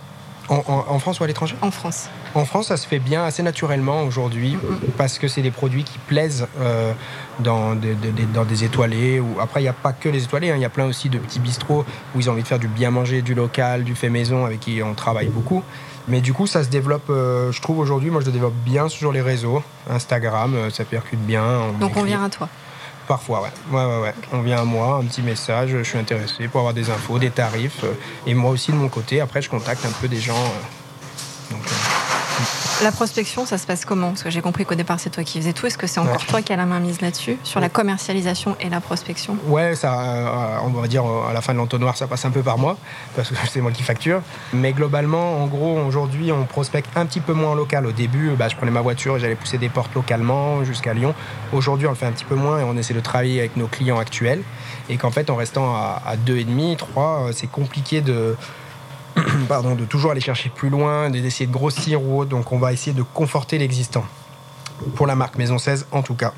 En, 0.49 0.99
France 0.99 1.19
ou 1.19 1.23
à 1.23 1.27
l'étranger? 1.27 1.55
En 1.61 1.71
France. 1.71 2.09
En 2.33 2.45
France, 2.45 2.67
ça 2.67 2.77
se 2.77 2.87
fait 2.87 2.99
bien 2.99 3.25
assez 3.25 3.43
naturellement 3.43 4.03
aujourd'hui 4.03 4.57
parce 4.97 5.19
que 5.19 5.27
c'est 5.27 5.41
des 5.41 5.51
produits 5.51 5.83
qui 5.83 5.97
plaisent 5.97 6.47
euh, 6.59 6.93
dans, 7.39 7.75
des, 7.75 7.95
dans, 8.33 8.45
des, 8.45 8.63
étoilés. 8.63 9.19
Ou... 9.19 9.39
Après, 9.41 9.59
il 9.59 9.63
n'y 9.63 9.69
a 9.69 9.73
pas 9.73 9.91
que 9.91 10.07
les 10.07 10.23
étoilés, 10.23 10.51
hein. 10.51 10.55
il 10.55 10.61
y 10.61 10.65
a 10.65 10.69
plein 10.69 10.85
aussi 10.85 11.09
de 11.09 11.17
petits 11.17 11.39
bistrots 11.39 11.85
où 12.15 12.19
ils 12.19 12.29
ont 12.29 12.33
envie 12.33 12.43
de 12.43 12.47
faire 12.47 12.59
du 12.59 12.69
bien 12.69 12.89
manger, 12.89 13.21
du 13.21 13.33
local, 13.33 13.83
du 13.83 13.95
fait 13.95 14.09
maison, 14.09 14.45
avec 14.45 14.61
qui 14.61 14.81
on 14.81 14.93
travaille 14.93 15.27
beaucoup. 15.27 15.61
Mais 16.07 16.21
du 16.21 16.33
coup, 16.33 16.47
ça 16.47 16.63
se 16.63 16.69
développe, 16.69 17.09
euh, 17.09 17.51
je 17.51 17.61
trouve 17.61 17.79
aujourd'hui, 17.79 18.09
moi 18.09 18.21
je 18.21 18.25
le 18.25 18.31
développe 18.31 18.55
bien 18.65 18.87
sur 18.89 19.11
les 19.11 19.21
réseaux. 19.21 19.61
Instagram, 19.89 20.55
euh, 20.55 20.69
ça 20.69 20.83
percute 20.83 21.19
bien. 21.19 21.73
Donc 21.79 21.95
on 21.95 22.03
vient 22.03 22.23
à 22.23 22.29
toi 22.29 22.49
Parfois, 23.07 23.41
ouais. 23.41 23.49
ouais, 23.71 23.85
ouais, 23.85 24.01
ouais. 24.01 24.13
On 24.31 24.41
vient 24.41 24.59
à 24.59 24.63
moi, 24.63 24.99
un 25.01 25.05
petit 25.05 25.21
message, 25.21 25.71
je 25.71 25.83
suis 25.83 25.97
intéressé 25.97 26.47
pour 26.47 26.61
avoir 26.61 26.73
des 26.73 26.89
infos, 26.89 27.19
des 27.19 27.29
tarifs. 27.29 27.83
Euh, 27.83 27.93
et 28.25 28.33
moi 28.33 28.51
aussi 28.51 28.71
de 28.71 28.77
mon 28.77 28.89
côté, 28.89 29.21
après, 29.21 29.41
je 29.41 29.49
contacte 29.49 29.85
un 29.85 29.91
peu 30.01 30.07
des 30.07 30.19
gens. 30.19 30.43
donc, 31.51 31.61
la 32.81 32.91
prospection, 32.91 33.45
ça 33.45 33.57
se 33.57 33.65
passe 33.65 33.85
comment? 33.85 34.09
Parce 34.09 34.23
que 34.23 34.29
j'ai 34.29 34.41
compris 34.41 34.65
qu'au 34.65 34.75
départ, 34.75 34.99
c'est 34.99 35.09
toi 35.09 35.23
qui 35.23 35.39
faisais 35.39 35.53
tout. 35.53 35.65
Est-ce 35.65 35.77
que 35.77 35.87
c'est 35.87 35.99
encore 35.99 36.25
toi 36.25 36.41
qui 36.41 36.53
as 36.53 36.55
la 36.55 36.65
main 36.65 36.79
mise 36.79 37.01
là-dessus, 37.01 37.37
sur 37.43 37.59
la 37.59 37.69
commercialisation 37.69 38.55
et 38.59 38.69
la 38.69 38.81
prospection? 38.81 39.37
Ouais, 39.47 39.75
ça, 39.75 39.99
euh, 40.01 40.57
on 40.63 40.69
va 40.69 40.87
dire 40.87 41.03
à 41.05 41.33
la 41.33 41.41
fin 41.41 41.53
de 41.53 41.57
l'entonnoir, 41.57 41.97
ça 41.97 42.07
passe 42.07 42.25
un 42.25 42.31
peu 42.31 42.41
par 42.41 42.57
moi, 42.57 42.77
parce 43.15 43.29
que 43.29 43.35
c'est 43.51 43.61
moi 43.61 43.71
qui 43.71 43.83
facture. 43.83 44.21
Mais 44.53 44.73
globalement, 44.73 45.41
en 45.43 45.47
gros, 45.47 45.79
aujourd'hui, 45.79 46.31
on 46.31 46.45
prospecte 46.45 46.89
un 46.95 47.05
petit 47.05 47.19
peu 47.19 47.33
moins 47.33 47.51
en 47.51 47.55
local. 47.55 47.85
Au 47.85 47.91
début, 47.91 48.31
bah, 48.31 48.47
je 48.47 48.55
prenais 48.55 48.71
ma 48.71 48.81
voiture 48.81 49.17
et 49.17 49.19
j'allais 49.19 49.35
pousser 49.35 49.57
des 49.57 49.69
portes 49.69 49.93
localement 49.93 50.63
jusqu'à 50.63 50.93
Lyon. 50.93 51.13
Aujourd'hui, 51.53 51.87
on 51.87 51.91
le 51.91 51.95
fait 51.95 52.05
un 52.05 52.11
petit 52.11 52.25
peu 52.25 52.35
moins 52.35 52.59
et 52.59 52.63
on 52.63 52.77
essaie 52.77 52.93
de 52.93 52.99
travailler 52.99 53.39
avec 53.39 53.57
nos 53.57 53.67
clients 53.67 53.99
actuels. 53.99 54.41
Et 54.89 54.97
qu'en 54.97 55.11
fait, 55.11 55.29
en 55.29 55.35
restant 55.35 55.75
à, 55.75 56.01
à 56.05 56.15
2,5, 56.15 56.75
3, 56.77 57.03
euh, 57.03 57.31
c'est 57.33 57.47
compliqué 57.47 58.01
de 58.01 58.35
pardon, 59.47 59.75
de 59.75 59.85
toujours 59.85 60.11
aller 60.11 60.21
chercher 60.21 60.49
plus 60.49 60.69
loin, 60.69 61.09
d'essayer 61.09 61.47
de 61.47 61.51
grossir 61.51 62.01
ou 62.03 62.19
autre. 62.19 62.29
Donc 62.29 62.51
on 62.51 62.59
va 62.59 62.73
essayer 62.73 62.93
de 62.93 63.03
conforter 63.03 63.57
l'existant. 63.57 64.05
Pour 64.95 65.05
la 65.05 65.15
marque 65.15 65.37
Maison 65.37 65.57
16 65.57 65.87
en 65.91 66.01
tout 66.01 66.15
cas. 66.15 66.33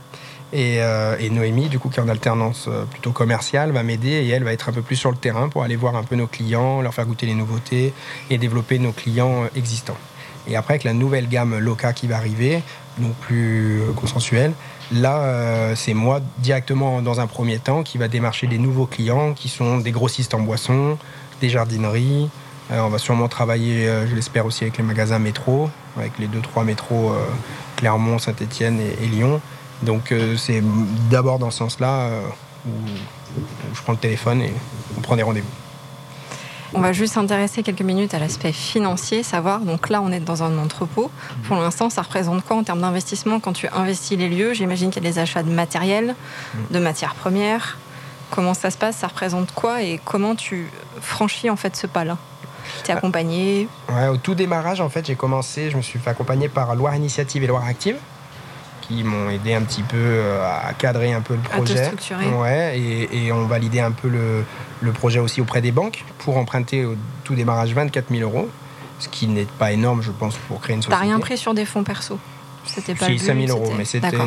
Euh, 0.53 1.17
et, 1.19 1.29
Noémie, 1.29 1.67
du 1.67 1.79
coup, 1.79 1.89
qui 1.89 1.99
est 1.99 2.03
en 2.03 2.07
alternance 2.07 2.65
euh, 2.67 2.85
plutôt 2.85 3.11
commerciale, 3.11 3.71
va 3.71 3.83
m'aider 3.83 4.09
et 4.09 4.29
elle 4.29 4.43
va 4.43 4.53
être 4.53 4.69
un 4.69 4.71
peu 4.71 4.81
plus 4.81 4.95
sur 4.95 5.09
le 5.09 5.17
terrain 5.17 5.49
pour 5.49 5.63
aller 5.63 5.75
voir 5.75 5.95
un 5.95 6.03
peu 6.03 6.15
nos 6.15 6.27
clients, 6.27 6.81
leur 6.81 6.93
faire 6.93 7.05
goûter 7.05 7.25
les 7.25 7.33
nouveautés 7.33 7.93
et 8.29 8.37
développer 8.37 8.77
nos 8.77 8.91
clients 8.91 9.43
euh, 9.43 9.47
existants. 9.55 9.97
Et 10.47 10.55
après, 10.55 10.75
avec 10.75 10.83
la 10.83 10.93
nouvelle 10.93 11.27
gamme 11.27 11.57
Loca 11.57 11.93
qui 11.93 12.05
va 12.05 12.17
arriver, 12.17 12.61
donc 12.97 13.15
plus 13.15 13.81
consensuelle, 13.95 14.51
là, 14.91 15.73
c'est 15.73 15.93
moi 15.93 16.19
directement 16.39 17.01
dans 17.01 17.21
un 17.21 17.27
premier 17.27 17.59
temps 17.59 17.81
qui 17.81 17.97
va 17.97 18.09
démarcher 18.09 18.47
des 18.47 18.57
nouveaux 18.57 18.85
clients 18.85 19.33
qui 19.33 19.47
sont 19.47 19.77
des 19.77 19.91
grossistes 19.91 20.33
en 20.33 20.41
boissons, 20.41 20.97
des 21.39 21.47
jardineries, 21.47 22.29
on 22.71 22.89
va 22.89 22.97
sûrement 22.97 23.27
travailler, 23.27 23.87
euh, 23.87 24.07
je 24.07 24.15
l'espère 24.15 24.45
aussi, 24.45 24.63
avec 24.63 24.77
les 24.77 24.83
magasins 24.83 25.19
métro, 25.19 25.69
avec 25.97 26.17
les 26.19 26.27
deux 26.27 26.41
trois 26.41 26.63
métros 26.63 27.11
euh, 27.11 27.25
Clermont, 27.75 28.19
Saint-Étienne 28.19 28.79
et, 28.79 29.05
Lyon. 29.07 29.41
Donc 29.81 30.13
c'est 30.37 30.63
d'abord 31.09 31.39
dans 31.39 31.51
ce 31.51 31.57
sens-là 31.57 32.07
où, 32.65 32.71
je 33.73 33.81
prends 33.81 33.91
le 33.91 33.99
téléphone 33.99 34.41
et 34.41 34.53
on 34.97 35.01
prend 35.01 35.17
des 35.17 35.23
rendez-vous. 35.23 35.49
On 36.73 36.79
va 36.79 36.93
juste 36.93 37.15
s'intéresser 37.15 37.63
quelques 37.63 37.81
minutes 37.81 38.13
à 38.13 38.19
l'aspect 38.19 38.53
financier, 38.53 39.23
savoir, 39.23 39.59
donc 39.59 39.89
là 39.89 40.01
on 40.01 40.09
est 40.11 40.21
dans 40.21 40.41
un 40.41 40.57
entrepôt. 40.57 41.11
Pour 41.47 41.57
l'instant, 41.57 41.89
ça 41.89 42.01
représente 42.01 42.45
quoi 42.45 42.55
en 42.55 42.63
termes 42.63 42.79
d'investissement 42.79 43.41
quand 43.41 43.51
tu 43.51 43.67
investis 43.67 44.17
les 44.17 44.29
lieux? 44.29 44.53
J'imagine 44.53 44.89
qu'il 44.89 45.03
y 45.03 45.07
a 45.07 45.09
des 45.11 45.19
achats 45.19 45.43
de 45.43 45.51
matériel, 45.51 46.15
de 46.71 46.79
matières 46.79 47.15
premières. 47.15 47.77
Comment 48.31 48.53
ça 48.53 48.71
se 48.71 48.77
passe? 48.77 48.97
Ça 48.97 49.07
représente 49.07 49.51
quoi 49.51 49.83
Et 49.83 49.99
comment 50.03 50.33
tu 50.33 50.67
franchis 51.01 51.49
en 51.49 51.57
fait 51.57 51.75
ce 51.75 51.87
pas-là? 51.87 52.17
T'es 52.83 52.91
accompagné 52.91 53.67
ouais, 53.89 54.07
Au 54.07 54.17
tout 54.17 54.35
démarrage, 54.35 54.81
en 54.81 54.89
fait, 54.89 55.05
j'ai 55.05 55.15
commencé, 55.15 55.69
je 55.69 55.77
me 55.77 55.81
suis 55.81 55.99
fait 55.99 56.09
accompagner 56.09 56.49
par 56.49 56.75
Loire 56.75 56.95
Initiative 56.95 57.43
et 57.43 57.47
Loire 57.47 57.65
Active 57.65 57.97
qui 58.87 59.03
m'ont 59.03 59.29
aidé 59.29 59.53
un 59.53 59.61
petit 59.61 59.81
peu 59.81 59.97
euh, 59.97 60.45
à 60.45 60.73
cadrer 60.73 61.13
un 61.13 61.21
peu 61.21 61.35
le 61.35 61.41
projet. 61.41 61.79
À 61.79 61.85
structurer. 61.85 62.27
Ouais, 62.27 62.77
et, 62.77 63.25
et 63.25 63.31
on 63.31 63.45
validait 63.45 63.79
un 63.79 63.91
peu 63.91 64.09
le, 64.09 64.43
le, 64.81 64.91
projet 64.91 65.19
aussi 65.19 65.41
auprès 65.41 65.61
des 65.61 65.71
banques 65.71 66.03
pour 66.19 66.37
emprunter 66.37 66.83
au 66.83 66.95
tout 67.23 67.35
démarrage 67.35 67.73
24 67.73 68.09
000 68.09 68.21
euros, 68.21 68.49
ce 68.99 69.07
qui 69.07 69.27
n'est 69.27 69.45
pas 69.45 69.71
énorme, 69.71 70.01
je 70.01 70.11
pense, 70.11 70.35
pour 70.35 70.59
créer 70.59 70.75
une 70.75 70.81
société. 70.81 70.99
T'as 70.99 71.07
rien 71.07 71.19
pris 71.19 71.37
sur 71.37 71.53
des 71.53 71.65
fonds 71.65 71.83
perso? 71.83 72.19
C'était 72.65 72.95
pas 72.95 73.07
si, 73.07 73.19
5 73.19 73.47
000 73.47 73.57
euros, 73.57 73.73
mais 73.77 73.85
c'était, 73.85 74.17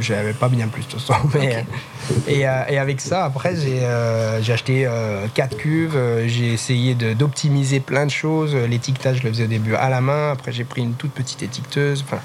j'avais 0.00 0.32
pas 0.32 0.48
bien 0.48 0.68
plus 0.68 0.82
de 0.82 0.90
toute 0.90 1.00
façon. 1.00 1.28
Mais, 1.34 1.64
et, 2.26 2.46
euh, 2.46 2.62
et, 2.68 2.78
avec 2.78 3.00
ça, 3.00 3.24
après, 3.24 3.56
j'ai, 3.56 3.80
euh, 3.82 4.42
j'ai 4.42 4.52
acheté 4.52 4.86
euh, 4.86 5.26
4 5.34 5.56
cuves, 5.56 5.98
j'ai 6.26 6.52
essayé 6.52 6.94
de, 6.94 7.12
d'optimiser 7.12 7.80
plein 7.80 8.06
de 8.06 8.10
choses. 8.10 8.54
L'étiquetage, 8.54 9.18
je 9.18 9.22
le 9.24 9.30
faisais 9.30 9.44
au 9.44 9.48
début 9.48 9.74
à 9.74 9.88
la 9.88 10.00
main, 10.00 10.32
après, 10.32 10.52
j'ai 10.52 10.64
pris 10.64 10.82
une 10.82 10.94
toute 10.94 11.12
petite 11.12 11.42
étiqueteuse. 11.42 12.04
Enfin, 12.06 12.20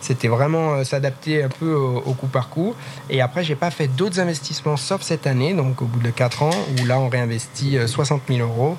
c'était 0.00 0.28
vraiment 0.28 0.84
s'adapter 0.84 1.42
un 1.42 1.48
peu 1.48 1.72
au, 1.74 2.12
coup 2.12 2.26
par 2.26 2.50
coup. 2.50 2.74
Et 3.08 3.22
après, 3.22 3.42
j'ai 3.42 3.54
pas 3.54 3.70
fait 3.70 3.88
d'autres 3.88 4.20
investissements 4.20 4.76
sauf 4.76 5.00
cette 5.00 5.26
année, 5.26 5.54
donc 5.54 5.80
au 5.80 5.86
bout 5.86 6.00
de 6.00 6.10
4 6.10 6.42
ans, 6.42 6.50
où 6.78 6.84
là, 6.84 7.00
on 7.00 7.08
réinvestit 7.08 7.78
60 7.86 8.22
000 8.28 8.40
euros 8.40 8.76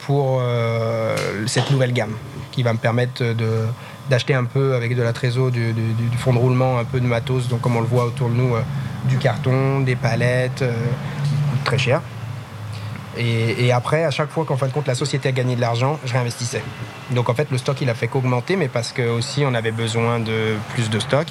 pour 0.00 0.42
cette 1.46 1.70
nouvelle 1.70 1.92
gamme 1.92 2.14
qui 2.52 2.62
va 2.62 2.72
me 2.72 2.78
permettre 2.78 3.22
de 3.22 3.66
d'acheter 4.08 4.34
un 4.34 4.44
peu 4.44 4.74
avec 4.74 4.96
de 4.96 5.02
la 5.02 5.12
trésor, 5.12 5.50
du, 5.50 5.74
fond 6.18 6.32
de 6.32 6.38
roulement, 6.38 6.78
un 6.78 6.84
peu 6.84 7.00
de 7.00 7.06
matos, 7.06 7.48
donc 7.48 7.60
comme 7.60 7.76
on 7.76 7.80
le 7.80 7.86
voit 7.86 8.04
autour 8.04 8.28
de 8.28 8.34
nous, 8.34 8.54
euh, 8.54 8.62
du 9.04 9.18
carton, 9.18 9.80
des 9.80 9.96
palettes, 9.96 10.62
euh, 10.62 10.72
qui 11.24 11.30
coûtent 11.30 11.64
très 11.64 11.78
cher. 11.78 12.00
Et, 13.18 13.72
après, 13.72 14.04
à 14.04 14.10
chaque 14.10 14.28
fois 14.28 14.44
qu'en 14.44 14.58
fin 14.58 14.66
de 14.66 14.72
compte 14.72 14.86
la 14.86 14.94
société 14.94 15.30
a 15.30 15.32
gagné 15.32 15.56
de 15.56 15.60
l'argent, 15.62 15.98
je 16.04 16.12
réinvestissais. 16.12 16.62
Donc 17.12 17.30
en 17.30 17.34
fait, 17.34 17.50
le 17.50 17.56
stock 17.56 17.80
il 17.80 17.88
a 17.88 17.94
fait 17.94 18.08
qu'augmenter, 18.08 18.56
mais 18.56 18.68
parce 18.68 18.92
que 18.92 19.08
aussi 19.08 19.42
on 19.46 19.54
avait 19.54 19.70
besoin 19.70 20.20
de 20.20 20.56
plus 20.74 20.90
de 20.90 20.98
stock, 20.98 21.26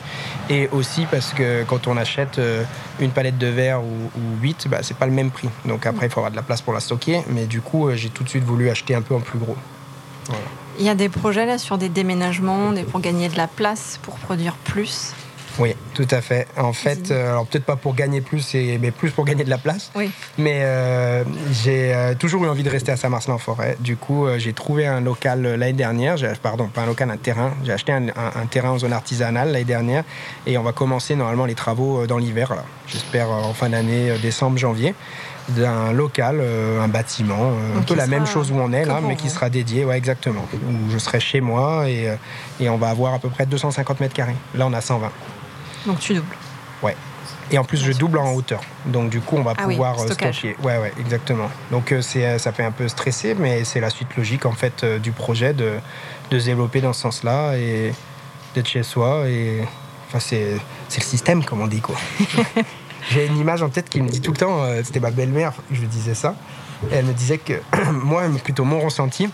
et 0.49 0.67
aussi 0.69 1.05
parce 1.05 1.31
que 1.33 1.63
quand 1.63 1.88
on 1.88 1.95
achète 1.95 2.39
euh, 2.39 2.63
une 2.99 3.11
palette 3.11 3.38
de 3.38 3.47
verre 3.47 3.83
ou, 3.83 4.09
ou 4.17 4.41
8, 4.41 4.67
bah, 4.67 4.79
c'est 4.81 4.97
pas 4.97 5.05
le 5.05 5.11
même 5.11 5.29
prix. 5.29 5.49
Donc 5.65 5.85
après, 5.85 6.07
il 6.07 6.09
faut 6.09 6.21
avoir 6.21 6.31
de 6.31 6.35
la 6.35 6.41
place 6.41 6.63
pour 6.63 6.73
la 6.73 6.79
stocker, 6.79 7.21
mais 7.29 7.45
du 7.45 7.61
coup, 7.61 7.91
j'ai 7.93 8.09
tout 8.09 8.23
de 8.23 8.29
suite 8.29 8.43
voulu 8.43 8.71
acheter 8.71 8.95
un 8.95 9.03
peu 9.03 9.13
en 9.13 9.21
plus 9.21 9.38
gros. 9.38 9.57
Voilà. 10.25 10.64
Il 10.79 10.85
y 10.85 10.89
a 10.89 10.95
des 10.95 11.09
projets 11.09 11.45
là 11.45 11.57
sur 11.57 11.77
des 11.77 11.89
déménagements, 11.89 12.73
pour 12.91 12.99
gagner 12.99 13.29
de 13.29 13.38
la 13.38 13.47
place, 13.47 13.99
pour 14.01 14.15
produire 14.15 14.55
plus? 14.55 15.13
Oui, 15.57 15.73
tout 15.93 16.07
à 16.11 16.21
fait. 16.21 16.47
En 16.57 16.73
fait, 16.73 17.11
euh, 17.11 17.29
alors 17.29 17.45
peut-être 17.45 17.63
pas 17.63 17.77
pour 17.77 17.95
gagner 17.95 18.19
plus, 18.19 18.53
mais 18.53 18.91
plus 18.91 19.11
pour 19.11 19.23
gagner 19.23 19.45
de 19.45 19.49
la 19.49 19.57
place. 19.57 19.89
Oui. 19.95 20.11
Mais 20.38 20.59
euh, 20.63 21.23
j'ai 21.63 21.93
euh, 21.93 22.13
toujours 22.13 22.43
eu 22.43 22.49
envie 22.49 22.63
de 22.63 22.69
rester 22.69 22.91
à 22.91 22.97
Saint-Marcelin-en-Forêt. 22.97 23.77
Du 23.79 23.95
coup, 23.95 24.27
j'ai 24.38 24.51
trouvé 24.51 24.85
un 24.85 24.99
local 24.99 25.43
l'année 25.43 25.73
dernière. 25.73 26.17
Pardon, 26.41 26.67
pas 26.67 26.81
un 26.81 26.88
local, 26.88 27.09
un 27.09 27.17
terrain. 27.17 27.53
J'ai 27.63 27.71
acheté 27.71 27.93
un, 27.93 28.45
terrain 28.49 28.71
en 28.71 28.79
zone 28.79 28.93
artisanale 28.93 29.51
l'année 29.51 29.63
dernière. 29.63 30.03
Et 30.45 30.57
on 30.57 30.63
va 30.63 30.73
commencer 30.73 31.15
normalement 31.15 31.45
les 31.45 31.55
travaux 31.55 32.05
dans 32.05 32.17
l'hiver. 32.17 32.53
J'espère 32.88 33.29
en 33.29 33.53
fin 33.53 33.69
d'année, 33.69 34.17
décembre, 34.21 34.57
janvier 34.57 34.93
d'un 35.49 35.91
local, 35.91 36.39
euh, 36.41 36.81
un 36.81 36.88
bâtiment, 36.88 37.51
euh, 37.51 37.79
un 37.79 37.81
peu 37.81 37.95
la 37.95 38.08
même 38.08 38.25
chose 38.25 38.51
où 38.51 38.55
on 38.55 38.71
est 38.71 38.86
là, 38.86 38.99
mais 39.01 39.15
qui 39.15 39.29
sera 39.29 39.49
dédié, 39.49 39.86
ouais, 39.86 39.97
exactement. 39.97 40.45
Où 40.53 40.91
je 40.91 40.97
serai 40.97 41.19
chez 41.19 41.41
moi 41.41 41.88
et, 41.89 42.10
euh, 42.10 42.15
et, 42.60 42.69
on 42.69 42.77
va 42.77 42.89
avoir 42.89 43.13
à 43.13 43.19
peu 43.19 43.29
près 43.29 43.45
250 43.45 43.99
mètres 43.99 44.13
carrés. 44.13 44.36
Là, 44.55 44.65
on 44.65 44.73
a 44.73 44.81
120. 44.81 45.12
Donc 45.86 45.99
tu 45.99 46.13
doubles. 46.15 46.36
Ouais. 46.81 46.95
Et 47.51 47.60
en 47.60 47.63
plus, 47.63 47.77
je 47.77 47.91
double 47.91 48.17
en 48.17 48.34
hauteur. 48.34 48.62
Donc 48.88 49.12
du 49.12 49.21
coup, 49.21 49.36
on 49.38 49.43
va 49.43 49.53
ah 49.55 49.63
pouvoir 49.63 49.99
stocker. 49.99 50.55
Ouais, 50.63 50.79
ouais, 50.79 50.93
exactement. 50.99 51.49
Donc 51.69 51.93
c'est, 52.01 52.39
ça 52.39 52.51
fait 52.51 52.63
un 52.63 52.71
peu 52.71 52.88
stressé, 52.88 53.36
mais 53.36 53.63
c'est 53.63 53.79
la 53.79 53.91
suite 53.91 54.15
logique 54.17 54.47
en 54.47 54.53
fait 54.53 54.84
du 54.84 55.12
projet 55.12 55.53
de, 55.53 55.73
de 56.31 56.39
se 56.39 56.45
développer 56.45 56.81
dans 56.81 56.93
ce 56.93 57.01
sens-là 57.01 57.55
et 57.55 57.93
d'être 58.55 58.67
chez 58.67 58.81
soi. 58.81 59.29
Et 59.29 59.63
enfin, 60.08 60.19
c'est, 60.19 60.58
c'est 60.89 61.01
le 61.01 61.05
système, 61.05 61.45
comme 61.45 61.62
on 61.62 61.67
dit 61.67 61.81
quoi. 61.81 61.95
J'ai 63.11 63.27
une 63.27 63.37
image 63.37 63.61
en 63.61 63.69
tête 63.69 63.89
qui 63.89 64.01
me 64.01 64.09
dit 64.09 64.21
tout 64.21 64.31
le 64.31 64.37
temps, 64.37 64.63
euh, 64.63 64.81
c'était 64.83 64.99
ma 64.99 65.11
belle-mère, 65.11 65.53
je 65.71 65.85
disais 65.85 66.15
ça. 66.15 66.35
elle 66.91 67.05
me 67.05 67.13
disait 67.13 67.37
que 67.37 67.53
moi, 67.91 68.23
plutôt 68.43 68.63
mon 68.63 68.79
ressenti, 68.79 69.29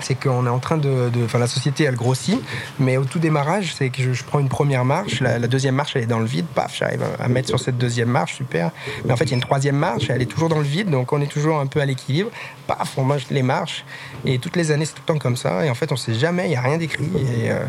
c'est 0.00 0.14
qu'on 0.14 0.46
est 0.46 0.50
en 0.50 0.58
train 0.58 0.76
de, 0.76 1.10
Enfin, 1.24 1.38
la 1.38 1.46
société, 1.46 1.84
elle 1.84 1.96
grossit, 1.96 2.40
mais 2.78 2.96
au 2.96 3.04
tout 3.04 3.18
démarrage, 3.18 3.74
c'est 3.74 3.90
que 3.90 4.12
je, 4.12 4.24
prends 4.24 4.38
une 4.38 4.48
première 4.48 4.84
marche, 4.84 5.20
la, 5.20 5.38
deuxième 5.38 5.74
marche, 5.74 5.96
elle 5.96 6.02
est 6.02 6.06
dans 6.06 6.18
le 6.18 6.26
vide, 6.26 6.46
paf, 6.46 6.76
j'arrive 6.76 7.02
à, 7.18 7.28
mettre 7.28 7.48
sur 7.48 7.58
cette 7.58 7.78
deuxième 7.78 8.08
marche, 8.08 8.36
super. 8.36 8.70
Mais 9.04 9.12
en 9.12 9.16
fait, 9.16 9.24
il 9.24 9.30
y 9.30 9.34
a 9.34 9.36
une 9.36 9.42
troisième 9.42 9.76
marche, 9.76 10.10
elle 10.10 10.22
est 10.22 10.26
toujours 10.26 10.48
dans 10.48 10.58
le 10.58 10.64
vide, 10.64 10.90
donc 10.90 11.12
on 11.12 11.20
est 11.20 11.26
toujours 11.30 11.58
un 11.58 11.66
peu 11.66 11.80
à 11.80 11.86
l'équilibre. 11.86 12.30
Paf, 12.66 12.98
on 12.98 13.04
mange 13.04 13.26
les 13.30 13.42
marches, 13.42 13.84
et 14.24 14.38
toutes 14.38 14.56
les 14.56 14.70
années, 14.70 14.84
c'est 14.84 14.94
tout 14.94 15.02
le 15.06 15.14
temps 15.14 15.18
comme 15.18 15.36
ça, 15.36 15.64
et 15.64 15.70
en 15.70 15.74
fait, 15.74 15.92
on 15.92 15.96
sait 15.96 16.14
jamais, 16.14 16.46
il 16.46 16.50
n'y 16.50 16.56
a 16.56 16.62
rien 16.62 16.78
d'écrit. 16.78 17.10
Euh, 17.48 17.64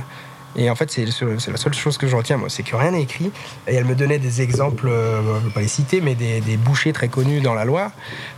Et 0.58 0.70
en 0.72 0.76
fait, 0.76 0.90
c'est 0.90 1.06
la 1.06 1.58
seule 1.58 1.74
chose 1.74 1.98
que 1.98 2.08
je 2.08 2.16
retiens, 2.16 2.38
moi, 2.38 2.50
c'est 2.50 2.64
que 2.64 2.76
rien 2.76 2.92
n'est 2.92 3.04
écrit. 3.04 3.32
Et 3.68 3.76
elle 3.76 3.86
me 3.86 3.94
donnait 3.94 4.18
des 4.18 4.42
exemples, 4.42 4.88
euh, 4.88 5.22
je 5.22 5.30
ne 5.30 5.48
vais 5.48 5.54
pas 5.54 5.62
les 5.62 5.68
citer, 5.68 6.02
mais 6.02 6.16
des, 6.16 6.42
des 6.42 6.58
bouchers 6.58 6.94
très 6.94 7.10
connus 7.10 7.42
dans 7.42 7.54
la 7.54 7.64
Loire, 7.64 7.92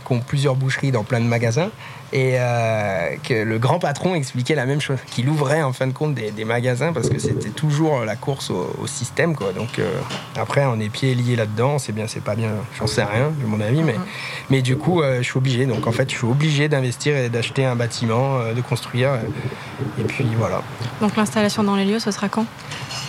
qui 0.06 0.12
ont 0.12 0.20
plusieurs 0.20 0.54
boucheries 0.54 0.92
dans 0.92 1.04
plein 1.04 1.20
de 1.20 1.24
magasins 1.24 1.70
et 2.12 2.34
euh, 2.38 3.14
que 3.22 3.34
le 3.34 3.58
grand 3.58 3.78
patron 3.78 4.14
expliquait 4.14 4.54
la 4.54 4.66
même 4.66 4.80
chose, 4.80 4.98
qu'il 5.06 5.28
ouvrait 5.28 5.62
en 5.62 5.72
fin 5.72 5.86
de 5.86 5.92
compte 5.92 6.14
des, 6.14 6.44
magasins 6.44 6.92
parce 6.92 7.08
que 7.08 7.18
c'était 7.18 7.50
toujours 7.50 8.04
la 8.04 8.16
course 8.16 8.50
au, 8.50 8.86
système. 8.86 9.36
Quoi. 9.36 9.52
Donc 9.52 9.78
euh, 9.78 10.00
après, 10.36 10.64
on 10.66 10.80
est 10.80 10.88
pieds 10.88 11.14
liés 11.14 11.36
là-dedans, 11.36 11.78
c'est 11.78 11.92
bien, 11.92 12.06
c'est 12.08 12.22
pas 12.22 12.34
bien, 12.34 12.50
j'en 12.78 12.88
sais 12.88 13.04
rien, 13.04 13.30
de 13.40 13.46
mon 13.46 13.60
avis, 13.60 13.82
mais, 13.82 13.94
mais 14.48 14.62
du 14.62 14.76
coup, 14.76 15.02
je 15.02 15.22
suis 15.22 15.38
obligé. 15.38 15.66
Donc 15.66 15.86
en 15.86 15.92
fait, 15.92 16.10
je 16.10 16.16
suis 16.16 16.26
obligé 16.26 16.68
d'investir 16.68 17.16
et 17.16 17.28
d'acheter 17.28 17.64
un 17.64 17.76
bâtiment, 17.76 18.40
de 18.52 18.60
construire, 18.60 19.10
et 20.00 20.04
puis 20.04 20.26
voilà. 20.36 20.62
Donc 21.00 21.14
l'installation 21.16 21.62
dans 21.62 21.76
les 21.76 21.84
lieux, 21.84 22.00
ce 22.10 22.16
sera 22.16 22.28
quand? 22.28 22.46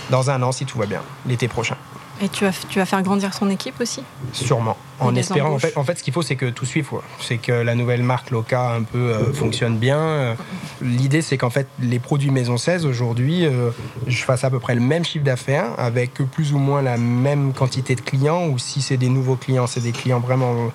Dans 0.09 0.29
un 0.29 0.41
an, 0.41 0.51
si 0.51 0.65
tout 0.65 0.77
va 0.77 0.85
bien, 0.85 1.01
l'été 1.25 1.47
prochain. 1.47 1.77
Et 2.23 2.29
tu 2.29 2.45
vas, 2.45 2.51
tu 2.69 2.77
vas 2.77 2.85
faire 2.85 3.01
grandir 3.01 3.33
son 3.33 3.49
équipe 3.49 3.81
aussi? 3.81 4.03
Sûrement. 4.31 4.77
En 4.99 5.15
espérant. 5.15 5.53
En 5.53 5.57
fait, 5.57 5.75
en 5.75 5.83
fait, 5.83 5.97
ce 5.97 6.03
qu'il 6.03 6.13
faut, 6.13 6.21
c'est 6.21 6.35
que 6.35 6.45
tout 6.45 6.65
suive. 6.65 6.87
C'est 7.19 7.37
que 7.37 7.51
la 7.51 7.73
nouvelle 7.73 8.03
marque 8.03 8.29
Loca 8.29 8.73
un 8.73 8.83
peu 8.83 8.99
euh, 8.99 9.33
fonctionne 9.33 9.77
bien. 9.77 9.97
Euh, 9.97 10.35
l'idée, 10.83 11.23
c'est 11.23 11.37
qu'en 11.37 11.49
fait, 11.49 11.67
les 11.79 11.97
produits 11.97 12.29
Maison 12.29 12.57
16 12.57 12.85
aujourd'hui, 12.85 13.45
euh, 13.45 13.71
je 14.05 14.23
fasse 14.23 14.43
à 14.43 14.51
peu 14.51 14.59
près 14.59 14.75
le 14.75 14.81
même 14.81 15.03
chiffre 15.03 15.25
d'affaires 15.25 15.73
avec 15.79 16.13
plus 16.13 16.53
ou 16.53 16.59
moins 16.59 16.83
la 16.83 16.97
même 16.97 17.53
quantité 17.53 17.95
de 17.95 18.01
clients. 18.01 18.45
Ou 18.49 18.59
si 18.59 18.83
c'est 18.83 18.97
des 18.97 19.09
nouveaux 19.09 19.35
clients, 19.35 19.65
c'est 19.65 19.81
des 19.81 19.91
clients 19.91 20.19
vraiment 20.19 20.71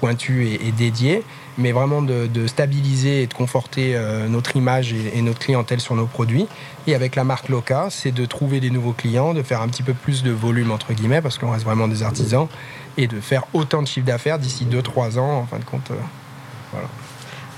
pointu 0.00 0.46
et, 0.46 0.72
dédié, 0.72 1.22
mais 1.58 1.72
vraiment 1.72 2.00
de, 2.00 2.46
stabiliser 2.46 3.22
et 3.22 3.26
de 3.26 3.34
conforter 3.34 3.94
euh, 3.94 4.28
notre 4.28 4.56
image 4.56 4.92
et, 4.92 5.20
notre 5.20 5.38
clientèle 5.38 5.80
sur 5.80 5.94
nos 5.94 6.06
produits. 6.06 6.46
Et 6.86 6.94
avec 6.94 7.16
la 7.16 7.24
marque 7.24 7.50
Loca, 7.50 7.88
c'est 7.90 8.12
de 8.12 8.24
trouver 8.24 8.60
des 8.60 8.70
nouveaux 8.70 8.94
clients, 8.94 9.34
de 9.34 9.42
faire 9.42 9.60
un 9.60 9.68
petit 9.68 9.82
peu 9.82 9.92
plus 9.92 10.22
de 10.22 10.30
volume, 10.30 10.70
entre 10.72 10.94
guillemets, 10.94 11.20
parce 11.20 11.36
qu'on 11.36 11.50
reste 11.50 11.64
vraiment 11.64 11.86
des 11.86 12.02
artisans, 12.02 12.48
et 12.96 13.06
de 13.06 13.20
faire 13.20 13.44
autant 13.52 13.82
de 13.82 13.86
chiffre 13.86 14.06
d'affaires 14.06 14.38
d'ici 14.38 14.64
2-3 14.64 15.18
ans, 15.18 15.40
en 15.40 15.46
fin 15.46 15.58
de 15.58 15.64
compte. 15.64 15.90
Euh, 15.90 15.94
voilà. 16.72 16.88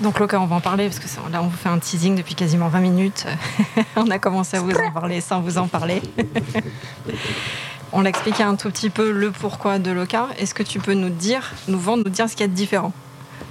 Donc 0.01 0.19
Loca, 0.19 0.41
on 0.41 0.47
va 0.47 0.57
en 0.57 0.61
parler 0.61 0.89
parce 0.89 0.99
que 0.99 1.31
là 1.31 1.41
on 1.43 1.47
vous 1.47 1.57
fait 1.57 1.69
un 1.69 1.79
teasing 1.79 2.17
depuis 2.17 2.35
quasiment 2.35 2.69
20 2.69 2.81
minutes. 2.81 3.27
on 3.97 4.11
a 4.11 4.19
commencé 4.19 4.57
à 4.57 4.61
vous 4.61 4.73
en 4.73 4.91
parler 4.91 5.21
sans 5.21 5.41
vous 5.41 5.59
en 5.59 5.69
parler. 5.69 6.03
On 7.93 8.01
l'a 8.01 8.09
expliqué 8.09 8.43
un 8.43 8.57
tout 8.57 8.71
petit 8.71 8.91
peu 8.91 9.11
le 9.11 9.31
pourquoi 9.31 9.79
de 9.79 9.91
Loca. 9.91 10.29
Est-ce 10.39 10.55
que 10.55 10.63
tu 10.63 10.79
peux 10.79 10.95
nous 10.95 11.11
dire, 11.11 11.53
nous 11.69 11.79
vendre, 11.79 12.05
nous 12.05 12.11
dire 12.11 12.29
ce 12.29 12.33
qu'il 12.33 12.41
y 12.41 12.45
a 12.45 12.49
de 12.49 12.55
différent 12.55 12.93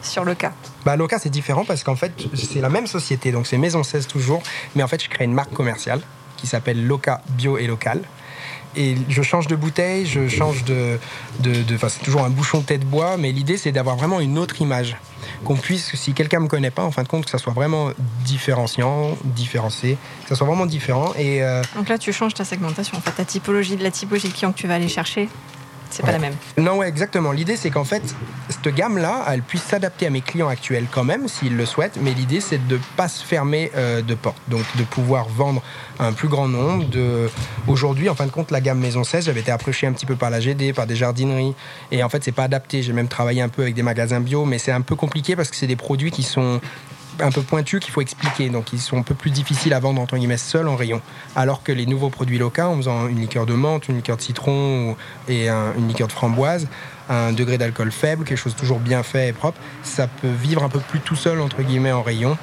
sur 0.01 0.23
Loca 0.23 0.51
bah, 0.83 0.95
Loca, 0.95 1.19
c'est 1.19 1.29
différent 1.29 1.63
parce 1.63 1.83
qu'en 1.83 1.95
fait, 1.95 2.11
c'est 2.33 2.59
la 2.59 2.69
même 2.69 2.87
société, 2.87 3.31
donc 3.31 3.45
c'est 3.45 3.57
Maison 3.57 3.83
16 3.83 4.07
toujours, 4.07 4.41
mais 4.75 4.81
en 4.81 4.87
fait, 4.87 5.03
je 5.03 5.09
crée 5.09 5.25
une 5.25 5.33
marque 5.33 5.53
commerciale 5.53 6.01
qui 6.37 6.47
s'appelle 6.47 6.87
Loca 6.87 7.21
Bio 7.29 7.59
et 7.59 7.67
Local 7.67 8.01
et 8.75 8.95
je 9.09 9.21
change 9.21 9.47
de 9.47 9.55
bouteille, 9.55 10.05
je 10.05 10.27
change 10.27 10.63
de. 10.63 10.97
de, 11.39 11.63
c'est 11.87 12.03
toujours 12.03 12.23
un 12.23 12.29
bouchon 12.29 12.61
tête 12.61 12.85
bois, 12.85 13.17
mais 13.17 13.31
l'idée 13.31 13.57
c'est 13.57 13.71
d'avoir 13.71 13.95
vraiment 13.95 14.19
une 14.19 14.37
autre 14.37 14.61
image. 14.61 14.95
Qu'on 15.43 15.55
puisse, 15.55 15.95
si 15.95 16.13
quelqu'un 16.13 16.39
me 16.39 16.47
connaît 16.47 16.71
pas, 16.71 16.83
en 16.83 16.91
fin 16.91 17.03
de 17.03 17.07
compte, 17.07 17.25
que 17.25 17.31
ça 17.31 17.37
soit 17.37 17.53
vraiment 17.53 17.89
différenciant, 18.25 19.17
différencié, 19.23 19.97
que 20.23 20.29
ça 20.29 20.35
soit 20.35 20.47
vraiment 20.47 20.65
différent. 20.65 21.13
Et 21.17 21.43
euh, 21.43 21.61
Donc 21.75 21.89
là, 21.89 21.97
tu 21.97 22.13
changes 22.13 22.33
ta 22.33 22.45
segmentation, 22.45 22.97
en 22.97 23.01
fait, 23.01 23.11
ta 23.11 23.25
typologie, 23.25 23.75
de 23.75 23.83
la 23.83 23.91
typologie 23.91 24.27
de 24.27 24.33
client 24.33 24.51
que 24.51 24.57
tu 24.57 24.67
vas 24.67 24.75
aller 24.75 24.87
chercher, 24.87 25.29
c'est 25.91 26.03
pas 26.03 26.11
la 26.11 26.19
même. 26.19 26.33
Non, 26.57 26.77
ouais, 26.77 26.87
exactement. 26.87 27.31
L'idée, 27.31 27.55
c'est 27.55 27.69
qu'en 27.69 27.83
fait, 27.83 28.03
cette 28.49 28.73
gamme-là, 28.73 29.25
elle 29.29 29.41
puisse 29.41 29.63
s'adapter 29.63 30.07
à 30.07 30.09
mes 30.09 30.21
clients 30.21 30.47
actuels 30.47 30.85
quand 30.89 31.03
même, 31.03 31.27
s'ils 31.27 31.55
le 31.55 31.65
souhaitent, 31.65 31.97
mais 32.01 32.11
l'idée, 32.13 32.41
c'est 32.41 32.65
de 32.67 32.75
ne 32.75 32.81
pas 32.95 33.07
se 33.07 33.23
fermer 33.23 33.71
euh, 33.75 34.01
de 34.01 34.15
porte. 34.15 34.41
Donc, 34.47 34.63
de 34.77 34.83
pouvoir 34.83 35.27
vendre 35.29 35.61
un 35.99 36.13
plus 36.13 36.27
grand 36.27 36.47
nombre. 36.47 36.85
Aujourd'hui, 37.67 38.09
en 38.09 38.15
fin 38.15 38.25
de 38.25 38.31
compte, 38.31 38.51
la 38.51 38.61
gamme 38.61 38.79
Maison 38.79 39.03
16, 39.03 39.25
j'avais 39.25 39.41
été 39.41 39.51
approché 39.51 39.87
un 39.87 39.93
petit 39.93 40.05
peu 40.05 40.15
par 40.15 40.29
la 40.29 40.39
GD, 40.39 40.73
par 40.73 40.87
des 40.87 40.95
jardineries, 40.95 41.53
et 41.91 42.03
en 42.03 42.09
fait, 42.09 42.23
c'est 42.23 42.31
pas 42.31 42.43
adapté. 42.43 42.81
J'ai 42.81 42.93
même 42.93 43.07
travaillé 43.07 43.41
un 43.41 43.49
peu 43.49 43.61
avec 43.61 43.75
des 43.75 43.83
magasins 43.83 44.19
bio, 44.19 44.45
mais 44.45 44.57
c'est 44.57 44.71
un 44.71 44.81
peu 44.81 44.95
compliqué 44.95 45.35
parce 45.35 45.49
que 45.49 45.55
c'est 45.55 45.67
des 45.67 45.75
produits 45.75 46.11
qui 46.11 46.23
sont 46.23 46.59
un 47.21 47.31
peu 47.31 47.41
pointus 47.41 47.79
qu'il 47.79 47.91
faut 47.91 48.01
expliquer. 48.01 48.49
Donc 48.49 48.73
ils 48.73 48.79
sont 48.79 48.97
un 48.97 49.03
peu 49.03 49.15
plus 49.15 49.31
difficiles 49.31 49.73
à 49.73 49.79
vendre 49.79 50.01
entre 50.01 50.17
guillemets 50.17 50.37
seuls 50.37 50.67
en 50.67 50.75
rayon. 50.75 51.01
Alors 51.35 51.63
que 51.63 51.71
les 51.71 51.85
nouveaux 51.85 52.09
produits 52.09 52.37
locaux, 52.37 52.61
en 52.61 52.77
faisant 52.77 53.07
une 53.07 53.19
liqueur 53.19 53.45
de 53.45 53.53
menthe, 53.53 53.87
une 53.87 53.97
liqueur 53.97 54.17
de 54.17 54.21
citron 54.21 54.95
et 55.27 55.49
une 55.49 55.87
liqueur 55.87 56.07
de 56.07 56.13
framboise, 56.13 56.67
un 57.09 57.33
degré 57.33 57.57
d'alcool 57.57 57.91
faible, 57.91 58.23
quelque 58.23 58.37
chose 58.37 58.55
toujours 58.55 58.79
bien 58.79 59.03
fait 59.03 59.29
et 59.29 59.33
propre, 59.33 59.59
ça 59.83 60.07
peut 60.07 60.29
vivre 60.29 60.63
un 60.63 60.69
peu 60.69 60.79
plus 60.79 60.99
tout 60.99 61.15
seul 61.15 61.41
entre 61.41 61.61
guillemets 61.61 61.91
en 61.91 62.01
rayon. 62.01 62.37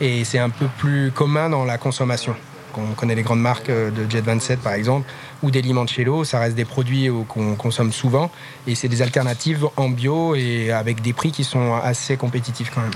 Et 0.00 0.24
c'est 0.24 0.38
un 0.38 0.50
peu 0.50 0.66
plus 0.78 1.10
commun 1.10 1.50
dans 1.50 1.64
la 1.64 1.78
consommation. 1.78 2.34
On 2.76 2.94
connaît 2.94 3.14
les 3.14 3.22
grandes 3.22 3.40
marques 3.40 3.70
euh, 3.70 3.90
de 3.90 4.10
Jet 4.10 4.20
27 4.20 4.60
par 4.60 4.72
exemple, 4.72 5.08
ou 5.42 5.50
des 5.50 5.62
Limoncello, 5.62 6.24
ça 6.24 6.40
reste 6.40 6.56
des 6.56 6.64
produits 6.64 7.08
qu'on 7.28 7.54
consomme 7.54 7.92
souvent, 7.92 8.30
et 8.66 8.74
c'est 8.74 8.88
des 8.88 9.02
alternatives 9.02 9.66
en 9.76 9.88
bio 9.88 10.34
et 10.34 10.72
avec 10.72 11.00
des 11.02 11.12
prix 11.12 11.32
qui 11.32 11.44
sont 11.44 11.74
assez 11.74 12.16
compétitifs 12.16 12.70
quand 12.74 12.80
même. 12.80 12.90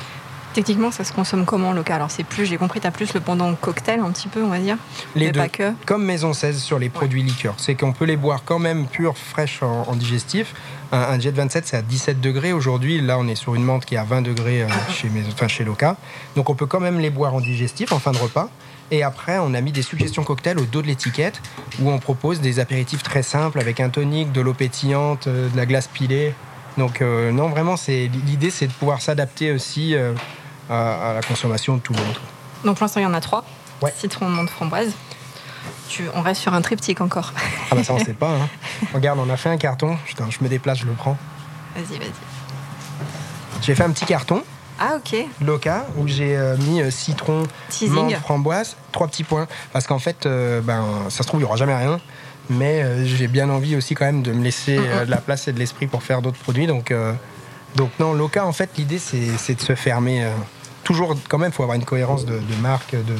Techniquement, 0.54 0.90
ça 0.90 1.04
se 1.04 1.12
consomme 1.12 1.44
comment 1.44 1.72
local? 1.72 1.96
Alors 1.96 2.10
c'est 2.10 2.24
plus, 2.24 2.46
j'ai 2.46 2.56
compris, 2.56 2.80
tu 2.80 2.86
as 2.86 2.90
plus 2.90 3.12
le 3.14 3.20
pendant 3.20 3.54
cocktail 3.54 4.00
un 4.00 4.10
petit 4.10 4.28
peu, 4.28 4.42
on 4.42 4.48
va 4.48 4.58
dire. 4.58 4.76
Les 5.14 5.30
deux. 5.30 5.40
Comme 5.86 6.04
Maison 6.04 6.32
16 6.32 6.60
sur 6.60 6.78
les 6.78 6.88
produits 6.88 7.22
liqueurs, 7.22 7.54
c'est 7.58 7.74
qu'on 7.74 7.92
peut 7.92 8.04
les 8.04 8.16
boire 8.16 8.42
quand 8.44 8.58
même 8.58 8.86
purs, 8.86 9.16
fraîches 9.16 9.62
en, 9.62 9.94
digestif. 9.94 10.54
Un, 10.90 11.18
Jet 11.20 11.32
27, 11.32 11.66
c'est 11.66 11.76
à 11.76 11.82
17 11.82 12.20
degrés 12.20 12.52
aujourd'hui. 12.52 13.00
Là, 13.00 13.18
on 13.18 13.28
est 13.28 13.34
sur 13.34 13.54
une 13.54 13.62
menthe 13.62 13.84
qui 13.84 13.94
est 13.94 13.98
à 13.98 14.04
20 14.04 14.22
degrés 14.22 14.62
euh, 14.62 14.68
chez, 14.90 15.10
Maison, 15.10 15.28
enfin, 15.32 15.48
chez 15.48 15.64
Loca. 15.64 15.96
Donc 16.34 16.48
on 16.48 16.54
peut 16.54 16.66
quand 16.66 16.80
même 16.80 16.98
les 16.98 17.10
boire 17.10 17.34
en 17.34 17.40
digestif 17.40 17.92
en 17.92 17.98
fin 17.98 18.12
de 18.12 18.18
repas. 18.18 18.48
Et 18.90 19.02
après, 19.02 19.38
on 19.38 19.52
a 19.52 19.60
mis 19.60 19.72
des 19.72 19.82
suggestions 19.82 20.24
cocktails 20.24 20.58
au 20.58 20.64
dos 20.64 20.80
de 20.80 20.86
l'étiquette 20.86 21.42
où 21.80 21.90
on 21.90 21.98
propose 21.98 22.40
des 22.40 22.58
apéritifs 22.58 23.02
très 23.02 23.22
simples 23.22 23.60
avec 23.60 23.80
un 23.80 23.90
tonique, 23.90 24.32
de 24.32 24.40
l'eau 24.40 24.54
pétillante, 24.54 25.26
euh, 25.26 25.48
de 25.50 25.56
la 25.56 25.66
glace 25.66 25.88
pilée. 25.88 26.32
Donc 26.78 27.02
euh, 27.02 27.32
non, 27.32 27.48
vraiment, 27.48 27.76
c'est 27.76 28.08
l'idée, 28.26 28.50
c'est 28.50 28.68
de 28.68 28.72
pouvoir 28.72 29.02
s'adapter 29.02 29.50
aussi 29.52 29.94
euh, 29.94 30.14
à, 30.70 31.12
la 31.14 31.22
consommation 31.22 31.76
de 31.76 31.80
tout 31.80 31.92
le 31.92 31.98
monde. 31.98 32.14
Donc 32.64 32.76
pour 32.76 32.84
l'instant, 32.84 33.00
il 33.00 33.02
y 33.02 33.06
en 33.06 33.14
a 33.14 33.20
trois. 33.20 33.44
Citron, 33.96 34.28
menthe, 34.28 34.48
framboise. 34.48 34.92
Tu, 35.88 36.04
on 36.14 36.22
reste 36.22 36.40
sur 36.40 36.54
un 36.54 36.62
triptyque 36.62 37.00
encore. 37.00 37.32
Ah 37.70 37.74
bah 37.74 37.82
ça, 37.82 37.94
on 37.94 37.98
sait 37.98 38.14
pas. 38.14 38.30
Hein. 38.30 38.48
Regarde, 38.94 39.18
on 39.18 39.28
a 39.28 39.36
fait 39.36 39.48
un 39.48 39.56
carton. 39.56 39.96
Putain, 40.06 40.26
je 40.30 40.38
me 40.40 40.48
déplace, 40.48 40.78
je 40.78 40.86
le 40.86 40.92
prends. 40.92 41.16
Vas-y, 41.74 41.98
vas-y. 41.98 42.10
J'ai 43.62 43.74
fait 43.74 43.84
un 43.84 43.90
petit 43.90 44.04
carton. 44.04 44.42
Ah 44.78 44.96
ok. 44.96 45.26
Loca 45.40 45.86
où 45.96 46.06
j'ai 46.06 46.36
euh, 46.36 46.56
mis 46.58 46.80
citron, 46.92 47.42
menthe, 47.88 48.14
framboise, 48.16 48.76
trois 48.92 49.08
petits 49.08 49.24
points. 49.24 49.48
Parce 49.72 49.86
qu'en 49.88 49.98
fait, 49.98 50.28
ben, 50.62 50.84
ça 51.08 51.24
se 51.24 51.28
trouve, 51.28 51.40
il 51.40 51.44
n'y 51.44 51.48
aura 51.48 51.56
jamais 51.56 51.74
rien 51.74 51.98
mais 52.50 52.82
euh, 52.82 53.04
j'ai 53.04 53.28
bien 53.28 53.48
envie 53.50 53.76
aussi 53.76 53.94
quand 53.94 54.04
même 54.04 54.22
de 54.22 54.32
me 54.32 54.42
laisser 54.42 54.78
euh, 54.78 55.04
de 55.04 55.10
la 55.10 55.18
place 55.18 55.48
et 55.48 55.52
de 55.52 55.58
l'esprit 55.58 55.86
pour 55.86 56.02
faire 56.02 56.22
d'autres 56.22 56.38
produits. 56.38 56.66
Donc, 56.66 56.90
euh, 56.90 57.12
donc 57.76 57.90
non, 57.98 58.12
Loca, 58.14 58.46
en 58.46 58.52
fait, 58.52 58.70
l'idée, 58.78 58.98
c'est 58.98 59.54
de 59.54 59.60
se 59.60 59.74
fermer. 59.74 60.26
toujours, 60.84 61.16
quand 61.28 61.38
même, 61.38 61.50
il 61.50 61.54
faut 61.54 61.62
avoir 61.62 61.76
une 61.76 61.84
cohérence 61.84 62.24
de, 62.24 62.40
marque, 62.62 62.92
de, 62.92 63.14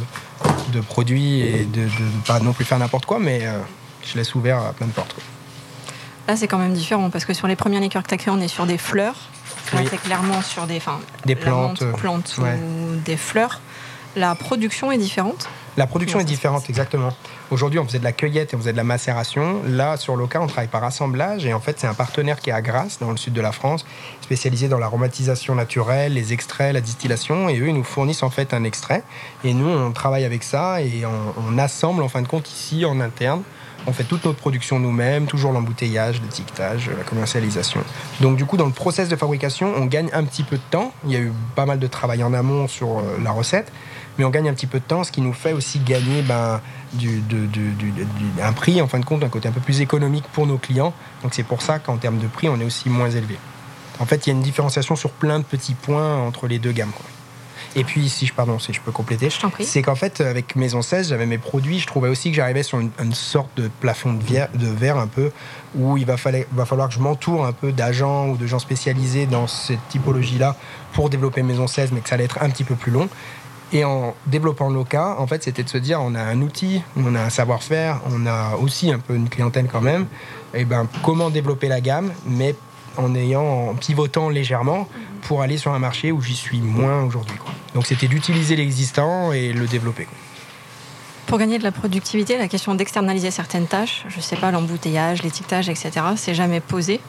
de, 0.72 0.80
produits 0.80 1.40
et 1.40 1.64
de 1.64 1.82
ne 1.82 2.22
pas 2.26 2.40
non 2.40 2.52
plus 2.52 2.64
faire 2.64 2.78
n'importe 2.78 3.04
quoi, 3.04 3.18
mais 3.18 3.42
je 4.06 4.16
laisse 4.16 4.34
ouvert 4.34 4.58
à 4.58 4.72
plein 4.72 4.86
de 4.86 4.92
portes. 4.92 5.14
Là, 6.26 6.36
c'est 6.36 6.48
quand 6.48 6.58
même 6.58 6.72
différent 6.72 7.10
parce 7.10 7.24
que 7.24 7.34
sur 7.34 7.46
les 7.46 7.56
premiers 7.56 7.80
liqueurs 7.80 8.02
que 8.02 8.08
tu 8.08 8.14
as 8.14 8.18
créés, 8.18 8.32
on 8.34 8.40
est 8.40 8.48
sur 8.48 8.66
des 8.66 8.78
fleurs. 8.78 9.16
Là, 9.74 9.80
c'est 9.88 9.98
clairement 9.98 10.40
sur 10.40 10.66
des, 10.66 10.80
des 11.26 11.36
plantes, 11.36 11.84
plantes 11.98 12.36
ou 12.38 12.96
des 13.04 13.18
fleurs. 13.18 13.60
La 14.16 14.34
production 14.34 14.90
est 14.90 14.98
différente 14.98 15.48
la 15.78 15.86
production 15.86 16.18
est 16.18 16.24
différente, 16.24 16.68
exactement. 16.68 17.10
Aujourd'hui, 17.52 17.78
on 17.78 17.84
faisait 17.84 18.00
de 18.00 18.04
la 18.04 18.10
cueillette 18.10 18.52
et 18.52 18.56
on 18.56 18.58
faisait 18.58 18.72
de 18.72 18.76
la 18.76 18.82
macération. 18.82 19.62
Là, 19.64 19.96
sur 19.96 20.16
Loca, 20.16 20.40
on 20.42 20.48
travaille 20.48 20.66
par 20.66 20.82
assemblage. 20.82 21.46
Et 21.46 21.54
en 21.54 21.60
fait, 21.60 21.78
c'est 21.78 21.86
un 21.86 21.94
partenaire 21.94 22.40
qui 22.40 22.50
est 22.50 22.52
à 22.52 22.60
Grasse, 22.60 22.98
dans 22.98 23.12
le 23.12 23.16
sud 23.16 23.32
de 23.32 23.40
la 23.40 23.52
France, 23.52 23.86
spécialisé 24.20 24.66
dans 24.66 24.78
l'aromatisation 24.78 25.54
naturelle, 25.54 26.14
les 26.14 26.32
extraits, 26.32 26.74
la 26.74 26.80
distillation. 26.80 27.48
Et 27.48 27.60
eux, 27.60 27.68
ils 27.68 27.74
nous 27.74 27.84
fournissent 27.84 28.24
en 28.24 28.30
fait 28.30 28.54
un 28.54 28.64
extrait. 28.64 29.04
Et 29.44 29.54
nous, 29.54 29.68
on 29.68 29.92
travaille 29.92 30.24
avec 30.24 30.42
ça 30.42 30.82
et 30.82 31.04
on, 31.06 31.58
assemble, 31.58 32.02
en 32.02 32.08
fin 32.08 32.22
de 32.22 32.28
compte, 32.28 32.50
ici, 32.50 32.84
en 32.84 32.98
interne. 32.98 33.42
On 33.86 33.92
fait 33.92 34.02
toute 34.02 34.24
notre 34.24 34.38
production 34.38 34.80
nous-mêmes, 34.80 35.26
toujours 35.26 35.52
l'embouteillage, 35.52 36.20
l'étiquetage, 36.20 36.90
la 36.90 37.04
commercialisation. 37.04 37.80
Donc 38.20 38.36
du 38.36 38.44
coup, 38.44 38.56
dans 38.56 38.66
le 38.66 38.72
process 38.72 39.08
de 39.08 39.14
fabrication, 39.14 39.72
on 39.76 39.86
gagne 39.86 40.10
un 40.12 40.24
petit 40.24 40.42
peu 40.42 40.56
de 40.56 40.62
temps. 40.70 40.92
Il 41.04 41.12
y 41.12 41.16
a 41.16 41.20
eu 41.20 41.32
pas 41.54 41.64
mal 41.64 41.78
de 41.78 41.86
travail 41.86 42.24
en 42.24 42.34
amont 42.34 42.66
sur 42.66 42.98
euh, 42.98 43.18
la 43.22 43.30
recette 43.30 43.72
mais 44.18 44.24
on 44.24 44.30
gagne 44.30 44.48
un 44.48 44.54
petit 44.54 44.66
peu 44.66 44.80
de 44.80 44.84
temps, 44.84 45.04
ce 45.04 45.12
qui 45.12 45.20
nous 45.20 45.32
fait 45.32 45.52
aussi 45.52 45.78
gagner 45.78 46.22
ben, 46.22 46.60
du, 46.92 47.22
un 48.42 48.52
prix, 48.52 48.82
en 48.82 48.88
fin 48.88 48.98
de 48.98 49.04
compte, 49.04 49.22
un 49.22 49.28
côté 49.28 49.48
un 49.48 49.52
peu 49.52 49.60
plus 49.60 49.80
économique 49.80 50.24
pour 50.32 50.46
nos 50.46 50.58
clients. 50.58 50.92
Donc 51.22 51.34
c'est 51.34 51.44
pour 51.44 51.62
ça 51.62 51.78
qu'en 51.78 51.96
termes 51.96 52.18
de 52.18 52.26
prix, 52.26 52.48
on 52.48 52.60
est 52.60 52.64
aussi 52.64 52.88
moins 52.88 53.10
élevé. 53.10 53.38
En 54.00 54.06
fait, 54.06 54.26
il 54.26 54.30
y 54.30 54.32
a 54.32 54.36
une 54.36 54.42
différenciation 54.42 54.96
sur 54.96 55.10
plein 55.10 55.38
de 55.38 55.44
petits 55.44 55.74
points 55.74 56.16
entre 56.16 56.46
les 56.46 56.58
deux 56.58 56.72
gammes. 56.72 56.92
Et 57.76 57.84
puis, 57.84 58.08
si 58.08 58.26
je, 58.26 58.32
pardon, 58.32 58.58
si 58.58 58.72
je 58.72 58.80
peux 58.80 58.92
compléter, 58.92 59.28
c'est 59.60 59.82
qu'en 59.82 59.94
fait, 59.94 60.20
avec 60.20 60.56
Maison 60.56 60.82
16, 60.82 61.10
j'avais 61.10 61.26
mes 61.26 61.38
produits, 61.38 61.78
je 61.78 61.86
trouvais 61.86 62.08
aussi 62.08 62.30
que 62.30 62.36
j'arrivais 62.36 62.62
sur 62.62 62.78
une, 62.80 63.12
sorte 63.12 63.50
de 63.56 63.68
plafond 63.80 64.14
de 64.14 64.24
verre, 64.24 64.48
de 64.54 64.66
verre 64.66 64.96
un 64.96 65.06
peu, 65.06 65.30
où 65.76 65.96
il 65.96 66.06
va, 66.06 66.16
va 66.52 66.64
falloir 66.64 66.88
que 66.88 66.94
je 66.94 67.00
m'entoure 67.00 67.44
un 67.44 67.52
peu 67.52 67.72
d'agents 67.72 68.28
ou 68.28 68.36
de 68.36 68.46
gens 68.46 68.58
spécialisés 68.58 69.26
dans 69.26 69.46
cette 69.46 69.86
typologie-là 69.90 70.56
pour 70.92 71.10
développer 71.10 71.42
Maison 71.42 71.66
16, 71.66 71.92
mais 71.92 72.00
que 72.00 72.08
ça 72.08 72.14
allait 72.14 72.24
être 72.24 72.38
un 72.42 72.50
petit 72.50 72.64
peu 72.64 72.74
plus 72.74 72.90
long. 72.90 73.08
Et 73.72 73.84
en 73.84 74.14
développant 74.26 74.70
Loca, 74.70 75.16
en 75.18 75.26
fait, 75.26 75.42
c'était 75.42 75.62
de 75.62 75.68
se 75.68 75.78
dire 75.78 76.00
on 76.00 76.14
a 76.14 76.22
un 76.22 76.40
outil, 76.40 76.82
on 76.96 77.14
a 77.14 77.20
un 77.20 77.30
savoir-faire, 77.30 78.00
on 78.10 78.26
a 78.26 78.56
aussi 78.56 78.90
un 78.90 78.98
peu 78.98 79.14
une 79.14 79.28
clientèle 79.28 79.68
quand 79.70 79.82
même. 79.82 80.06
Et 80.54 80.64
ben, 80.64 80.86
comment 81.02 81.28
développer 81.28 81.68
la 81.68 81.80
gamme, 81.80 82.12
mais 82.26 82.54
en 82.96 83.14
ayant, 83.14 83.70
en 83.70 83.74
pivotant 83.74 84.30
légèrement 84.30 84.88
pour 85.22 85.42
aller 85.42 85.58
sur 85.58 85.72
un 85.72 85.78
marché 85.78 86.12
où 86.12 86.20
j'y 86.22 86.34
suis 86.34 86.60
moins 86.60 87.02
aujourd'hui. 87.02 87.36
Donc 87.74 87.86
c'était 87.86 88.08
d'utiliser 88.08 88.56
l'existant 88.56 89.32
et 89.32 89.52
le 89.52 89.66
développer. 89.66 90.06
Pour 91.26 91.38
gagner 91.38 91.58
de 91.58 91.62
la 91.62 91.72
productivité, 91.72 92.38
la 92.38 92.48
question 92.48 92.74
d'externaliser 92.74 93.30
certaines 93.30 93.66
tâches, 93.66 94.04
je 94.08 94.16
ne 94.16 94.22
sais 94.22 94.36
pas, 94.36 94.50
l'embouteillage, 94.50 95.22
l'étiquetage, 95.22 95.68
etc., 95.68 95.90
c'est 96.16 96.34
jamais 96.34 96.60
posé? 96.60 97.00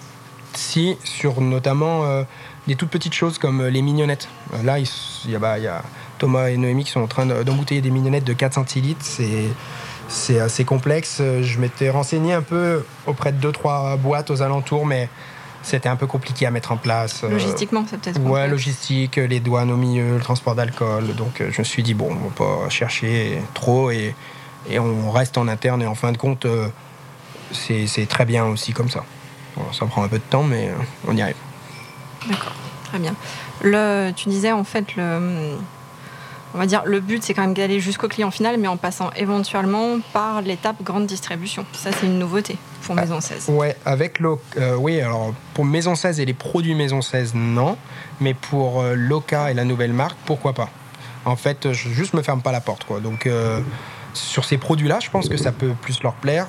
Si, 0.54 0.98
sur 1.06 1.40
notamment 1.40 2.04
euh, 2.04 2.24
des 2.68 2.76
toutes 2.76 2.90
petites 2.90 3.14
choses 3.14 3.38
comme 3.38 3.62
euh, 3.62 3.70
les 3.70 3.82
mignonnettes. 3.82 4.28
Euh, 4.54 4.64
là, 4.64 4.78
il 4.80 5.38
bah, 5.38 5.58
y, 5.58 5.68
a 5.68 5.84
Thomas 6.20 6.50
et 6.50 6.58
Noémie 6.58 6.84
qui 6.84 6.92
sont 6.92 7.02
en 7.02 7.08
train 7.08 7.26
d'embouteiller 7.26 7.82
des 7.82 7.90
mignonnettes 7.90 8.26
de 8.26 8.34
4 8.34 8.54
centilitres. 8.54 9.06
C'est 10.08 10.40
assez 10.40 10.66
complexe. 10.66 11.22
Je 11.42 11.60
m'étais 11.60 11.90
renseigné 11.90 12.34
un 12.34 12.42
peu 12.42 12.84
auprès 13.08 13.32
de 13.32 13.52
2-3 13.52 13.98
boîtes 13.98 14.30
aux 14.30 14.42
alentours, 14.42 14.86
mais 14.86 15.10
c'était 15.62 15.90
un 15.90 15.96
peu 15.96 16.08
compliqué 16.08 16.46
à 16.46 16.52
mettre 16.52 16.72
en 16.72 16.78
place. 16.78 17.24
Euh, 17.24 17.30
Logistiquement, 17.30 17.86
c'est 17.90 18.00
peut-être. 18.00 18.22
Ouais, 18.22 18.48
logistique, 18.48 19.18
les 19.18 19.40
douanes 19.40 19.72
au 19.72 19.78
milieu, 19.78 20.16
le 20.16 20.22
transport 20.22 20.56
d'alcool. 20.56 21.16
Donc 21.16 21.42
euh, 21.42 21.50
je 21.52 21.60
me 21.60 21.64
suis 21.64 21.84
dit, 21.84 21.94
bon, 21.94 22.10
on 22.12 22.30
va 22.30 22.64
pas 22.64 22.70
chercher 22.70 23.42
trop 23.54 23.92
et, 23.92 24.16
et 24.70 24.80
on 24.80 25.12
reste 25.12 25.38
en 25.38 25.48
interne. 25.48 25.82
Et 25.82 25.88
en 25.88 25.96
fin 25.96 26.12
de 26.12 26.18
compte, 26.18 26.46
euh, 26.46 26.68
c'est 27.52 28.08
très 28.08 28.26
bien 28.26 28.46
aussi 28.46 28.74
comme 28.74 28.90
ça. 28.90 29.04
ça 29.74 29.86
prend 29.86 30.04
un 30.04 30.08
peu 30.08 30.18
de 30.18 30.24
temps, 30.24 30.44
mais 30.44 30.72
on 31.08 31.16
y 31.16 31.22
arrive. 31.22 31.36
D'accord, 32.28 32.54
très 32.86 33.00
bien. 33.00 33.16
Le, 33.62 34.12
tu 34.16 34.30
disais 34.30 34.52
en 34.52 34.64
fait 34.64 34.96
le 34.96 35.58
on 36.54 36.58
va 36.58 36.66
dire, 36.66 36.84
le 36.86 37.00
but, 37.00 37.24
c'est 37.24 37.34
quand 37.34 37.44
même 37.44 37.54
d'aller 37.54 37.80
jusqu'au 37.80 38.08
client 38.08 38.32
final, 38.32 38.58
mais 38.58 38.68
en 38.68 38.78
passant 38.78 39.12
éventuellement 39.16 40.00
par 40.14 40.42
l'étape 40.42 40.82
grande 40.84 41.06
distribution. 41.06 41.66
Ça, 41.74 41.92
c'est 41.92 42.08
une 42.08 42.18
nouveauté 42.18 42.58
pour 42.84 42.98
ah, 42.98 43.02
Maison 43.02 43.22
16. 43.22 43.50
ouais, 43.50 43.76
avec 43.86 44.20
le, 44.20 44.36
euh, 44.58 44.76
oui, 44.76 45.00
alors 45.00 45.34
pour 45.54 45.66
Maison 45.66 45.96
16 45.96 46.20
et 46.20 46.26
les 46.26 46.34
produits 46.34 46.74
Maison 46.74 47.02
16, 47.02 47.34
non, 47.36 47.78
mais 48.20 48.34
pour 48.34 48.82
euh, 48.82 48.96
Loca 48.96 49.52
et 49.52 49.54
la 49.54 49.64
nouvelle 49.64 49.94
marque, 49.94 50.18
pourquoi 50.26 50.54
pas 50.54 50.70
En 51.26 51.36
fait, 51.36 51.72
je 51.72 51.90
juste 51.90 52.14
me 52.14 52.24
ferme 52.24 52.42
pas 52.42 52.52
la 52.52 52.62
porte, 52.62 52.84
quoi. 52.86 53.00
Donc, 53.00 53.28
euh, 53.28 53.60
sur 54.14 54.44
ces 54.44 54.58
produits-là, 54.58 55.00
je 55.02 55.10
pense 55.12 55.30
que 55.30 55.38
ça 55.38 55.52
peut 55.52 55.74
plus 55.82 56.02
leur 56.02 56.14
plaire. 56.14 56.48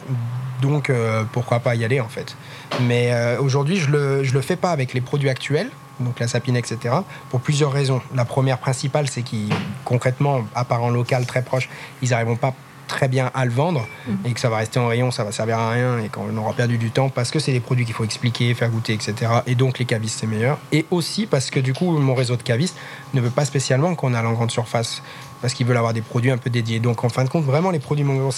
Donc, 0.62 0.92
pourquoi 1.32 1.60
pas 1.60 1.74
y 1.74 1.84
aller, 1.84 2.00
en 2.00 2.08
fait. 2.08 2.36
Mais 2.82 3.14
aujourd'hui, 3.38 3.76
je 3.76 3.90
le, 3.90 4.24
je 4.24 4.34
le 4.34 4.42
fais 4.42 4.56
pas 4.56 4.72
avec 4.72 4.92
les 4.92 5.00
produits 5.00 5.30
actuels 5.30 5.70
donc 6.00 6.18
la 6.20 6.28
sapine, 6.28 6.56
etc., 6.56 6.94
pour 7.30 7.40
plusieurs 7.40 7.72
raisons. 7.72 8.00
La 8.14 8.24
première 8.24 8.58
principale, 8.58 9.08
c'est 9.08 9.22
qu'ils, 9.22 9.52
concrètement, 9.84 10.44
à 10.54 10.64
part 10.64 10.82
en 10.82 10.90
local 10.90 11.26
très 11.26 11.42
proche, 11.42 11.68
ils 12.02 12.10
n'arriveront 12.10 12.36
pas 12.36 12.54
très 12.90 13.06
bien 13.06 13.30
à 13.34 13.44
le 13.44 13.52
vendre 13.52 13.86
mhm. 14.08 14.16
et 14.24 14.32
que 14.32 14.40
ça 14.40 14.50
va 14.50 14.56
rester 14.56 14.80
en 14.80 14.88
rayon, 14.88 15.12
ça 15.12 15.22
va 15.22 15.30
servir 15.30 15.58
à 15.58 15.70
rien 15.70 16.00
et 16.00 16.08
qu'on 16.08 16.36
aura 16.36 16.52
perdu 16.52 16.76
du 16.76 16.90
temps 16.90 17.08
parce 17.08 17.30
que 17.30 17.38
c'est 17.38 17.52
des 17.52 17.60
produits 17.60 17.84
qu'il 17.84 17.94
faut 17.94 18.04
expliquer, 18.04 18.52
faire 18.52 18.68
goûter, 18.68 18.92
etc. 18.94 19.14
Et 19.46 19.54
donc 19.54 19.78
les 19.78 19.84
cavistes 19.84 20.18
c'est 20.20 20.26
meilleur. 20.26 20.58
Et 20.72 20.84
aussi 20.90 21.26
parce 21.26 21.50
que 21.50 21.60
du 21.60 21.72
coup 21.72 21.96
mon 21.98 22.16
réseau 22.16 22.34
de 22.34 22.42
cavistes 22.42 22.76
ne 23.14 23.20
veut 23.20 23.30
pas 23.30 23.44
spécialement 23.44 23.94
qu'on 23.94 24.12
aille 24.12 24.26
en 24.26 24.32
grande 24.32 24.50
surface 24.50 25.02
parce 25.40 25.54
qu'ils 25.54 25.66
veulent 25.66 25.76
avoir 25.76 25.94
des 25.94 26.02
produits 26.02 26.32
un 26.32 26.36
peu 26.36 26.50
dédiés. 26.50 26.80
Donc 26.80 27.04
en 27.04 27.08
fin 27.08 27.22
de 27.22 27.28
compte, 27.28 27.44
vraiment 27.44 27.70
les 27.70 27.78
produits 27.78 28.04
Mon 28.04 28.28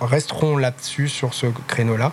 resteront 0.00 0.56
là-dessus 0.58 1.08
sur 1.08 1.32
ce 1.32 1.46
créneau-là. 1.66 2.12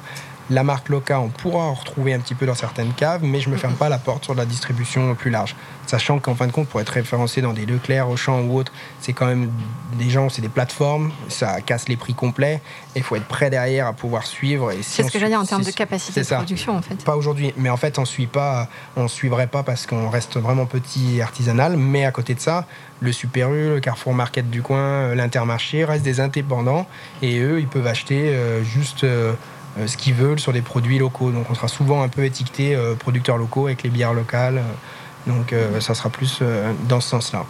La 0.50 0.64
marque 0.64 0.90
Loca, 0.90 1.20
on 1.20 1.30
pourra 1.30 1.64
en 1.64 1.74
retrouver 1.74 2.14
un 2.14 2.20
petit 2.20 2.36
peu 2.36 2.46
dans 2.46 2.56
certaines 2.56 2.94
caves, 2.94 3.24
mais 3.24 3.40
je 3.40 3.48
ne 3.50 3.54
me 3.54 3.58
ferme 3.58 3.76
pas 3.76 3.88
la 3.88 3.98
porte 3.98 4.26
sur 4.26 4.36
la 4.36 4.46
distribution 4.46 5.16
plus 5.16 5.32
large. 5.32 5.56
Sachant 5.88 6.20
qu'en 6.20 6.36
fin 6.36 6.48
de 6.48 6.52
compte, 6.52 6.68
pour 6.68 6.82
être 6.82 6.90
référencé 6.90 7.42
dans 7.42 7.54
des 7.54 7.66
Leclerc, 7.66 8.10
Auchan 8.10 8.42
ou 8.42 8.58
autres, 8.58 8.72
c'est 9.00 9.14
quand 9.14 9.26
même 9.26 9.50
des 9.98 10.10
gens, 10.10 10.30
c'est 10.30 10.42
des 10.42 10.50
plateformes, 10.50 11.12
ça 11.30 11.62
casse 11.62 11.88
les 11.88 11.96
prix 11.96 12.14
complets, 12.14 12.62
et 12.96 13.00
il 13.00 13.04
faut 13.04 13.16
être 13.16 13.28
prêt 13.28 13.50
derrière 13.50 13.88
à 13.88 13.94
pouvoir 13.94 14.26
suivre. 14.26 14.72
c'est 14.82 15.04
ce 15.04 15.12
que 15.12 15.20
j'allais 15.20 15.32
dire 15.32 15.40
en 15.40 15.46
termes 15.46 15.64
de 15.64 15.72
capacité 15.72 16.22
de 16.22 16.26
production, 16.26 16.76
en 16.76 16.82
fait. 16.82 17.04
Pas 17.04 17.16
aujourd'hui, 17.16 17.54
mais 17.58 17.70
en 17.70 17.78
fait, 17.78 17.98
on 17.98 18.06
suit 18.06 18.28
pas, 18.28 18.68
on 18.96 19.08
suivrait 19.08 19.48
pas 19.48 19.64
parce 19.64 19.86
qu'on 19.86 20.10
reste 20.10 20.38
vraiment 20.38 20.66
petit 20.66 21.22
artisanal, 21.22 21.78
mais 21.78 22.06
à 22.06 22.12
côté 22.12 22.34
de 22.34 22.40
ça, 22.40 22.66
le 23.00 23.12
Super 23.12 23.52
U, 23.52 23.70
le 23.70 23.80
Carrefour 23.80 24.14
Market 24.14 24.50
du 24.50 24.62
coin, 24.62 25.16
l'Intermarché 25.16 25.86
restent 25.86 26.04
des 26.04 26.20
indépendants, 26.20 26.86
et 27.22 27.40
eux, 27.40 27.60
ils 27.60 27.68
peuvent 27.68 27.88
acheter 27.88 28.30
euh, 28.30 28.64
juste. 28.64 29.06
Euh, 29.78 29.84
euh, 29.84 29.88
ce 29.88 29.98
qu'ils 29.98 30.14
veulent 30.14 30.40
sur 30.40 30.54
des 30.54 30.62
produits 30.62 31.00
locaux. 31.00 31.32
Donc 31.32 31.50
on 31.50 31.56
sera 31.56 31.68
souvent 31.68 32.04
un 32.04 32.10
peu 32.10 32.24
étiqueté 32.26 32.76
euh, 32.76 32.96
producteurs 32.96 33.38
locaux 33.38 33.68
avec 33.68 33.84
les 33.84 33.90
bières 33.90 34.14
locales. 34.14 34.62
Donc 35.28 35.54
euh, 35.54 35.80
ça 35.80 35.94
sera 35.94 36.10
plus 36.10 36.42
dans 36.88 37.00
ce 37.00 37.10
sens-là. 37.10 37.46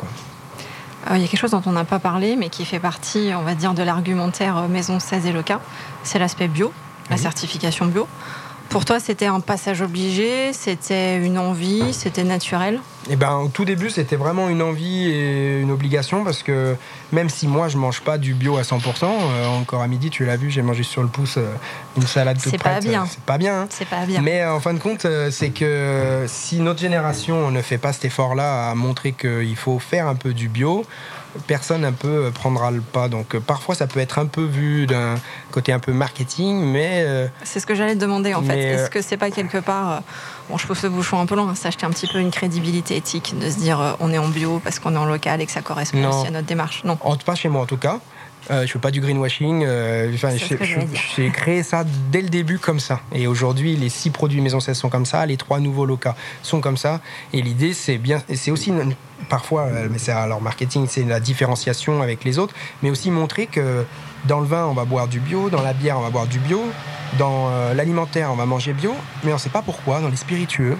Il 1.11 1.21
y 1.21 1.25
a 1.25 1.27
quelque 1.27 1.39
chose 1.39 1.51
dont 1.51 1.63
on 1.65 1.71
n'a 1.71 1.83
pas 1.83 1.99
parlé, 1.99 2.35
mais 2.37 2.49
qui 2.49 2.65
fait 2.65 2.79
partie, 2.79 3.31
on 3.35 3.41
va 3.41 3.55
dire, 3.55 3.73
de 3.73 3.83
l'argumentaire 3.83 4.69
Maison 4.69 4.99
16 4.99 5.25
et 5.25 5.31
Loca, 5.33 5.59
c'est 6.03 6.19
l'aspect 6.19 6.47
bio, 6.47 6.71
la 7.09 7.17
certification 7.17 7.87
bio. 7.87 8.07
Pour 8.69 8.85
toi, 8.85 8.99
c'était 8.99 9.27
un 9.27 9.39
passage 9.39 9.81
obligé, 9.81 10.51
c'était 10.51 11.17
une 11.17 11.37
envie, 11.37 11.93
c'était 11.93 12.23
naturel 12.23 12.79
Eh 13.09 13.15
ben, 13.15 13.37
au 13.37 13.47
tout 13.47 13.65
début, 13.65 13.89
c'était 13.89 14.15
vraiment 14.15 14.49
une 14.49 14.61
envie 14.61 15.09
et 15.09 15.59
une 15.59 15.69
obligation 15.69 16.23
parce 16.23 16.41
que 16.41 16.75
même 17.11 17.29
si 17.29 17.47
moi, 17.47 17.67
je 17.67 17.77
mange 17.77 18.01
pas 18.01 18.17
du 18.17 18.33
bio 18.33 18.57
à 18.57 18.63
100%, 18.63 19.03
euh, 19.03 19.47
encore 19.47 19.81
à 19.83 19.87
midi, 19.87 20.09
tu 20.09 20.25
l'as 20.25 20.37
vu, 20.37 20.49
j'ai 20.49 20.63
mangé 20.63 20.81
sur 20.83 21.03
le 21.03 21.07
pouce 21.07 21.37
euh, 21.37 21.53
une 21.97 22.07
salade 22.07 22.41
toute 22.41 22.57
prête. 22.57 22.81
C'est 22.81 22.87
pas 22.87 22.89
bien. 22.89 23.05
C'est 23.07 23.19
pas 23.21 23.37
bien. 23.37 23.61
Hein. 23.61 23.67
C'est 23.69 23.87
pas 23.87 24.05
bien. 24.05 24.21
Mais 24.21 24.43
en 24.43 24.59
fin 24.59 24.73
de 24.73 24.79
compte, 24.79 25.05
euh, 25.05 25.29
c'est 25.29 25.51
que 25.51 26.25
si 26.27 26.59
notre 26.59 26.79
génération 26.79 27.51
ne 27.51 27.61
fait 27.61 27.77
pas 27.77 27.93
cet 27.93 28.05
effort-là 28.05 28.71
à 28.71 28.75
montrer 28.75 29.11
qu'il 29.11 29.55
faut 29.55 29.77
faire 29.77 30.07
un 30.07 30.15
peu 30.15 30.33
du 30.33 30.49
bio, 30.49 30.83
personne 31.47 31.85
un 31.85 31.91
peu 31.91 32.31
prendra 32.33 32.71
le 32.71 32.81
pas. 32.81 33.07
Donc 33.07 33.35
euh, 33.35 33.39
parfois 33.39 33.75
ça 33.75 33.87
peut 33.87 33.99
être 33.99 34.19
un 34.19 34.25
peu 34.25 34.43
vu 34.43 34.85
d'un 34.85 35.15
côté 35.51 35.71
un 35.71 35.79
peu 35.79 35.91
marketing, 35.91 36.63
mais... 36.65 37.03
Euh, 37.05 37.27
c'est 37.43 37.59
ce 37.59 37.65
que 37.65 37.75
j'allais 37.75 37.95
te 37.95 37.99
demander 37.99 38.33
en 38.33 38.41
fait. 38.41 38.57
Est-ce 38.57 38.89
que 38.89 39.01
c'est 39.01 39.17
pas 39.17 39.31
quelque 39.31 39.57
part... 39.57 39.91
Euh, 39.91 39.99
bon, 40.49 40.57
je 40.57 40.67
pousse 40.67 40.83
le 40.83 40.89
bouchon 40.89 41.19
un 41.19 41.25
peu 41.25 41.35
loin, 41.35 41.53
s'acheter 41.55 41.85
un 41.85 41.91
petit 41.91 42.07
peu 42.07 42.19
une 42.19 42.31
crédibilité 42.31 42.95
éthique, 42.95 43.37
de 43.37 43.49
se 43.49 43.57
dire 43.57 43.97
on 43.99 44.11
est 44.11 44.17
en 44.17 44.27
bio 44.27 44.59
parce 44.63 44.79
qu'on 44.79 44.93
est 44.95 44.97
en 44.97 45.05
local 45.05 45.41
et 45.41 45.45
que 45.45 45.51
ça 45.51 45.61
correspond 45.61 46.03
aussi 46.09 46.27
à 46.27 46.31
notre 46.31 46.47
démarche? 46.47 46.83
Non. 46.83 46.97
En, 47.01 47.15
pas 47.17 47.35
chez 47.35 47.49
moi 47.49 47.61
en 47.61 47.65
tout 47.65 47.77
cas. 47.77 47.99
Euh, 48.51 48.65
je 48.65 48.71
fais 48.71 48.79
pas 48.79 48.91
du 48.91 48.99
greenwashing. 48.99 49.63
Euh, 49.65 50.11
j'ai 51.15 51.29
créé 51.29 51.63
ça 51.63 51.83
dès 52.11 52.21
le 52.21 52.29
début 52.29 52.59
comme 52.59 52.79
ça. 52.79 52.99
Et 53.13 53.27
aujourd'hui, 53.27 53.75
les 53.75 53.89
six 53.89 54.09
produits 54.09 54.41
Maison 54.41 54.59
16 54.59 54.77
sont 54.77 54.89
comme 54.89 55.05
ça, 55.05 55.25
les 55.25 55.37
trois 55.37 55.59
nouveaux 55.59 55.85
locaux 55.85 56.09
sont 56.41 56.59
comme 56.59 56.77
ça. 56.77 56.99
Et 57.31 57.41
l'idée, 57.41 57.73
c'est 57.73 57.97
bien. 57.97 58.21
C'est 58.33 58.51
aussi 58.51 58.71
parfois, 59.29 59.63
euh, 59.63 59.87
mais 59.89 59.97
c'est 59.97 60.11
alors 60.11 60.41
marketing, 60.41 60.87
c'est 60.89 61.03
la 61.03 61.19
différenciation 61.19 62.01
avec 62.01 62.23
les 62.23 62.39
autres, 62.39 62.53
mais 62.81 62.89
aussi 62.89 63.11
montrer 63.11 63.47
que 63.47 63.85
dans 64.25 64.39
le 64.39 64.45
vin, 64.45 64.65
on 64.65 64.73
va 64.73 64.85
boire 64.85 65.07
du 65.07 65.19
bio, 65.19 65.49
dans 65.49 65.61
la 65.61 65.73
bière, 65.73 65.97
on 65.97 66.01
va 66.01 66.09
boire 66.09 66.27
du 66.27 66.39
bio, 66.39 66.61
dans 67.17 67.49
euh, 67.49 67.73
l'alimentaire, 67.73 68.31
on 68.31 68.35
va 68.35 68.45
manger 68.45 68.73
bio, 68.73 68.93
mais 69.23 69.31
on 69.31 69.35
ne 69.35 69.39
sait 69.39 69.49
pas 69.49 69.61
pourquoi. 69.61 69.99
Dans 69.99 70.09
les 70.09 70.15
spiritueux, 70.15 70.77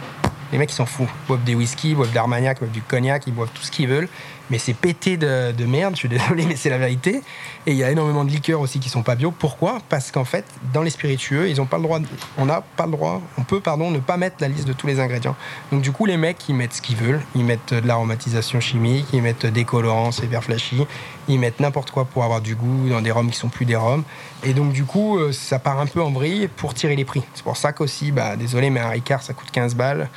les 0.51 0.57
mecs 0.57 0.71
ils 0.71 0.75
s'en 0.75 0.85
foutent. 0.85 1.09
Ils 1.25 1.27
boivent 1.27 1.43
des 1.43 1.55
whisky, 1.55 1.89
ils 1.91 1.95
boivent 1.95 2.11
de 2.11 2.15
l'armagnac, 2.15 2.57
ils 2.57 2.65
boivent 2.65 2.71
du 2.71 2.81
cognac, 2.81 3.27
ils 3.27 3.33
boivent 3.33 3.51
tout 3.53 3.63
ce 3.63 3.71
qu'ils 3.71 3.87
veulent 3.87 4.07
mais 4.49 4.57
c'est 4.57 4.73
pété 4.73 5.17
de, 5.17 5.65
merde, 5.65 5.93
je 5.93 5.99
suis 5.99 6.09
désolé, 6.09 6.45
mais 6.47 6.55
c'est 6.55 6.69
la 6.69 6.77
vérité. 6.77 7.21
Et 7.65 7.71
il 7.71 7.77
y 7.77 7.83
a 7.83 7.91
énormément 7.91 8.25
de 8.25 8.29
liqueurs 8.29 8.59
aussi 8.59 8.79
qui 8.79 8.89
sont 8.89 9.03
pas 9.03 9.15
bio. 9.15 9.31
Pourquoi? 9.31 9.79
Parce 9.89 10.11
qu'en 10.11 10.25
fait, 10.25 10.45
dans 10.73 10.81
les 10.81 10.89
spiritueux, 10.89 11.49
ils 11.49 11.61
ont 11.61 11.65
pas 11.65 11.77
le 11.77 11.83
droit, 11.83 11.99
on 12.37 12.45
n'a 12.45 12.61
pas 12.61 12.85
le 12.85 12.91
droit, 12.91 13.21
on 13.37 13.43
peut, 13.43 13.61
pardon, 13.61 13.89
ne 13.89 13.99
pas 13.99 14.17
mettre 14.17 14.37
la 14.39 14.47
liste 14.47 14.67
de 14.67 14.73
tous 14.73 14.87
les 14.87 14.99
ingrédients. 14.99 15.35
Donc 15.71 15.81
du 15.81 15.91
coup, 15.91 16.05
les 16.05 16.17
mecs, 16.17 16.47
ils 16.49 16.55
mettent 16.55 16.73
ce 16.73 16.81
qu'ils 16.81 16.97
veulent. 16.97 17.21
Ils 17.35 17.45
mettent 17.45 17.73
de 17.73 17.87
l'aromatisation 17.87 18.59
chimique, 18.59 19.07
ils 19.13 19.21
mettent 19.21 19.45
des 19.45 19.63
colorants, 19.63 20.11
c'est 20.11 20.25
vert 20.25 20.43
flashy, 20.43 20.85
ils 21.27 21.39
mettent 21.39 21.59
n'importe 21.59 21.91
quoi 21.91 22.05
pour 22.05 22.23
avoir 22.23 22.41
du 22.41 22.55
goût 22.55 22.89
dans 22.89 23.01
des 23.01 23.11
rhums 23.11 23.31
qui 23.31 23.37
sont 23.37 23.49
plus 23.49 23.65
des 23.65 23.75
rhums. 23.75 24.03
Et 24.43 24.53
donc 24.53 24.73
du 24.73 24.83
coup, 24.83 25.17
euh, 25.17 25.31
ça 25.31 25.59
part 25.59 25.79
un 25.79 25.85
peu 25.85 26.01
en 26.01 26.11
vrille 26.11 26.49
pour 26.57 26.73
tirer 26.73 26.95
les 26.95 27.05
prix. 27.05 27.23
C'est 27.33 27.43
pour 27.43 27.57
ça 27.57 27.71
qu'aussi, 27.71 28.11
bah, 28.11 28.35
désolé, 28.35 28.69
mais 28.69 28.81
un 28.81 28.89
Ricard, 28.89 29.23
ça 29.23 29.33
coûte 29.33 29.51
15 29.51 29.75
balles, 29.75 30.09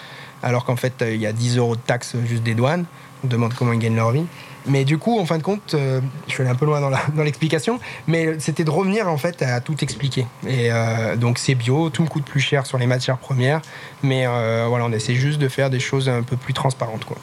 alors 0.43 0.65
qu'en 0.65 0.77
fait, 0.77 1.01
euh, 1.03 1.15
il 1.15 1.21
y 1.21 1.27
a 1.27 1.33
10 1.33 1.59
euros 1.59 1.77
de 1.77 1.81
taxes 1.81 2.17
juste 2.25 2.43
des 2.43 2.55
douanes. 2.55 2.85
On 3.27 3.29
demande 3.29 3.55
comment 3.55 3.73
ils 3.73 3.81
gagnent 3.81 3.97
leur 3.97 4.13
vie. 4.13 4.25
Mais 4.69 4.85
du 4.85 4.99
coup, 4.99 5.19
en 5.19 5.27
fin 5.27 5.39
de 5.39 5.43
compte, 5.43 5.75
euh, 5.75 6.01
je 6.27 6.33
suis 6.33 6.43
allé 6.43 6.51
un 6.51 6.55
peu 6.55 6.65
loin 6.65 6.81
dans 6.81 7.23
l'explication, 7.23 7.81
mais 8.07 8.39
c'était 8.39 8.65
de 8.65 8.71
revenir 8.71 9.09
en 9.09 9.17
fait 9.17 9.43
à 9.43 9.61
tout 9.61 9.77
expliquer. 9.83 10.27
Et 10.47 10.73
euh, 10.73 11.17
donc 11.17 11.39
c'est 11.39 11.55
bio, 11.55 11.91
tout 11.91 12.03
me 12.03 12.09
coûte 12.09 12.25
plus 12.25 12.41
cher 12.41 12.67
sur 12.67 12.79
les 12.79 12.87
matières 12.87 13.19
premières, 13.19 13.61
mais 14.03 14.27
euh, 14.27 14.67
voilà, 14.69 14.85
on 14.85 14.93
essaie 14.93 15.15
juste 15.15 15.39
de 15.39 15.49
faire 15.49 15.71
des 15.71 15.81
choses 15.81 16.09
un 16.09 16.23
peu 16.23 16.37
plus 16.37 16.55
transparentes, 16.55 17.05
quoi. 17.05 17.17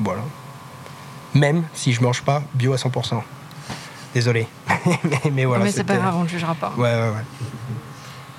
Voilà. 0.00 0.22
Même 1.34 1.64
si 1.74 1.92
je 1.92 2.02
mange 2.02 2.22
pas 2.22 2.42
bio 2.54 2.72
à 2.72 2.76
100%. 2.76 3.20
Désolé. 4.14 4.46
mais, 5.32 5.44
voilà. 5.44 5.64
Mais 5.64 5.72
c'est 5.72 5.84
pas 5.84 5.96
grave, 5.96 6.14
on 6.16 6.24
ne 6.24 6.28
jugera 6.28 6.54
pas. 6.54 6.72
Ouais, 6.76 6.82
ouais, 6.82 7.08
ouais. 7.08 7.24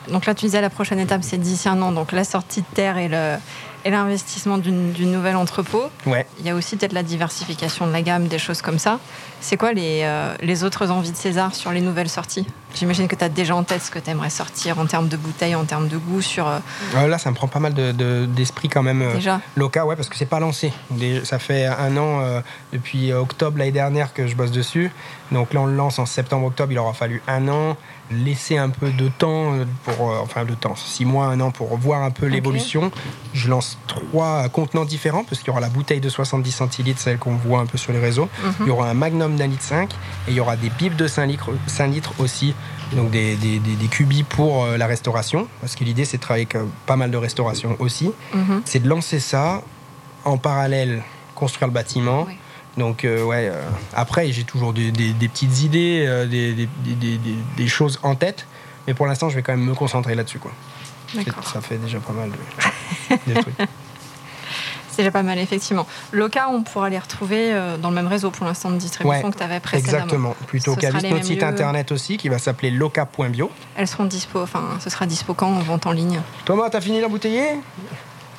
Donc 0.10 0.26
là, 0.26 0.34
tu 0.36 0.46
disais 0.46 0.62
la 0.62 0.70
prochaine 0.70 1.00
étape, 1.00 1.22
c'est 1.24 1.38
d'ici 1.38 1.68
un 1.70 1.82
an, 1.82 1.92
donc 1.92 2.12
la 2.12 2.24
sortie 2.24 2.62
de 2.62 2.68
terre 2.76 2.98
et 2.98 3.08
le 3.08 3.36
et 3.86 3.90
l'investissement 3.90 4.58
d'une 4.58 4.94
nouvel 5.12 5.36
entrepôt. 5.36 5.84
Ouais. 6.06 6.26
Il 6.40 6.46
y 6.46 6.50
a 6.50 6.56
aussi 6.56 6.78
peut-être 6.78 6.94
la 6.94 7.04
diversification 7.04 7.86
de 7.86 7.92
la 7.92 8.02
gamme, 8.02 8.30
des 8.30 8.40
choses 8.40 8.62
comme 8.62 8.80
ça. 8.80 8.98
C'est 9.42 9.58
quoi 9.58 9.74
les, 9.74 10.04
euh, 10.06 10.34
les 10.42 10.64
autres 10.64 10.90
envies 10.90 11.12
de 11.12 11.18
César 11.18 11.54
sur 11.54 11.70
les 11.74 11.82
nouvelles 11.82 12.08
sorties? 12.08 12.48
J'imagine 12.76 13.10
que 13.10 13.16
tu 13.18 13.26
as 13.26 13.28
déjà 13.28 13.54
en 13.58 13.64
tête 13.64 13.82
ce 13.82 13.92
que 13.92 14.00
tu 14.00 14.10
aimerais 14.10 14.30
sortir 14.30 14.80
en 14.80 14.86
termes 14.86 15.10
de 15.10 15.18
bouteilles, 15.18 15.54
en 15.56 15.66
termes 15.66 15.90
de 15.90 15.98
goût 15.98 16.22
sur. 16.22 16.48
euh, 16.48 16.60
Euh, 16.96 17.08
là, 17.08 17.18
ça 17.18 17.30
me 17.30 17.36
prend 17.36 17.50
pas 17.50 17.60
mal 17.60 17.74
d'esprit 17.74 18.70
de, 18.70 18.74
quand 18.74 18.84
même. 18.84 19.02
euh, 19.02 19.16
Déjà 19.16 19.42
Loca, 19.58 19.86
ouais, 19.86 19.98
parce 19.98 20.08
que 20.08 20.16
c'est 20.16 20.28
pas 20.28 20.40
lancé. 20.40 20.72
Ça 21.26 21.38
fait 21.38 21.66
un 21.66 21.98
an, 21.98 22.22
depuis 22.72 23.12
octobre 23.12 23.58
l'année 23.58 23.72
dernière, 23.74 24.14
que 24.14 24.28
je 24.28 24.36
bosse 24.38 24.52
dessus. 24.52 24.92
Donc 25.34 25.54
là, 25.54 25.60
on 25.60 25.66
le 25.66 25.76
lance 25.76 26.00
en 26.00 26.06
septembre-octobre. 26.06 26.72
Il 26.72 26.80
aura 26.80 26.94
fallu 26.94 27.22
un 27.28 27.50
an, 27.50 27.76
laisser 28.12 28.58
un 28.58 28.70
peu 28.70 28.90
de 28.92 29.08
temps 29.08 29.54
euh, 29.54 29.66
pour, 29.86 30.12
euh, 30.12 30.18
enfin, 30.22 30.46
de 30.46 30.54
temps, 30.54 30.76
six 30.76 31.06
mois, 31.06 31.26
un 31.28 31.40
an 31.40 31.52
pour 31.52 31.76
voir 31.78 32.04
un 32.04 32.12
peu 32.12 32.26
l'évolution. 32.28 32.92
Je 33.34 33.50
lance 33.50 33.78
trois 33.88 34.48
contenants 34.50 34.86
différents 34.86 35.24
parce 35.24 35.40
qu'il 35.40 35.48
y 35.48 35.52
aura 35.52 35.62
la 35.62 35.70
bouteille 35.70 36.00
de 36.02 36.10
70 36.10 36.52
centilitres, 36.52 37.00
celle 37.00 37.18
qu'on 37.18 37.36
voit 37.36 37.60
un 37.60 37.66
peu 37.66 37.78
sur 37.78 37.92
les 37.94 38.00
réseaux. 38.00 38.30
Il 38.60 38.68
y 38.68 38.70
aura 38.70 38.90
un 38.90 38.94
Magnum 38.94 39.36
d'un 39.36 39.48
litre 39.48 39.64
5 39.64 39.92
et 39.92 39.96
il 40.28 40.34
y 40.34 40.40
aura 40.40 40.56
des 40.56 40.70
bibes 40.70 40.96
de 40.96 41.08
5 41.08 41.26
litres, 41.26 41.50
5 41.68 41.88
litres 41.88 42.14
aussi. 42.20 42.54
Donc 42.92 43.10
des, 43.10 43.36
des, 43.38 43.58
des- 43.60 43.76
des 43.76 43.88
cubis 43.88 44.22
pour 44.24 44.66
euh, 44.66 44.78
la 44.78 44.86
restauration, 44.86 45.48
parce 45.62 45.76
que 45.76 45.84
l'idée 45.84 46.06
c'est 46.06 46.18
de 46.18 46.22
travailler 46.22 46.48
avec 46.54 46.68
pas 46.86 46.96
mal 46.96 47.10
de 47.10 47.18
restauration 47.18 47.76
aussi 47.80 48.12
Mhm. 48.36 48.62
c'est 48.66 48.80
de 48.80 48.88
lancer 48.88 49.20
ça 49.20 49.64
en 50.26 50.38
parallèle, 50.38 51.02
construire 51.34 51.68
le 51.70 51.74
bâtiment. 51.74 52.26
Oui. 52.28 52.38
Donc 52.78 53.06
euh, 53.06 53.24
ouais. 53.24 53.50
euh, 53.52 53.62
après, 53.94 54.32
j'ai 54.32 54.44
toujours 54.44 54.74
des, 54.74 54.92
des- 54.92 55.14
des 55.14 55.28
petites 55.28 55.62
idées, 55.62 56.06
euh, 56.08 56.26
des, 56.26 56.54
des- 57.56 57.68
choses 57.68 58.00
en 58.04 58.16
tête, 58.16 58.48
mais 58.88 58.94
pour 58.94 59.06
l'instant, 59.08 59.30
je 59.30 59.36
vais 59.36 59.42
quand 59.44 59.54
même 59.56 59.66
me 59.66 59.76
concentrer 59.76 60.16
là-dessus. 60.16 60.40
Quoi. 60.40 60.52
Ça 61.54 61.62
fait 61.62 61.78
déjà 61.78 62.00
pas 62.00 62.14
mal 62.14 62.32
de, 62.32 63.34
de 63.34 63.40
trucs. 63.42 63.56
C'est 64.90 64.98
déjà 65.02 65.12
pas 65.12 65.24
mal, 65.24 65.40
effectivement. 65.40 65.88
Loca, 66.12 66.50
on 66.52 66.62
pourra 66.62 66.88
les 66.88 67.00
retrouver 67.00 67.52
dans 67.82 67.90
le 67.90 67.96
même 67.96 68.06
réseau 68.06 68.30
pour 68.30 68.46
l'instant 68.46 68.70
de 68.70 68.78
distribution 68.78 69.26
Ouais, 69.26 69.32
que 69.34 69.38
tu 69.38 69.44
avais 69.44 69.60
précédemment. 69.60 69.98
Exactement. 70.04 70.36
Plutôt 70.46 70.76
qu'à 70.76 70.92
notre 70.92 71.24
site 71.24 71.42
lieux. 71.42 71.48
internet 71.48 71.92
aussi, 71.92 72.18
qui 72.18 72.30
va 72.30 72.38
s'appeler 72.38 72.70
loca.bio. 72.70 73.50
Elles 73.76 73.88
seront 73.88 74.06
dispo, 74.06 74.42
enfin, 74.44 74.78
ce 74.84 74.92
sera 74.92 75.08
dispo 75.08 75.34
quand 75.34 75.48
en 75.48 75.62
vente 75.62 75.88
en 75.88 75.92
ligne? 75.94 76.22
Thomas, 76.46 76.70
t'as 76.70 76.80
fini 76.80 77.02
l'embouteiller 77.02 77.44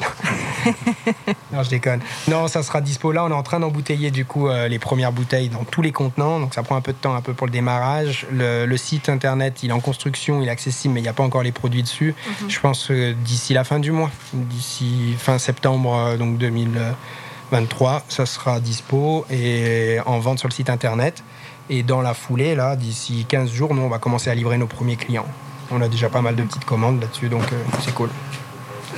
Non, 1.53 1.63
je 1.63 1.71
déconne. 1.71 2.01
Non, 2.29 2.49
ça 2.49 2.63
sera 2.63 2.81
dispo 2.81 3.13
là. 3.13 3.25
On 3.25 3.31
est 3.31 3.35
en 3.35 3.43
train 3.43 3.61
d'embouteiller 3.61 4.11
du 4.11 4.25
coup 4.25 4.49
euh, 4.49 4.67
les 4.67 4.79
premières 4.79 5.13
bouteilles 5.13 5.49
dans 5.49 5.65
tous 5.65 5.83
les 5.83 5.93
contenants. 5.93 6.41
Donc 6.41 6.55
ça 6.55 6.63
prend 6.63 6.77
un 6.77 6.81
peu 6.81 6.93
de 6.93 6.99
temps, 6.99 7.15
un 7.15 7.21
peu 7.21 7.35
pour 7.35 7.47
le 7.47 7.53
démarrage. 7.53 8.27
Le, 8.33 8.67
le 8.67 8.77
site 8.77 9.09
internet, 9.09 9.63
il 9.63 9.71
est 9.71 9.73
en 9.73 9.81
construction, 9.81 10.43
il 10.43 10.49
est 10.49 10.51
accessible, 10.51 10.95
mais 10.95 11.01
il 11.01 11.05
n'y 11.05 11.09
a 11.09 11.13
pas 11.13 11.23
encore 11.23 11.43
les 11.43 11.53
produits 11.53 11.83
dessus. 11.83 12.15
Je 12.49 12.61
pense 12.61 12.89
que 12.89 13.13
d'ici 13.13 13.55
la 13.55 13.65
fin 13.65 13.79
du 13.79 13.93
mois, 13.93 14.11
d'ici 14.33 15.15
fin 15.19 15.39
septembre 15.39 15.95
euh, 15.95 16.17
donc 16.17 16.39
2023, 16.39 18.03
ça 18.09 18.27
sera 18.27 18.59
dispo 18.61 19.27
et 19.31 19.99
en 20.07 20.19
vente 20.19 20.39
sur 20.39 20.49
le 20.49 20.55
site 20.55 20.71
internet. 20.71 21.23
Et 21.71 21.83
dans 21.83 22.03
la 22.03 22.13
foulée, 22.13 22.55
là, 22.55 22.77
d'ici 22.77 23.25
15 23.29 23.51
jours, 23.51 23.75
nous, 23.75 23.83
on 23.83 23.89
va 23.89 23.99
commencer 23.99 24.29
à 24.29 24.35
livrer 24.35 24.59
nos 24.59 24.67
premiers 24.67 24.97
clients. 24.97 25.27
On 25.71 25.81
a 25.81 25.89
déjà 25.89 26.11
pas 26.11 26.21
mal 26.21 26.37
de 26.37 26.43
petites 26.43 26.67
commandes 26.67 27.01
là-dessus, 27.01 27.29
donc 27.29 27.45
euh, 27.53 27.63
c'est 27.81 27.95
cool. 27.95 28.11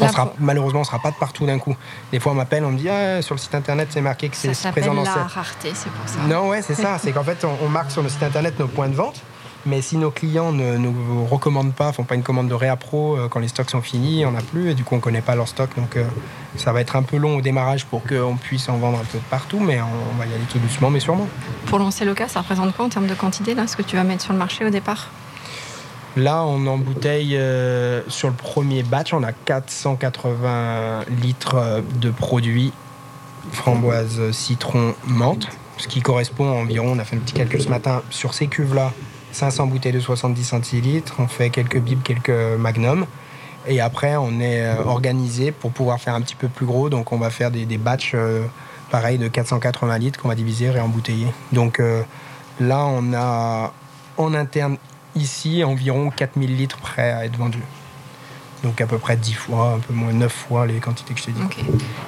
On 0.00 0.08
sera, 0.08 0.32
malheureusement, 0.38 0.80
on 0.80 0.82
ne 0.82 0.86
sera 0.86 0.98
pas 0.98 1.10
de 1.10 1.16
partout 1.16 1.46
d'un 1.46 1.58
coup. 1.58 1.76
Des 2.12 2.20
fois, 2.20 2.32
on 2.32 2.34
m'appelle, 2.34 2.64
on 2.64 2.70
me 2.70 2.78
dit 2.78 2.88
ah, 2.88 3.22
sur 3.22 3.34
le 3.34 3.40
site 3.40 3.54
internet, 3.54 3.88
c'est 3.90 4.00
marqué 4.00 4.28
que 4.28 4.36
c'est 4.36 4.52
présent 4.70 4.94
dans 4.94 5.02
la 5.02 5.12
cette. 5.12 5.22
rareté, 5.22 5.72
c'est 5.74 5.90
pour 5.90 6.08
ça. 6.08 6.18
Non, 6.28 6.48
ouais, 6.48 6.62
c'est 6.62 6.74
ça. 6.74 6.98
C'est 7.06 7.12
qu'en 7.12 7.22
fait, 7.22 7.44
on, 7.44 7.64
on 7.64 7.68
marque 7.68 7.90
sur 7.90 8.02
le 8.02 8.08
site 8.08 8.22
internet 8.22 8.58
nos 8.58 8.66
points 8.66 8.88
de 8.88 8.94
vente. 8.94 9.22
Mais 9.66 9.82
si 9.82 9.96
nos 9.96 10.12
clients 10.12 10.52
ne 10.52 10.76
nous 10.76 11.26
recommandent 11.28 11.74
pas, 11.74 11.92
font 11.92 12.04
pas 12.04 12.14
une 12.14 12.22
commande 12.22 12.48
de 12.48 12.54
réappro 12.54 13.16
euh, 13.16 13.28
quand 13.28 13.40
les 13.40 13.48
stocks 13.48 13.68
sont 13.68 13.82
finis, 13.82 14.24
on 14.24 14.30
n'a 14.30 14.40
plus 14.40 14.70
et 14.70 14.74
du 14.74 14.84
coup 14.84 14.94
on 14.94 15.00
connaît 15.00 15.20
pas 15.20 15.34
leur 15.34 15.48
stock. 15.48 15.70
Donc 15.76 15.96
euh, 15.96 16.04
ça 16.56 16.72
va 16.72 16.80
être 16.80 16.94
un 16.94 17.02
peu 17.02 17.16
long 17.16 17.38
au 17.38 17.40
démarrage 17.40 17.84
pour 17.84 18.04
qu'on 18.04 18.36
puisse 18.36 18.68
en 18.68 18.76
vendre 18.76 19.00
un 19.00 19.04
peu 19.04 19.18
de 19.18 19.24
partout, 19.24 19.58
mais 19.58 19.80
on, 19.80 20.18
va 20.18 20.26
y 20.26 20.32
aller 20.32 20.44
tout 20.50 20.60
doucement, 20.60 20.88
mais 20.88 21.00
sûrement. 21.00 21.26
Pour 21.66 21.80
lancer 21.80 22.04
Loca, 22.04 22.28
ça 22.28 22.40
représente 22.40 22.76
quoi 22.76 22.84
en 22.84 22.88
termes 22.88 23.08
de 23.08 23.14
quantité, 23.14 23.56
là, 23.56 23.66
ce 23.66 23.76
que 23.76 23.82
tu 23.82 23.96
vas 23.96 24.04
mettre 24.04 24.22
sur 24.22 24.32
le 24.32 24.38
marché 24.38 24.64
au 24.64 24.70
départ? 24.70 25.10
Là, 26.16 26.44
on 26.44 26.66
embouteille 26.66 27.36
euh, 27.36 28.02
sur 28.08 28.28
le 28.28 28.34
premier 28.34 28.82
batch, 28.82 29.12
on 29.12 29.22
a 29.22 29.32
480 29.32 31.04
litres 31.22 31.56
euh, 31.56 31.80
de 32.00 32.10
produits 32.10 32.72
framboise, 33.52 34.32
citron, 34.32 34.94
menthe, 35.06 35.48
ce 35.78 35.88
qui 35.88 36.00
correspond 36.00 36.50
à 36.50 36.54
environ, 36.54 36.92
on 36.92 36.98
a 36.98 37.04
fait 37.04 37.16
un 37.16 37.20
petit 37.20 37.34
calcul 37.34 37.60
ce 37.60 37.68
matin, 37.68 38.02
sur 38.10 38.34
ces 38.34 38.48
cuves-là, 38.48 38.92
500 39.32 39.66
bouteilles 39.66 39.92
de 39.92 40.00
70 40.00 40.42
centilitres, 40.42 41.14
on 41.18 41.28
fait 41.28 41.50
quelques 41.50 41.78
bibes, 41.78 42.02
quelques 42.02 42.30
magnums. 42.58 43.06
Et 43.68 43.80
après, 43.80 44.16
on 44.16 44.40
est 44.40 44.62
euh, 44.62 44.84
organisé 44.84 45.50
pour 45.50 45.72
pouvoir 45.72 46.00
faire 46.00 46.14
un 46.14 46.20
petit 46.20 46.36
peu 46.36 46.48
plus 46.48 46.66
gros. 46.66 46.88
Donc, 46.88 47.12
on 47.12 47.18
va 47.18 47.30
faire 47.30 47.50
des, 47.50 47.66
batchs 47.78 48.12
euh, 48.14 48.44
pareils 48.90 49.18
de 49.18 49.28
480 49.28 49.98
litres 49.98 50.20
qu'on 50.20 50.28
va 50.28 50.34
diviser 50.34 50.66
et 50.66 50.80
embouteiller. 50.80 51.26
Donc, 51.52 51.80
euh, 51.80 52.02
là, 52.60 52.86
on 52.86 53.12
a 53.12 53.72
en 54.16 54.34
interne 54.34 54.76
ici 55.16 55.64
environ 55.64 56.10
4000 56.10 56.56
litres 56.56 56.78
prêts 56.78 57.10
à 57.12 57.24
être 57.24 57.36
vendus. 57.36 57.62
Donc, 58.64 58.80
à 58.80 58.86
peu 58.86 58.98
près 58.98 59.16
10 59.16 59.34
fois, 59.34 59.74
un 59.76 59.78
peu 59.80 59.92
moins 59.92 60.12
9 60.12 60.32
fois 60.32 60.66
les 60.66 60.80
quantités 60.80 61.12
que 61.14 61.20
je 61.20 61.26
t'ai 61.26 61.32
dit. 61.32 61.40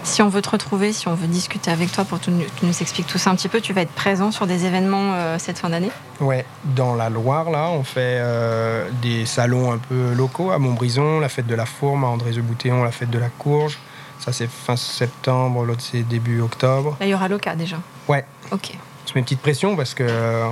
Si 0.02 0.22
on 0.22 0.28
veut 0.28 0.40
te 0.42 0.48
retrouver, 0.48 0.92
si 0.92 1.06
on 1.06 1.14
veut 1.14 1.26
discuter 1.26 1.70
avec 1.70 1.92
toi 1.92 2.04
pour 2.04 2.18
que 2.18 2.24
tu 2.24 2.30
nous- 2.30 2.80
expliques 2.80 3.06
tout 3.06 3.18
ça 3.18 3.30
un 3.30 3.36
petit 3.36 3.48
peu, 3.48 3.60
tu 3.60 3.72
vas 3.74 3.82
être 3.82 3.92
présent 3.92 4.32
sur 4.32 4.46
des 4.46 4.64
événements 4.64 5.12
euh, 5.14 5.36
cette 5.38 5.58
fin 5.58 5.68
d'année? 5.68 5.90
Ouais, 6.20 6.46
dans 6.64 6.94
la 6.94 7.10
Loire, 7.10 7.50
là, 7.50 7.68
on 7.68 7.84
fait 7.84 8.16
euh, 8.20 8.88
des 9.02 9.26
salons 9.26 9.70
un 9.72 9.78
peu 9.78 10.14
locaux 10.14 10.50
à 10.50 10.58
Montbrison, 10.58 11.20
la 11.20 11.28
fête 11.28 11.46
de 11.46 11.54
la 11.54 11.66
Fourme, 11.66 12.02
à 12.04 12.08
André-Boutéon, 12.08 12.82
la 12.82 12.92
fête 12.92 13.10
de 13.10 13.18
la 13.18 13.28
Courge. 13.28 13.78
Ça, 14.18 14.32
c'est 14.32 14.50
fin 14.50 14.74
septembre, 14.74 15.64
l'autre, 15.64 15.82
c'est 15.82 16.02
début 16.02 16.40
octobre. 16.40 16.96
Là, 16.98 17.06
il 17.06 17.10
y 17.10 17.14
aura 17.14 17.28
Loca 17.28 17.54
déjà? 17.54 17.76
Ouais, 18.08 18.24
Ok. 18.50 18.72
Je 19.08 19.14
mets 19.14 19.20
une 19.20 19.24
petite 19.24 19.40
pression 19.40 19.74
parce 19.74 19.94
que 19.94 20.04
euh, 20.06 20.46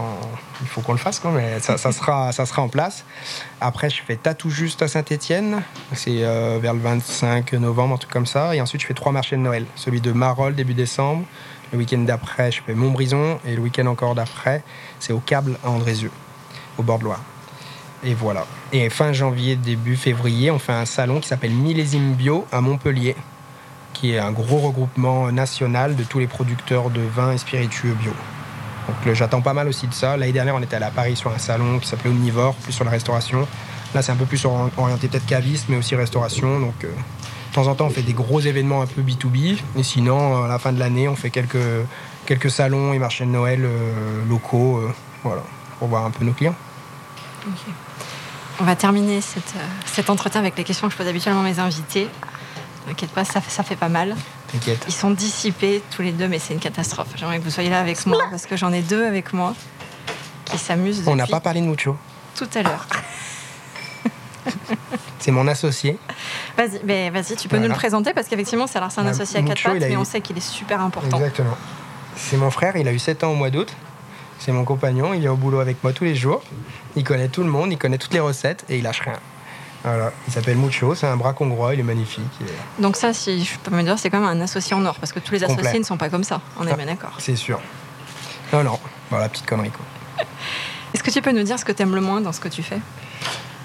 il 0.62 0.66
faut 0.66 0.80
qu'on 0.80 0.92
le 0.92 0.98
fasse, 0.98 1.18
quoi, 1.18 1.30
mais 1.30 1.60
ça, 1.60 1.76
ça 1.76 1.92
sera, 1.92 2.32
ça 2.32 2.46
sera 2.46 2.62
en 2.62 2.68
place. 2.68 3.04
Après, 3.60 3.90
je 3.90 4.02
fais 4.02 4.16
Tatou 4.16 4.48
Juste 4.48 4.80
à 4.82 4.88
Saint-Etienne, 4.88 5.62
c'est 5.92 6.24
euh, 6.24 6.58
vers 6.60 6.72
le 6.72 6.80
25 6.80 7.52
novembre, 7.54 7.94
un 7.94 7.98
truc 7.98 8.10
comme 8.10 8.26
ça. 8.26 8.54
Et 8.54 8.60
ensuite, 8.60 8.80
je 8.80 8.86
fais 8.86 8.94
trois 8.94 9.12
marchés 9.12 9.36
de 9.36 9.42
Noël. 9.42 9.66
Celui 9.74 10.00
de 10.00 10.12
Marolles, 10.12 10.54
début 10.54 10.74
décembre. 10.74 11.24
Le 11.72 11.78
week-end 11.78 11.98
d'après, 11.98 12.50
je 12.50 12.62
fais 12.62 12.74
Montbrison. 12.74 13.38
Et 13.46 13.54
le 13.54 13.60
week-end 13.60 13.86
encore 13.86 14.14
d'après, 14.14 14.62
c'est 15.00 15.12
au 15.12 15.18
Câble 15.18 15.58
à 15.64 15.70
Andrézieux, 15.70 16.12
au 16.78 16.82
bord 16.82 16.98
de 16.98 17.04
Loire. 17.04 17.20
Et 18.04 18.14
voilà. 18.14 18.46
Et 18.72 18.88
fin 18.88 19.12
janvier, 19.12 19.56
début 19.56 19.96
février, 19.96 20.50
on 20.50 20.58
fait 20.58 20.72
un 20.72 20.86
salon 20.86 21.20
qui 21.20 21.28
s'appelle 21.28 21.52
Millésime 21.52 22.14
Bio 22.14 22.46
à 22.52 22.60
Montpellier, 22.60 23.16
qui 23.92 24.12
est 24.12 24.18
un 24.18 24.32
gros 24.32 24.58
regroupement 24.58 25.30
national 25.32 25.96
de 25.96 26.04
tous 26.04 26.18
les 26.18 26.26
producteurs 26.26 26.90
de 26.90 27.00
vins 27.00 27.32
et 27.32 27.38
spiritueux 27.38 27.94
bio. 28.00 28.12
Donc 28.88 29.14
j'attends 29.14 29.40
pas 29.40 29.52
mal 29.52 29.68
aussi 29.68 29.86
de 29.86 29.94
ça. 29.94 30.16
L'année 30.16 30.32
dernière, 30.32 30.54
on 30.54 30.62
était 30.62 30.76
à 30.76 30.90
Paris 30.90 31.16
sur 31.16 31.32
un 31.32 31.38
salon 31.38 31.78
qui 31.78 31.88
s'appelait 31.88 32.10
Omnivore, 32.10 32.54
plus 32.54 32.72
sur 32.72 32.84
la 32.84 32.90
restauration. 32.90 33.46
Là, 33.94 34.02
c'est 34.02 34.12
un 34.12 34.16
peu 34.16 34.26
plus 34.26 34.44
ori- 34.44 34.70
orienté 34.76 35.08
peut-être 35.08 35.26
caviste, 35.26 35.66
mais 35.68 35.76
aussi 35.76 35.94
restauration. 35.96 36.60
Donc 36.60 36.84
euh, 36.84 36.88
de 36.88 37.54
temps 37.54 37.66
en 37.66 37.74
temps, 37.74 37.86
on 37.86 37.90
fait 37.90 38.02
des 38.02 38.12
gros 38.12 38.40
événements 38.40 38.82
un 38.82 38.86
peu 38.86 39.02
B2B. 39.02 39.58
Et 39.76 39.82
sinon, 39.82 40.44
à 40.44 40.48
la 40.48 40.58
fin 40.58 40.72
de 40.72 40.78
l'année, 40.78 41.08
on 41.08 41.16
fait 41.16 41.30
quelques, 41.30 41.56
quelques 42.26 42.50
salons 42.50 42.92
et 42.92 42.98
marchés 42.98 43.24
de 43.24 43.30
Noël 43.30 43.62
euh, 43.64 44.24
locaux. 44.28 44.78
euh, 44.78 44.92
voilà, 45.24 45.42
pour 45.78 45.88
voir 45.88 46.04
un 46.04 46.10
peu 46.10 46.24
nos 46.24 46.32
clients. 46.32 46.54
On 48.60 48.64
va 48.64 48.74
terminer 48.76 49.20
cette, 49.20 49.54
euh, 49.56 49.64
cet 49.84 50.08
entretien 50.10 50.40
avec 50.40 50.56
les 50.56 50.64
questions 50.64 50.86
que 50.88 50.92
je 50.92 50.98
pose 50.98 51.08
habituellement 51.08 51.40
à 51.42 51.44
mes 51.44 51.58
invités. 51.58 52.08
T'inquiète 52.86 53.10
pas, 53.10 53.24
ça 53.24 53.40
fait 53.40 53.76
pas 53.76 53.88
mal. 53.88 54.14
T'inquiète. 54.58 54.84
Ils 54.88 54.94
sont 54.94 55.10
dissipés 55.10 55.82
tous 55.94 56.02
les 56.02 56.12
deux, 56.12 56.28
mais 56.28 56.38
c'est 56.38 56.54
une 56.54 56.60
catastrophe. 56.60 57.08
J'aimerais 57.16 57.38
que 57.38 57.44
vous 57.44 57.50
soyez 57.50 57.70
là 57.70 57.80
avec 57.80 58.04
moi 58.06 58.18
parce 58.30 58.46
que 58.46 58.56
j'en 58.56 58.72
ai 58.72 58.80
deux 58.82 59.04
avec 59.04 59.32
moi 59.32 59.54
qui 60.44 60.58
s'amusent 60.58 61.02
On 61.06 61.16
n'a 61.16 61.26
pas 61.26 61.40
parlé 61.40 61.60
de 61.60 61.66
Mucho. 61.66 61.96
tout 62.36 62.48
à 62.54 62.62
l'heure. 62.62 62.86
C'est 65.18 65.32
mon 65.32 65.48
associé. 65.48 65.98
Vas-y, 66.56 66.80
mais 66.84 67.10
vas-y, 67.10 67.34
tu 67.36 67.48
peux 67.48 67.56
Voilà. 67.56 67.66
nous 67.68 67.74
le 67.74 67.78
présenter 67.78 68.12
parce 68.14 68.28
qu'effectivement, 68.28 68.66
c'est 68.68 68.78
alors 68.78 68.92
c'est 68.92 69.00
un 69.00 69.04
Bah, 69.04 69.10
associé 69.10 69.40
à 69.40 69.42
quatre 69.42 69.60
pattes, 69.62 69.74
mais 69.80 69.92
eu- 69.92 69.96
on 69.96 70.04
sait 70.04 70.20
qu'il 70.20 70.36
est 70.36 70.40
super 70.40 70.80
important. 70.80 71.16
Exactement. 71.16 71.56
C'est 72.16 72.36
mon 72.36 72.50
frère, 72.50 72.76
il 72.76 72.86
a 72.86 72.92
eu 72.92 72.98
7 73.00 73.24
ans 73.24 73.32
au 73.32 73.34
mois 73.34 73.50
d'août. 73.50 73.74
C'est 74.38 74.52
mon 74.52 74.64
compagnon, 74.64 75.14
il 75.14 75.24
est 75.24 75.28
au 75.28 75.36
boulot 75.36 75.58
avec 75.58 75.82
moi 75.82 75.92
tous 75.92 76.04
les 76.04 76.14
jours. 76.14 76.42
Il 76.94 77.02
connaît 77.02 77.28
tout 77.28 77.42
le 77.42 77.50
monde, 77.50 77.72
il 77.72 77.78
connaît 77.78 77.98
toutes 77.98 78.12
les 78.14 78.20
recettes 78.20 78.64
et 78.68 78.76
il 78.78 78.84
lâche 78.84 79.00
rien. 79.00 79.18
Voilà, 79.86 80.10
il 80.26 80.32
s'appelle 80.32 80.56
Mucho, 80.56 80.96
c'est 80.96 81.06
un 81.06 81.16
braque 81.16 81.40
hongrois, 81.40 81.72
il 81.74 81.78
est 81.78 81.84
magnifique. 81.84 82.24
Donc 82.80 82.96
ça, 82.96 83.12
si 83.12 83.44
je 83.44 83.56
peux 83.58 83.70
me 83.70 83.84
dire, 83.84 83.96
c'est 84.00 84.10
quand 84.10 84.18
même 84.18 84.28
un 84.28 84.40
associé 84.42 84.74
en 84.74 84.84
or 84.84 84.96
parce 84.98 85.12
que 85.12 85.20
tous 85.20 85.32
les 85.34 85.44
associés 85.44 85.78
ne 85.78 85.84
sont 85.84 85.96
pas 85.96 86.08
comme 86.08 86.24
ça. 86.24 86.40
On 86.58 86.66
est 86.66 86.72
Ah. 86.72 86.76
bien 86.76 86.86
d'accord. 86.86 87.12
C'est 87.18 87.36
sûr. 87.36 87.60
Non, 88.52 88.64
non, 88.64 88.80
voilà, 89.10 89.28
petite 89.28 89.46
connerie 89.46 89.70
quoi. 89.70 89.84
Est-ce 90.94 91.04
que 91.04 91.10
tu 91.12 91.22
peux 91.22 91.30
nous 91.30 91.44
dire 91.44 91.56
ce 91.58 91.64
que 91.64 91.70
tu 91.70 91.82
aimes 91.82 91.94
le 91.94 92.00
moins 92.00 92.20
dans 92.20 92.32
ce 92.32 92.40
que 92.40 92.48
tu 92.48 92.64
fais? 92.64 92.80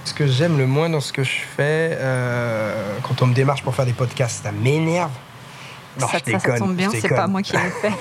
Ce 0.05 0.13
que 0.13 0.27
j'aime 0.27 0.57
le 0.59 0.67
moins 0.67 0.89
dans 0.89 0.99
ce 1.01 1.11
que 1.11 1.23
je 1.23 1.31
fais, 1.55 1.97
euh, 1.99 2.97
quand 3.01 3.21
on 3.23 3.27
me 3.27 3.33
démarche 3.33 3.63
pour 3.63 3.73
faire 3.75 3.85
des 3.85 3.93
podcasts, 3.93 4.43
ça 4.43 4.51
m'énerve. 4.51 5.09
Non, 5.99 6.07
ça, 6.07 6.19
je 6.25 6.31
ça, 6.31 6.39
ça 6.39 6.47
déconne, 6.47 6.59
tombe 6.59 6.75
bien, 6.75 6.89
c'est 6.89 7.09
pas 7.09 7.27
moi 7.27 7.41
qui 7.41 7.53
l'ai 7.53 7.59
fait. 7.81 7.91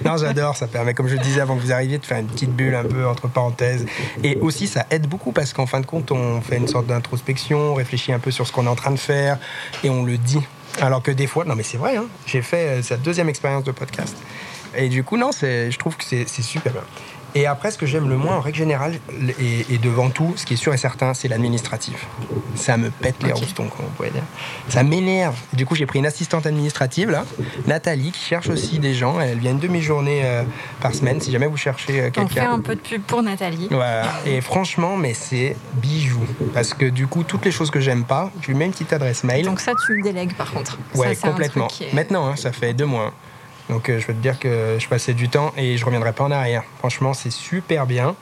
Non, 0.04 0.16
j'adore, 0.16 0.56
ça 0.56 0.66
permet, 0.66 0.94
comme 0.94 1.08
je 1.08 1.14
le 1.14 1.20
disais 1.20 1.40
avant 1.40 1.56
que 1.56 1.60
vous 1.60 1.72
arriviez, 1.72 1.98
de 1.98 2.04
faire 2.04 2.18
une 2.18 2.26
petite 2.26 2.50
bulle 2.50 2.74
un 2.74 2.84
peu 2.84 3.06
entre 3.06 3.28
parenthèses. 3.28 3.86
Et 4.24 4.36
aussi, 4.40 4.66
ça 4.66 4.86
aide 4.90 5.06
beaucoup 5.06 5.32
parce 5.32 5.52
qu'en 5.52 5.66
fin 5.66 5.80
de 5.80 5.86
compte, 5.86 6.10
on 6.10 6.40
fait 6.40 6.56
une 6.56 6.68
sorte 6.68 6.86
d'introspection, 6.86 7.58
on 7.58 7.74
réfléchit 7.74 8.12
un 8.12 8.18
peu 8.18 8.30
sur 8.30 8.46
ce 8.46 8.52
qu'on 8.52 8.66
est 8.66 8.70
en 8.70 8.74
train 8.74 8.90
de 8.90 8.98
faire 8.98 9.38
et 9.84 9.90
on 9.90 10.04
le 10.04 10.16
dit. 10.18 10.40
Alors 10.80 11.02
que 11.02 11.10
des 11.10 11.26
fois, 11.26 11.44
non 11.44 11.54
mais 11.54 11.62
c'est 11.62 11.78
vrai, 11.78 11.96
hein, 11.96 12.06
j'ai 12.26 12.42
fait 12.42 12.78
euh, 12.78 12.82
cette 12.82 13.02
deuxième 13.02 13.28
expérience 13.28 13.64
de 13.64 13.72
podcast. 13.72 14.16
Et 14.76 14.88
du 14.88 15.02
coup, 15.02 15.16
non, 15.16 15.32
c'est, 15.32 15.70
je 15.70 15.78
trouve 15.78 15.96
que 15.96 16.04
c'est, 16.04 16.28
c'est 16.28 16.42
super 16.42 16.72
bien. 16.72 16.82
Et 17.34 17.46
après, 17.46 17.70
ce 17.70 17.78
que 17.78 17.86
j'aime 17.86 18.08
le 18.08 18.16
moins, 18.16 18.36
en 18.36 18.40
règle 18.40 18.56
générale, 18.58 18.98
et, 19.38 19.66
et 19.74 19.78
devant 19.78 20.08
tout, 20.10 20.32
ce 20.36 20.46
qui 20.46 20.54
est 20.54 20.56
sûr 20.56 20.72
et 20.72 20.78
certain, 20.78 21.12
c'est 21.14 21.28
l'administratif. 21.28 22.06
Ça 22.54 22.76
me 22.76 22.90
pète 22.90 23.22
les 23.22 23.32
Ok. 23.32 23.38
roustons, 23.38 23.68
comme 23.68 23.86
on 23.86 23.90
pourrait 23.90 24.10
dire. 24.10 24.22
Ça 24.68 24.82
m'énerve. 24.82 25.36
Du 25.52 25.66
coup, 25.66 25.74
j'ai 25.74 25.86
pris 25.86 25.98
une 25.98 26.06
assistante 26.06 26.46
administrative, 26.46 27.10
là, 27.10 27.24
Nathalie, 27.66 28.12
qui 28.12 28.20
cherche 28.24 28.48
aussi 28.48 28.78
des 28.78 28.94
gens. 28.94 29.20
Elle 29.20 29.38
vient 29.38 29.52
une 29.52 29.58
demi-journée 29.58 30.22
euh, 30.24 30.42
par 30.80 30.94
semaine, 30.94 31.20
si 31.20 31.30
jamais 31.30 31.46
vous 31.46 31.56
cherchez 31.56 32.00
euh, 32.00 32.10
On 32.16 32.26
fait 32.26 32.34
quelqu'un. 32.34 32.52
un 32.52 32.60
peu 32.60 32.74
de 32.74 32.80
pub 32.80 33.02
pour 33.02 33.22
Nathalie. 33.22 33.68
Voilà. 33.70 34.06
Et 34.26 34.40
franchement, 34.40 34.96
mais 34.96 35.14
c'est 35.14 35.54
bijou. 35.74 36.20
Parce 36.54 36.72
que 36.74 36.86
du 36.86 37.06
coup, 37.06 37.24
toutes 37.24 37.44
les 37.44 37.52
choses 37.52 37.70
que 37.70 37.80
j'aime 37.80 38.04
pas, 38.04 38.30
je 38.40 38.48
lui 38.48 38.54
mets 38.54 38.64
une 38.66 38.72
petite 38.72 38.92
adresse 38.92 39.22
mail. 39.24 39.44
Donc 39.44 39.60
ça, 39.60 39.72
tu 39.86 39.94
le 39.94 40.02
délègues 40.02 40.34
par 40.34 40.50
contre. 40.50 40.78
Ça, 40.94 40.98
Ouais, 41.00 41.16
un 41.22 41.28
complètement. 41.30 41.68
est- 41.80 41.92
Maintenant, 41.94 42.26
hein, 42.26 42.36
ça 42.36 42.52
fait 42.52 42.72
deux 42.74 42.86
mois. 42.86 43.12
Donc 43.68 43.88
euh, 43.88 43.98
je 44.00 44.06
peux 44.06 44.14
te 44.14 44.18
dire 44.18 44.38
que 44.38 44.76
je 44.78 44.88
passais 44.88 45.14
du 45.14 45.28
temps 45.28 45.52
et 45.56 45.76
je 45.76 45.84
reviendrai 45.84 46.12
pas 46.12 46.24
en 46.24 46.30
arrière. 46.30 46.62
Franchement, 46.78 47.12
c'est 47.14 47.30
super 47.30 47.86
bien. 47.86 48.14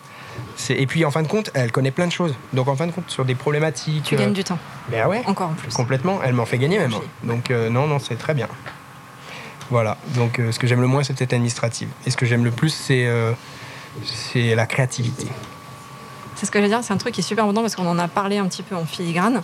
Et 0.69 0.87
puis 0.87 1.05
en 1.05 1.11
fin 1.11 1.23
de 1.23 1.29
compte, 1.29 1.51
elle 1.55 1.73
connaît 1.73 1.91
plein 1.91 2.07
de 2.07 2.13
choses. 2.13 2.35
Donc 2.53 2.69
en 2.69 2.77
fin 2.77 2.87
de 2.87 2.93
compte, 2.93 3.11
sur 3.11 3.25
des 3.25 3.35
problématiques. 3.35 4.05
Tu 4.05 4.15
euh, 4.15 4.19
gagnes 4.19 4.33
du 4.33 4.45
temps, 4.45 4.59
Ben 4.91 5.07
ouais, 5.07 5.23
encore 5.27 5.51
en 5.51 5.55
plus. 5.55 5.73
complètement. 5.73 6.21
Elle 6.23 6.35
m'en 6.35 6.47
fait 6.47 6.59
gagner 6.59 6.79
même. 6.79 6.93
Ok. 6.93 7.03
Donc 7.25 7.51
euh, 7.51 7.71
non, 7.71 7.87
non, 7.87 7.99
c'est 7.99 8.17
très 8.17 8.35
bien. 8.35 8.49
Voilà. 9.71 9.97
Donc 10.15 10.39
euh, 10.39 10.53
ce 10.53 10.59
que 10.59 10.67
j'aime 10.67 10.81
le 10.81 10.87
moins, 10.87 11.03
c'est 11.03 11.15
peut-être 11.17 11.33
administrative. 11.33 11.89
Et 12.07 12.11
ce 12.11 12.17
que 12.17 12.27
j'aime 12.27 12.45
le 12.45 12.51
plus, 12.51 12.71
c'est 12.71 13.07
euh, 13.07 13.33
c'est 14.05 14.55
la 14.55 14.67
créativité. 14.67 15.27
C'est 16.35 16.45
ce 16.47 16.51
que 16.51 16.59
je 16.59 16.65
veux 16.65 16.69
dire, 16.69 16.81
c'est 16.83 16.93
un 16.93 16.99
truc 16.99 17.15
qui 17.15 17.21
est 17.21 17.25
super 17.25 17.45
important 17.45 17.63
parce 17.63 17.75
qu'on 17.77 17.87
en 17.87 17.99
a 17.99 18.09
parlé 18.09 18.37
un 18.39 18.47
petit 18.47 18.63
peu 18.63 18.77
en 18.77 18.85
filigrane. 18.85 19.43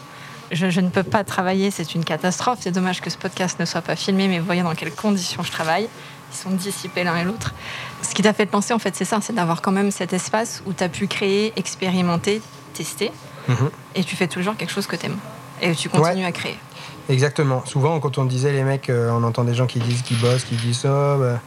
Je, 0.52 0.70
je 0.70 0.80
ne 0.80 0.88
peux 0.90 1.02
pas 1.02 1.24
travailler, 1.24 1.70
c'est 1.70 1.94
une 1.94 2.04
catastrophe. 2.04 2.58
C'est 2.60 2.70
dommage 2.72 3.00
que 3.00 3.10
ce 3.10 3.16
podcast 3.18 3.58
ne 3.58 3.64
soit 3.64 3.80
pas 3.80 3.96
filmé, 3.96 4.28
mais 4.28 4.38
vous 4.38 4.44
voyez 4.46 4.62
dans 4.62 4.74
quelles 4.74 4.94
conditions 4.94 5.42
je 5.42 5.50
travaille. 5.50 5.88
Ils 6.32 6.36
sont 6.36 6.50
dissipés 6.50 7.04
l'un 7.04 7.16
et 7.16 7.24
l'autre. 7.24 7.54
Ce 8.02 8.14
qui 8.14 8.22
t'a 8.22 8.32
fait 8.32 8.46
penser, 8.46 8.72
en 8.74 8.78
fait, 8.78 8.94
c'est 8.94 9.04
ça, 9.04 9.18
c'est 9.20 9.34
d'avoir 9.34 9.60
quand 9.62 9.72
même 9.72 9.90
cet 9.90 10.12
espace 10.12 10.62
où 10.66 10.72
tu 10.72 10.82
as 10.84 10.88
pu 10.88 11.06
créer, 11.06 11.52
expérimenter, 11.56 12.40
tester, 12.74 13.10
Mhm. 13.48 13.70
et 13.96 14.04
tu 14.04 14.14
fais 14.16 14.28
toujours 14.28 14.56
quelque 14.56 14.70
chose 14.72 14.86
que 14.86 14.96
tu 14.96 15.06
aimes. 15.06 15.18
Et 15.60 15.74
tu 15.74 15.88
continues 15.88 16.24
à 16.24 16.32
créer. 16.32 16.56
Exactement. 17.08 17.64
Souvent, 17.66 17.98
quand 18.00 18.18
on 18.18 18.24
disait 18.24 18.52
les 18.52 18.62
mecs, 18.62 18.88
euh, 18.88 19.10
on 19.10 19.24
entend 19.24 19.44
des 19.44 19.54
gens 19.54 19.66
qui 19.66 19.78
disent 19.80 20.02
qu'ils 20.02 20.18
bossent, 20.20 20.44
qui 20.44 20.54
disent 20.56 20.80
ça. 20.80 21.16
bah, 21.18 21.40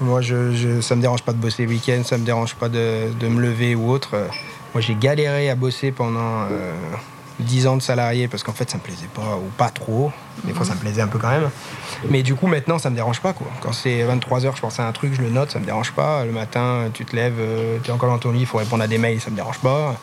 moi, 0.00 0.20
je, 0.20 0.52
je, 0.54 0.80
ça 0.80 0.96
me 0.96 1.00
dérange 1.00 1.22
pas 1.22 1.32
de 1.32 1.38
bosser 1.38 1.62
le 1.64 1.68
week-end, 1.70 2.02
ça 2.04 2.18
me 2.18 2.24
dérange 2.24 2.54
pas 2.56 2.68
de, 2.68 3.12
de 3.18 3.28
me 3.28 3.40
lever 3.40 3.74
ou 3.74 3.90
autre. 3.90 4.10
Euh, 4.14 4.26
Moi, 4.74 4.80
j'ai 4.80 4.94
galéré 4.96 5.48
à 5.50 5.54
bosser 5.54 5.92
pendant 5.92 6.42
euh, 6.50 6.72
10 7.40 7.66
ans 7.66 7.76
de 7.76 7.82
salarié 7.82 8.28
parce 8.28 8.42
qu'en 8.42 8.52
fait, 8.52 8.70
ça 8.70 8.78
me 8.78 8.82
plaisait 8.82 9.08
pas 9.12 9.36
ou 9.36 9.50
pas 9.56 9.70
trop. 9.70 10.12
Des 10.44 10.52
fois, 10.52 10.66
ça 10.66 10.74
me 10.74 10.80
plaisait 10.80 11.02
un 11.02 11.06
peu 11.06 11.18
quand 11.18 11.30
même. 11.30 11.50
Mais 12.10 12.22
du 12.22 12.34
coup, 12.34 12.46
maintenant, 12.46 12.78
ça 12.78 12.90
me 12.90 12.96
dérange 12.96 13.20
pas. 13.20 13.32
Quoi. 13.32 13.46
Quand 13.60 13.72
c'est 13.72 14.04
23h, 14.04 14.56
je 14.56 14.60
pense 14.60 14.80
à 14.80 14.86
un 14.86 14.92
truc, 14.92 15.14
je 15.14 15.22
le 15.22 15.30
note, 15.30 15.50
ça 15.50 15.58
me 15.58 15.64
dérange 15.64 15.92
pas. 15.92 16.24
Le 16.24 16.32
matin, 16.32 16.90
tu 16.92 17.04
te 17.04 17.14
lèves, 17.14 17.40
tu 17.82 17.90
es 17.90 17.92
encore 17.92 18.10
dans 18.10 18.18
ton 18.18 18.32
lit, 18.32 18.40
il 18.40 18.46
faut 18.46 18.58
répondre 18.58 18.82
à 18.82 18.86
des 18.86 18.98
mails, 18.98 19.20
ça 19.20 19.30
me 19.30 19.36
dérange 19.36 19.58
pas. 19.58 19.96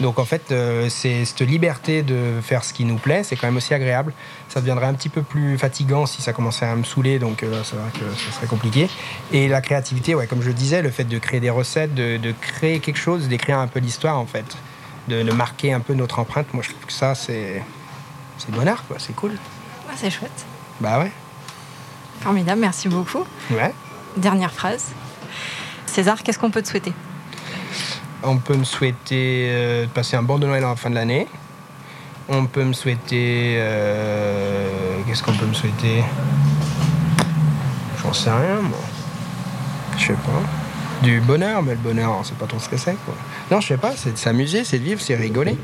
Donc 0.00 0.18
en 0.18 0.24
fait, 0.24 0.50
euh, 0.50 0.88
c'est 0.88 1.24
cette 1.24 1.40
liberté 1.42 2.02
de 2.02 2.40
faire 2.42 2.64
ce 2.64 2.72
qui 2.72 2.84
nous 2.84 2.96
plaît, 2.96 3.22
c'est 3.22 3.36
quand 3.36 3.46
même 3.46 3.56
aussi 3.56 3.74
agréable. 3.74 4.12
Ça 4.48 4.60
deviendrait 4.60 4.86
un 4.86 4.94
petit 4.94 5.08
peu 5.08 5.22
plus 5.22 5.58
fatigant 5.58 6.06
si 6.06 6.22
ça 6.22 6.32
commençait 6.32 6.66
à 6.66 6.74
me 6.74 6.84
saouler, 6.84 7.18
donc 7.18 7.42
euh, 7.42 7.62
c'est 7.64 7.76
vrai 7.76 7.90
que 7.92 8.16
ce 8.16 8.32
serait 8.32 8.46
compliqué. 8.46 8.88
Et 9.32 9.48
la 9.48 9.60
créativité, 9.60 10.14
ouais, 10.14 10.26
comme 10.26 10.42
je 10.42 10.48
le 10.48 10.54
disais, 10.54 10.82
le 10.82 10.90
fait 10.90 11.04
de 11.04 11.18
créer 11.18 11.40
des 11.40 11.50
recettes, 11.50 11.94
de, 11.94 12.16
de 12.16 12.34
créer 12.40 12.80
quelque 12.80 12.98
chose, 12.98 13.28
d'écrire 13.28 13.58
un 13.58 13.68
peu 13.68 13.80
l'histoire 13.80 14.18
en 14.18 14.26
fait, 14.26 14.56
de, 15.08 15.22
de 15.22 15.32
marquer 15.32 15.72
un 15.72 15.80
peu 15.80 15.94
notre 15.94 16.18
empreinte, 16.18 16.52
moi 16.54 16.62
je 16.62 16.70
trouve 16.70 16.84
que 16.86 16.92
ça 16.92 17.14
c'est 17.14 17.62
c'est 18.38 18.50
bonheur 18.50 18.84
quoi, 18.88 18.96
c'est 18.98 19.14
cool. 19.14 19.32
Ah, 19.88 19.92
c'est 19.96 20.10
chouette. 20.10 20.44
Bah 20.80 20.98
ouais. 20.98 21.12
Formidable, 22.20 22.60
merci 22.60 22.88
beaucoup. 22.88 23.24
Ouais. 23.50 23.72
Dernière 24.16 24.52
phrase. 24.52 24.86
César, 25.86 26.22
qu'est-ce 26.22 26.38
qu'on 26.38 26.50
peut 26.50 26.62
te 26.62 26.68
souhaiter? 26.68 26.92
On 28.22 28.38
peut 28.38 28.56
me 28.56 28.64
souhaiter 28.64 29.46
euh, 29.50 29.82
de 29.84 29.90
passer 29.90 30.16
un 30.16 30.22
bon 30.22 30.38
de 30.38 30.46
Noël 30.46 30.64
à 30.64 30.68
la 30.70 30.76
fin 30.76 30.88
de 30.90 30.94
l'année. 30.94 31.28
On 32.28 32.46
peut 32.46 32.64
me 32.64 32.72
souhaiter. 32.72 33.56
euh, 33.58 35.00
Qu'est-ce 35.06 35.22
qu'on 35.22 35.34
peut 35.34 35.44
me 35.46 35.52
souhaiter? 35.52 36.02
J'en 38.02 38.12
sais 38.14 38.30
rien, 38.30 38.62
moi. 38.62 38.78
Je 39.98 40.06
sais 40.06 40.12
pas. 40.14 40.63
Du 41.04 41.20
bonheur, 41.20 41.62
mais 41.62 41.72
le 41.72 41.78
bonheur, 41.78 42.16
on 42.18 42.24
sait 42.24 42.34
pas 42.34 42.46
trop 42.46 42.58
ce 42.58 42.68
que 42.68 42.76
c'est. 42.76 42.96
Non, 43.50 43.60
je 43.60 43.68
sais 43.68 43.76
pas, 43.76 43.92
c'est 43.96 44.12
de 44.12 44.18
s'amuser, 44.18 44.64
c'est 44.64 44.78
de 44.78 44.84
vivre, 44.84 45.00
c'est 45.00 45.14
rigoler. 45.14 45.56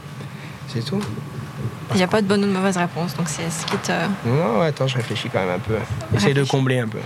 C'est 0.68 0.84
tout. 0.84 1.00
Il 1.92 1.96
n'y 1.96 2.02
a 2.02 2.06
pas 2.08 2.22
de 2.22 2.26
bonne 2.28 2.44
ou 2.44 2.46
de 2.46 2.52
mauvaise 2.52 2.76
réponse, 2.76 3.16
donc 3.16 3.28
c'est 3.28 3.50
ce 3.50 3.66
qui 3.66 3.76
te. 3.78 3.90
Non, 4.26 4.60
attends, 4.60 4.86
je 4.86 4.96
réfléchis 4.96 5.28
quand 5.28 5.40
même 5.40 5.56
un 5.56 5.58
peu. 5.58 5.74
Essaye 6.14 6.34
de 6.34 6.44
combler 6.44 6.78
un 6.78 6.86
peu. 6.88 6.98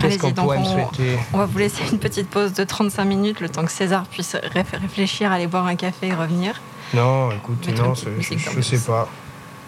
Qu'est-ce 0.00 0.18
qu'on 0.18 0.32
pourrait 0.32 0.58
me 0.58 0.62
on- 0.62 0.72
souhaiter 0.72 1.18
On 1.34 1.38
va 1.38 1.44
vous 1.44 1.58
laisser 1.58 1.82
une 1.92 1.98
petite 1.98 2.30
pause 2.30 2.54
de 2.54 2.64
35 2.64 3.04
minutes, 3.04 3.40
le 3.40 3.50
temps 3.50 3.64
que 3.64 3.70
César 3.72 4.04
puisse 4.06 4.34
réf- 4.34 4.80
réfléchir, 4.80 5.30
aller 5.30 5.46
boire 5.46 5.66
un 5.66 5.76
café 5.76 6.06
et 6.08 6.14
revenir. 6.14 6.58
Non, 6.94 7.30
écoute, 7.32 7.66
Mettre 7.66 7.82
non, 7.82 7.94
je, 7.94 8.08
je 8.50 8.60
sais 8.62 8.78
pas. 8.78 9.06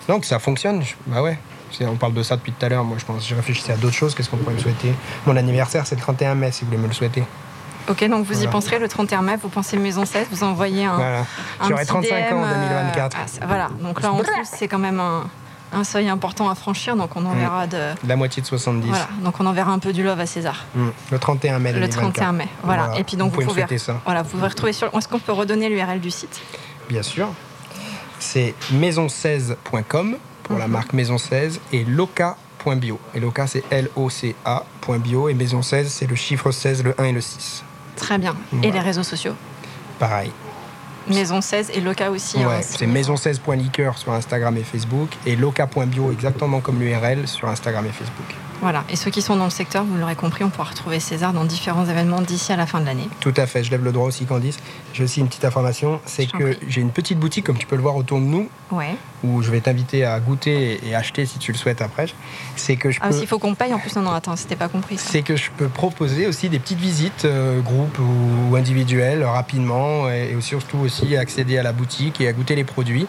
Non, 0.08 0.18
que 0.20 0.26
ça 0.26 0.38
fonctionne, 0.38 0.82
je- 0.82 0.94
bah 1.06 1.22
ouais. 1.22 1.38
On 1.82 1.96
parle 1.96 2.12
de 2.14 2.22
ça 2.22 2.36
depuis 2.36 2.52
tout 2.52 2.64
à 2.64 2.68
l'heure, 2.68 2.84
moi 2.84 2.96
je 2.98 3.04
pense. 3.04 3.26
J'ai 3.26 3.34
réfléchi 3.34 3.70
à 3.72 3.76
d'autres 3.76 3.94
choses, 3.94 4.14
qu'est-ce 4.14 4.28
qu'on 4.30 4.36
pourrait 4.36 4.54
me 4.54 4.58
souhaiter? 4.58 4.92
Mon 5.26 5.36
anniversaire, 5.36 5.86
c'est 5.86 5.94
le 5.94 6.00
31 6.02 6.34
mai, 6.34 6.50
si 6.52 6.62
vous 6.64 6.70
voulez 6.70 6.82
me 6.82 6.86
le 6.88 6.92
souhaiter. 6.94 7.24
Ok, 7.88 8.04
donc 8.08 8.24
vous 8.26 8.42
y 8.42 8.46
penserez 8.46 8.78
le 8.78 8.88
31 8.88 9.22
mai, 9.22 9.36
vous 9.42 9.48
pensez 9.48 9.76
maison 9.76 10.04
16, 10.04 10.28
vous 10.30 10.44
envoyez 10.44 10.84
un. 10.84 10.94
Voilà. 10.96 11.26
J'aurai 11.68 11.82
petit 11.82 11.88
35 11.88 12.32
ans 12.32 12.42
en 12.42 12.46
DM, 12.46 12.52
euh, 12.52 12.68
2024. 12.92 13.16
ah, 13.20 13.46
voilà, 13.46 13.68
donc 13.80 14.00
là 14.02 14.12
en 14.12 14.18
plus 14.18 14.30
c'est 14.44 14.68
quand 14.68 14.78
même 14.78 15.00
un, 15.00 15.24
un 15.72 15.84
seuil 15.84 16.08
important 16.08 16.48
à 16.48 16.54
franchir, 16.54 16.94
donc 16.96 17.16
on 17.16 17.24
enverra 17.26 17.66
de. 17.66 17.92
La 18.06 18.14
moitié 18.16 18.40
de 18.42 18.46
70. 18.46 18.86
Voilà, 18.88 19.08
donc 19.24 19.34
on 19.40 19.46
enverra 19.46 19.72
un 19.72 19.78
peu 19.80 19.92
du 19.92 20.02
love 20.04 20.20
à 20.20 20.26
César. 20.26 20.64
Mm. 20.74 20.88
Le 21.10 21.18
31 21.18 21.58
mai 21.58 21.72
Le 21.72 21.80
2024. 21.80 22.02
31 22.12 22.32
mai. 22.32 22.48
Voilà. 22.62 22.82
Voilà. 22.84 23.00
Et 23.00 23.04
puis 23.04 23.16
donc 23.16 23.30
Vous 23.30 23.34
pouvez 23.34 23.46
me 23.46 23.50
pouvez, 23.50 23.60
souhaiter 23.62 23.78
ça. 23.78 24.00
Voilà, 24.04 24.22
vous 24.22 24.28
pouvez 24.30 24.46
retrouver 24.46 24.72
sur. 24.72 24.94
Est-ce 24.96 25.08
qu'on 25.08 25.18
peut 25.18 25.32
redonner 25.32 25.68
l'URL 25.68 26.00
du 26.00 26.10
site? 26.10 26.40
Bien 26.88 27.02
sûr. 27.02 27.28
C'est 28.20 28.54
maison16.com 28.72 30.16
pour 30.44 30.58
la 30.58 30.66
Mhm. 30.66 30.72
marque 30.72 30.92
Maison 30.92 31.18
16 31.18 31.60
et 31.72 31.84
loca.bio. 31.84 32.98
Et 33.14 33.20
loca, 33.20 33.46
c'est 33.48 33.64
L-O-C-A.bio 33.70 35.28
et 35.28 35.34
Maison 35.34 35.62
16, 35.62 35.88
c'est 35.92 36.06
le 36.06 36.14
chiffre 36.14 36.50
16, 36.52 36.84
le 36.84 36.94
1 37.00 37.04
et 37.04 37.12
le 37.12 37.20
6. 37.20 37.64
Très 37.96 38.18
bien. 38.18 38.34
Et 38.62 38.70
les 38.70 38.80
réseaux 38.80 39.02
sociaux 39.02 39.34
Pareil. 39.98 40.32
Maison 41.08 41.40
16 41.40 41.70
et 41.74 41.80
Loca 41.80 42.10
aussi. 42.10 42.40
hein, 42.42 42.46
Ouais, 42.48 42.62
c'est 42.62 42.86
maison16.liqueur 42.86 43.98
sur 43.98 44.12
Instagram 44.12 44.56
et 44.56 44.62
Facebook 44.62 45.08
et 45.26 45.34
loca.bio 45.34 46.12
exactement 46.12 46.60
comme 46.60 46.80
l'URL 46.80 47.26
sur 47.26 47.48
Instagram 47.48 47.84
et 47.86 47.90
Facebook. 47.92 48.26
Voilà. 48.62 48.84
Et 48.88 48.96
ceux 48.96 49.10
qui 49.10 49.20
sont 49.22 49.36
dans 49.36 49.44
le 49.44 49.50
secteur, 49.50 49.84
vous 49.84 49.96
l'aurez 49.98 50.14
compris, 50.14 50.44
on 50.44 50.48
pourra 50.48 50.70
retrouver 50.70 51.00
César 51.00 51.32
dans 51.32 51.44
différents 51.44 51.84
événements 51.84 52.20
d'ici 52.22 52.52
à 52.52 52.56
la 52.56 52.64
fin 52.64 52.80
de 52.80 52.86
l'année. 52.86 53.08
Tout 53.20 53.34
à 53.36 53.46
fait, 53.46 53.62
je 53.64 53.70
lève 53.72 53.84
le 53.84 53.90
droit 53.92 54.06
aussi 54.06 54.24
Candice. 54.24 54.58
J'ai 54.94 55.02
aussi 55.04 55.20
une 55.20 55.26
petite 55.28 55.44
information, 55.44 56.00
c'est 56.06 56.26
que 56.26 56.56
j'ai 56.68 56.80
une 56.80 56.90
petite 56.90 57.18
boutique 57.18 57.44
comme 57.44 57.58
tu 57.58 57.66
peux 57.66 57.76
le 57.76 57.82
voir 57.82 57.96
autour 57.96 58.18
de 58.20 58.24
nous 58.24 58.48
Ouais. 58.70 58.96
où 59.22 59.42
je 59.42 59.50
vais 59.50 59.60
t'inviter 59.60 60.04
à 60.06 60.18
goûter 60.18 60.80
et 60.88 60.94
acheter 60.94 61.26
si 61.26 61.38
tu 61.38 61.52
le 61.52 61.58
souhaites 61.58 61.82
après. 61.82 62.06
C'est 62.56 62.76
que 62.76 62.90
je 62.90 62.98
Ah, 63.02 63.08
peux 63.08 63.14
s'il 63.18 63.26
faut 63.26 63.38
qu'on 63.38 63.54
paye, 63.54 63.74
en 63.74 63.78
plus, 63.78 63.94
non, 63.96 64.02
non, 64.02 64.12
attends, 64.12 64.36
c'était 64.36 64.56
pas 64.56 64.68
compris 64.68 64.96
c'est 64.96 65.20
que 65.22 65.36
je 65.36 65.50
peux 65.56 65.68
proposer 65.68 66.26
aussi 66.26 66.48
des 66.48 66.58
petites 66.58 66.78
visites, 66.78 67.24
euh, 67.26 67.60
groupes 67.60 67.98
ou, 67.98 68.50
ou 68.52 68.56
individuelles, 68.56 69.24
rapidement, 69.24 70.08
et, 70.08 70.34
et 70.36 70.40
surtout 70.40 70.78
aussi 70.78 71.16
accéder 71.16 71.58
à 71.58 71.62
la 71.62 71.72
boutique 71.72 72.20
et 72.20 72.28
à 72.28 72.32
goûter 72.32 72.54
les 72.54 72.64
produits. 72.64 73.06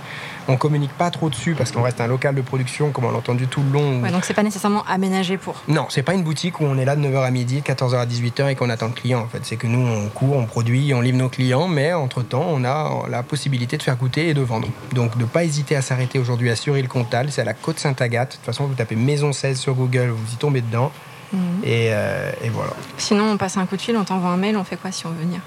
On 0.47 0.57
communique 0.57 0.91
pas 0.93 1.09
trop 1.09 1.29
dessus 1.29 1.55
parce 1.55 1.71
qu'on 1.71 1.81
reste 1.81 2.01
un 2.01 2.07
local 2.07 2.35
de 2.35 2.41
production, 2.41 2.91
comme 2.91 3.05
on 3.05 3.11
l'a 3.11 3.17
entendu 3.17 3.47
tout 3.47 3.61
le 3.63 3.71
long. 3.71 4.01
Ouais, 4.01 4.11
donc 4.11 4.25
c'est 4.25 4.33
pas 4.33 4.43
nécessairement 4.43 4.83
aménagé 4.85 5.37
pour. 5.37 5.55
Non, 5.67 5.85
c'est 5.89 6.03
pas 6.03 6.13
une 6.13 6.23
boutique 6.23 6.59
où 6.59 6.65
on 6.65 6.77
est 6.77 6.85
là 6.85 6.95
de 6.95 7.01
9h 7.01 7.23
à 7.23 7.31
midi, 7.31 7.61
de 7.61 7.65
14h 7.65 7.95
à 7.95 8.05
18h 8.05 8.49
et 8.49 8.55
qu'on 8.55 8.69
attend 8.69 8.87
le 8.87 8.93
client. 8.93 9.21
En 9.21 9.27
fait, 9.27 9.39
c'est 9.43 9.55
que 9.55 9.67
nous, 9.67 9.85
on 9.85 10.09
court, 10.09 10.35
on 10.35 10.45
produit, 10.45 10.93
on 10.93 11.01
livre 11.01 11.17
nos 11.17 11.29
clients, 11.29 11.67
mais 11.67 11.93
entre-temps, 11.93 12.45
on 12.49 12.63
a 12.65 13.07
la 13.09 13.23
possibilité 13.23 13.77
de 13.77 13.83
faire 13.83 13.95
goûter 13.95 14.29
et 14.29 14.33
de 14.33 14.41
vendre. 14.41 14.67
Donc, 14.93 15.15
ne 15.15 15.25
pas 15.25 15.43
hésiter 15.43 15.75
à 15.75 15.81
s'arrêter 15.81 16.19
aujourd'hui 16.19 16.49
à 16.49 16.55
Suril-Comtal, 16.55 17.31
c'est 17.31 17.41
à 17.41 17.45
la 17.45 17.53
côte 17.53 17.79
Sainte-Agathe. 17.79 18.31
De 18.31 18.35
toute 18.35 18.45
façon, 18.45 18.65
vous 18.65 18.73
tapez 18.73 18.95
Maison 18.95 19.31
16 19.31 19.57
sur 19.57 19.73
Google, 19.73 20.09
vous 20.09 20.33
y 20.33 20.35
tombez 20.35 20.61
dedans. 20.61 20.91
Mhm. 21.31 21.39
Et, 21.63 21.89
euh, 21.91 22.31
et 22.43 22.49
voilà. 22.49 22.73
Sinon, 22.97 23.31
on 23.31 23.37
passe 23.37 23.57
un 23.57 23.65
coup 23.65 23.77
de 23.77 23.81
fil, 23.81 23.95
on 23.97 24.03
t'envoie 24.03 24.29
un 24.29 24.37
mail, 24.37 24.57
on 24.57 24.63
fait 24.63 24.77
quoi 24.77 24.91
si 24.91 25.05
on 25.05 25.09
veut 25.09 25.23
venir 25.23 25.39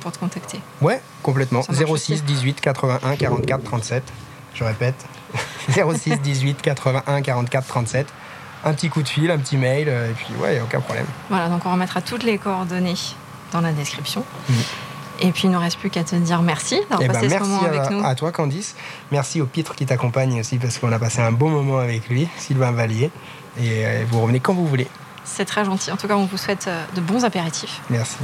pour 0.00 0.12
te 0.12 0.18
contacter? 0.18 0.60
Ouais, 0.80 1.00
complètement. 1.22 1.62
Ça 1.62 1.72
marche 1.72 1.84
06 1.84 1.92
aussi. 1.92 2.22
18 2.22 2.60
81 2.60 3.16
44 3.16 3.64
37. 3.64 4.02
Je 4.54 4.64
répète. 4.64 4.94
06 5.68 6.20
18 6.20 6.62
81 6.62 7.22
44 7.22 7.66
37. 7.66 8.06
Un 8.64 8.74
petit 8.74 8.88
coup 8.88 9.02
de 9.02 9.08
fil, 9.08 9.30
un 9.30 9.38
petit 9.38 9.56
mail, 9.56 9.88
euh, 9.88 10.10
et 10.10 10.12
puis 10.12 10.28
ouais, 10.40 10.60
aucun 10.62 10.80
problème. 10.80 11.06
Voilà, 11.30 11.48
donc 11.48 11.66
on 11.66 11.72
remettra 11.72 12.00
toutes 12.00 12.22
les 12.22 12.38
coordonnées 12.38 12.94
dans 13.52 13.60
la 13.60 13.72
description. 13.72 14.24
Mhm. 14.48 14.56
Et 15.20 15.30
puis 15.32 15.42
il 15.44 15.50
ne 15.50 15.54
nous 15.54 15.60
reste 15.60 15.78
plus 15.78 15.90
qu'à 15.90 16.04
te 16.04 16.14
dire 16.16 16.42
merci 16.42 16.80
d'avoir 16.90 17.02
Eh 17.02 17.06
ben, 17.08 17.12
passé 17.14 17.28
ce 17.28 17.34
merci 17.34 17.48
moment 17.50 17.62
avec 17.64 17.80
à, 17.80 17.90
nous. 17.90 18.04
à 18.04 18.14
toi, 18.14 18.32
Candice. 18.32 18.74
Merci 19.10 19.40
au 19.40 19.46
Pitre 19.46 19.74
qui 19.74 19.84
t'accompagne 19.86 20.40
aussi 20.40 20.58
parce 20.58 20.78
qu'on 20.78 20.90
a 20.92 20.98
passé 20.98 21.20
un 21.20 21.32
bon 21.32 21.50
moment 21.50 21.78
avec 21.78 22.08
lui, 22.08 22.28
Sylvain 22.38 22.72
Vallier. 22.72 23.10
Et 23.60 23.84
euh, 23.86 24.04
vous 24.10 24.20
revenez 24.20 24.40
quand 24.40 24.54
vous 24.54 24.66
voulez. 24.66 24.88
C'est 25.24 25.44
très 25.44 25.64
gentil. 25.64 25.92
En 25.92 25.96
tout 25.96 26.08
cas, 26.08 26.16
on 26.16 26.24
vous 26.24 26.38
souhaite 26.38 26.66
euh, 26.68 26.84
de 26.94 27.00
bons 27.00 27.24
apéritifs. 27.24 27.80
Merci. 27.90 28.16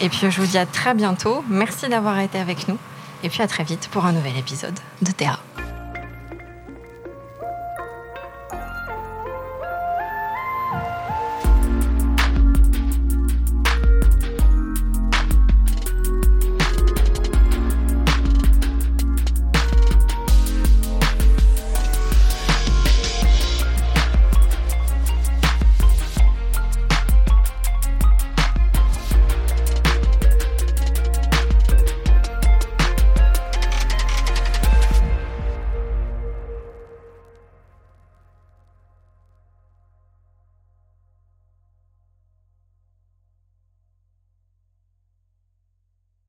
Et 0.00 0.08
puis 0.08 0.30
je 0.30 0.40
vous 0.40 0.46
dis 0.46 0.58
à 0.58 0.64
très 0.66 0.94
bientôt. 0.94 1.44
Merci 1.48 1.88
d'avoir 1.88 2.18
été 2.20 2.38
avec 2.38 2.68
nous. 2.68 2.78
Et 3.22 3.28
puis 3.28 3.42
à 3.42 3.46
très 3.46 3.64
vite 3.64 3.88
pour 3.90 4.04
un 4.04 4.12
nouvel 4.12 4.36
épisode 4.36 4.78
de 5.00 5.12
Théa. 5.12 5.38